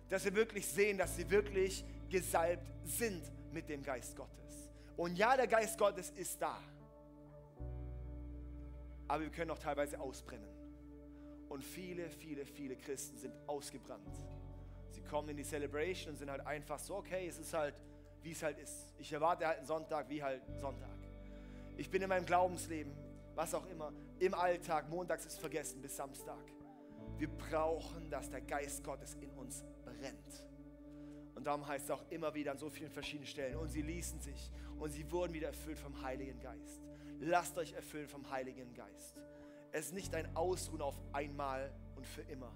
Dass 0.10 0.26
wir 0.26 0.36
wirklich 0.36 0.68
sehen, 0.68 0.98
dass 0.98 1.16
sie 1.16 1.30
wirklich 1.30 1.84
gesalbt 2.10 2.68
sind 2.86 3.24
mit 3.52 3.70
dem 3.70 3.84
Geist 3.84 4.16
Gottes. 4.16 4.70
Und 4.96 5.18
ja, 5.18 5.36
der 5.36 5.48
Geist 5.48 5.78
Gottes 5.78 6.12
ist 6.12 6.42
da 6.42 6.60
aber 9.10 9.24
wir 9.24 9.32
können 9.32 9.52
auch 9.52 9.60
teilweise 9.60 10.00
ausbrennen. 10.00 10.48
Und 11.50 11.64
viele, 11.64 12.10
viele, 12.10 12.46
viele 12.46 12.76
Christen 12.76 13.18
sind 13.18 13.34
ausgebrannt. 13.48 14.16
Sie 14.92 15.02
kommen 15.02 15.30
in 15.30 15.38
die 15.38 15.44
Celebration 15.44 16.14
und 16.14 16.18
sind 16.18 16.30
halt 16.30 16.46
einfach 16.46 16.78
so, 16.78 16.96
okay, 16.96 17.28
es 17.28 17.40
ist 17.40 17.54
halt, 17.54 17.74
wie 18.22 18.32
es 18.32 18.44
halt 18.44 18.58
ist. 18.60 18.94
Ich 18.98 19.12
erwarte 19.12 19.48
halt 19.48 19.60
einen 19.60 19.68
Sonntag 19.68 20.10
wie 20.10 20.22
halt 20.22 20.42
Sonntag. 20.60 20.90
Ich 21.78 21.90
bin 21.90 22.02
in 22.02 22.10
meinem 22.10 22.26
Glaubensleben, 22.26 22.92
was 23.36 23.54
auch 23.54 23.66
immer, 23.68 23.94
im 24.20 24.34
Alltag, 24.34 24.90
montags 24.90 25.26
ist 25.26 25.40
vergessen 25.40 25.82
bis 25.82 25.96
Samstag. 25.96 26.44
Wir 27.18 27.30
brauchen, 27.30 28.10
dass 28.10 28.30
der 28.30 28.42
Geist 28.42 28.84
Gottes 28.84 29.16
in 29.22 29.32
uns 29.32 29.64
brennt. 29.84 30.48
Und 31.36 31.46
darum 31.46 31.66
heißt 31.66 31.86
es 31.86 31.92
auch 31.92 32.04
immer 32.10 32.34
wieder 32.34 32.52
an 32.52 32.58
so 32.58 32.70
vielen 32.70 32.92
verschiedenen 32.92 33.28
Stellen. 33.28 33.56
Und 33.56 33.70
sie 33.70 33.82
ließen 33.82 34.20
sich 34.20 34.52
und 34.78 34.92
sie 34.92 35.10
wurden 35.10 35.34
wieder 35.34 35.48
erfüllt 35.48 35.80
vom 35.80 36.02
Heiligen 36.02 36.40
Geist. 36.42 36.82
Lasst 37.20 37.58
euch 37.58 37.74
erfüllen 37.74 38.08
vom 38.08 38.30
Heiligen 38.30 38.74
Geist. 38.74 39.16
Es 39.72 39.88
ist 39.88 39.94
nicht 39.94 40.16
ein 40.16 40.36
Ausruhen 40.36 40.82
auf 40.82 41.00
einmal 41.14 41.72
und 41.96 42.06
für 42.06 42.24
immer, 42.24 42.52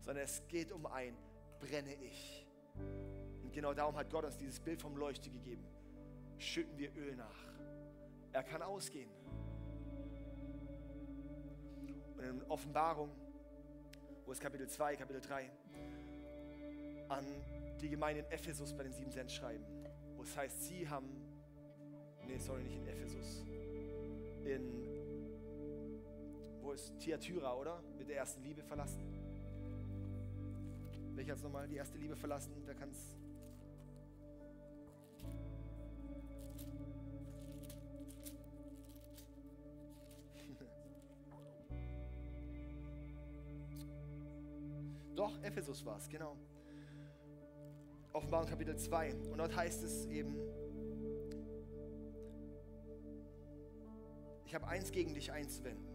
sondern 0.00 0.24
es 0.24 0.42
geht 0.48 0.72
um 0.72 0.86
ein 0.86 1.16
brenne 1.58 1.94
ich. 1.94 2.46
Genau 3.58 3.74
darum 3.74 3.96
hat 3.96 4.08
Gott 4.08 4.24
uns 4.24 4.36
dieses 4.36 4.60
Bild 4.60 4.80
vom 4.80 4.96
Leuchte 4.96 5.30
gegeben. 5.30 5.64
Schütten 6.38 6.78
wir 6.78 6.94
Öl 6.94 7.16
nach. 7.16 7.40
Er 8.30 8.44
kann 8.44 8.62
ausgehen. 8.62 9.10
Und 12.16 12.22
in 12.22 12.42
Offenbarung, 12.44 13.10
wo 14.24 14.30
es 14.30 14.38
Kapitel 14.38 14.68
2, 14.68 14.94
Kapitel 14.94 15.20
3, 15.20 15.50
an 17.08 17.24
die 17.80 17.88
Gemeinde 17.88 18.20
in 18.20 18.30
Ephesus 18.30 18.72
bei 18.74 18.84
den 18.84 18.92
sieben 18.92 19.10
Cent 19.10 19.32
schreiben, 19.32 19.64
wo 20.14 20.22
es 20.22 20.36
heißt, 20.36 20.62
sie 20.62 20.88
haben 20.88 21.08
nee, 22.28 22.38
sorry, 22.38 22.62
nicht 22.62 22.76
in 22.76 22.86
Ephesus. 22.86 23.44
In, 24.44 24.86
wo 26.62 26.70
ist 26.70 26.96
Thyatira, 27.00 27.56
oder? 27.56 27.82
Mit 27.98 28.08
der 28.08 28.18
ersten 28.18 28.40
Liebe 28.40 28.62
verlassen. 28.62 29.02
Welcher 31.16 31.32
hat 31.32 31.42
nochmal 31.42 31.66
die 31.66 31.74
erste 31.74 31.98
Liebe 31.98 32.14
verlassen? 32.14 32.52
Da 32.64 32.72
kann 32.72 32.90
es. 32.90 33.18
Doch, 45.28 45.42
Ephesus 45.42 45.84
war 45.84 45.98
es, 45.98 46.08
genau. 46.08 46.36
Offenbarung 48.14 48.48
Kapitel 48.48 48.76
2. 48.76 49.14
Und 49.30 49.36
dort 49.38 49.54
heißt 49.54 49.82
es 49.82 50.06
eben, 50.06 50.34
ich 54.46 54.54
habe 54.54 54.66
eins 54.66 54.90
gegen 54.90 55.12
dich 55.12 55.30
einzuwenden, 55.30 55.86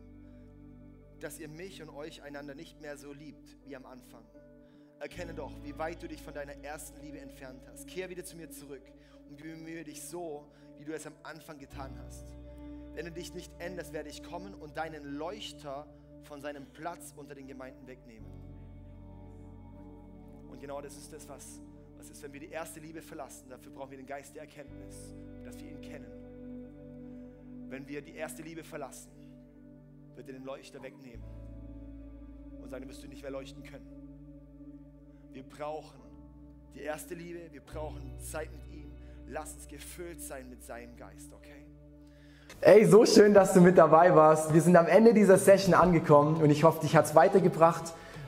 dass 1.19 1.39
ihr 1.39 1.47
mich 1.47 1.81
und 1.81 1.89
euch 1.89 2.21
einander 2.21 2.53
nicht 2.53 2.79
mehr 2.79 2.95
so 2.95 3.11
liebt 3.11 3.57
wie 3.65 3.75
am 3.75 3.87
Anfang. 3.87 4.23
Erkenne 4.99 5.33
doch, 5.33 5.51
wie 5.63 5.75
weit 5.79 6.03
du 6.03 6.07
dich 6.07 6.21
von 6.21 6.35
deiner 6.35 6.53
ersten 6.63 7.01
Liebe 7.01 7.19
entfernt 7.19 7.65
hast. 7.67 7.87
Kehr 7.87 8.09
wieder 8.09 8.23
zu 8.23 8.37
mir 8.37 8.51
zurück 8.51 8.83
und 9.29 9.37
bemühe 9.37 9.83
dich 9.83 10.03
so, 10.03 10.47
wie 10.77 10.85
du 10.85 10.93
es 10.93 11.07
am 11.07 11.15
Anfang 11.23 11.57
getan 11.57 11.97
hast. 12.05 12.35
Wenn 12.93 13.05
du 13.05 13.11
dich 13.11 13.33
nicht 13.33 13.51
änderst, 13.57 13.93
werde 13.93 14.09
ich 14.09 14.21
kommen 14.21 14.53
und 14.53 14.77
deinen 14.77 15.03
Leuchter 15.17 15.87
von 16.21 16.39
seinem 16.39 16.67
Platz 16.67 17.15
unter 17.17 17.33
den 17.33 17.47
Gemeinden 17.47 17.87
wegnehmen. 17.87 18.52
Genau 20.63 20.81
das 20.81 20.95
ist 20.95 21.11
das, 21.11 21.27
was, 21.27 21.59
was 21.97 22.09
ist, 22.09 22.23
wenn 22.23 22.33
wir 22.33 22.39
die 22.39 22.49
erste 22.49 22.79
Liebe 22.79 23.01
verlassen. 23.01 23.49
Dafür 23.49 23.71
brauchen 23.71 23.91
wir 23.91 23.97
den 23.97 24.07
Geist 24.07 24.33
der 24.33 24.43
Erkenntnis, 24.43 25.13
dass 25.43 25.59
wir 25.59 25.69
ihn 25.69 25.81
kennen 25.81 26.23
wenn 27.73 27.87
wir 27.87 28.03
die 28.03 28.15
erste 28.15 28.43
Liebe 28.43 28.63
verlassen, 28.63 29.09
wird 30.15 30.27
er 30.27 30.33
den 30.33 30.43
Leuchter 30.43 30.83
wegnehmen 30.83 31.23
und 32.61 32.69
sagen, 32.69 32.87
wirst 32.87 33.03
du 33.03 33.07
nicht 33.07 33.23
mehr 33.23 33.31
leuchten 33.31 33.63
können. 33.63 33.89
Wir 35.31 35.41
brauchen 35.41 35.99
die 36.75 36.81
erste 36.81 37.15
Liebe, 37.15 37.39
wir 37.51 37.61
brauchen 37.61 38.19
Zeit 38.19 38.51
mit 38.51 38.71
ihm. 38.71 38.91
Lass 39.27 39.55
uns 39.55 39.67
gefüllt 39.67 40.21
sein 40.21 40.51
mit 40.51 40.63
seinem 40.63 40.95
Geist, 40.95 41.33
okay? 41.33 41.65
Ey, 42.61 42.85
so 42.85 43.07
schön, 43.07 43.33
dass 43.33 43.53
du 43.53 43.61
mit 43.61 43.75
dabei 43.75 44.13
warst. 44.13 44.53
Wir 44.53 44.61
sind 44.61 44.75
am 44.75 44.85
Ende 44.85 45.15
dieser 45.15 45.39
Session 45.39 45.73
angekommen 45.73 46.43
und 46.43 46.51
ich 46.51 46.63
hoffe, 46.63 46.81
dich 46.81 46.95
hat 46.95 47.05
es 47.05 47.15
weitergebracht 47.15 47.95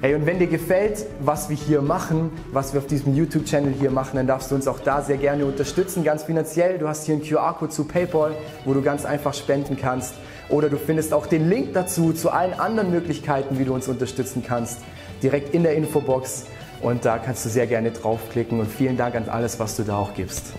Hey, 0.00 0.14
und 0.14 0.26
wenn 0.26 0.38
dir 0.38 0.46
gefällt, 0.46 1.06
was 1.18 1.48
wir 1.48 1.56
hier 1.56 1.82
machen, 1.82 2.30
was 2.52 2.72
wir 2.72 2.78
auf 2.78 2.86
diesem 2.86 3.16
YouTube-Channel 3.16 3.72
hier 3.72 3.90
machen, 3.90 4.14
dann 4.14 4.28
darfst 4.28 4.52
du 4.52 4.54
uns 4.54 4.68
auch 4.68 4.78
da 4.78 5.02
sehr 5.02 5.16
gerne 5.16 5.44
unterstützen, 5.44 6.04
ganz 6.04 6.22
finanziell. 6.22 6.78
Du 6.78 6.86
hast 6.86 7.06
hier 7.06 7.16
einen 7.16 7.24
QR-Code 7.24 7.72
zu 7.72 7.82
PayPal, 7.82 8.36
wo 8.64 8.74
du 8.74 8.82
ganz 8.82 9.04
einfach 9.04 9.34
spenden 9.34 9.76
kannst. 9.76 10.14
Oder 10.50 10.68
du 10.68 10.76
findest 10.76 11.12
auch 11.12 11.26
den 11.26 11.48
Link 11.48 11.74
dazu, 11.74 12.12
zu 12.12 12.30
allen 12.30 12.54
anderen 12.60 12.92
Möglichkeiten, 12.92 13.58
wie 13.58 13.64
du 13.64 13.74
uns 13.74 13.88
unterstützen 13.88 14.44
kannst, 14.46 14.78
direkt 15.20 15.52
in 15.52 15.64
der 15.64 15.74
Infobox. 15.74 16.44
Und 16.80 17.04
da 17.04 17.18
kannst 17.18 17.44
du 17.44 17.48
sehr 17.48 17.66
gerne 17.66 17.90
draufklicken. 17.90 18.60
Und 18.60 18.70
vielen 18.70 18.96
Dank 18.96 19.16
an 19.16 19.28
alles, 19.28 19.58
was 19.58 19.74
du 19.74 19.82
da 19.82 19.96
auch 19.96 20.14
gibst. 20.14 20.52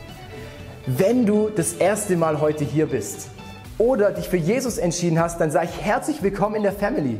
Wenn 0.85 1.25
du 1.25 1.47
das 1.47 1.71
erste 1.71 2.17
Mal 2.17 2.41
heute 2.41 2.65
hier 2.65 2.87
bist 2.87 3.29
oder 3.77 4.11
dich 4.11 4.27
für 4.27 4.35
Jesus 4.35 4.77
entschieden 4.77 5.17
hast, 5.17 5.39
dann 5.39 5.49
sage 5.49 5.69
ich 5.73 5.81
herzlich 5.81 6.21
willkommen 6.21 6.55
in 6.55 6.63
der 6.63 6.73
Family. 6.73 7.19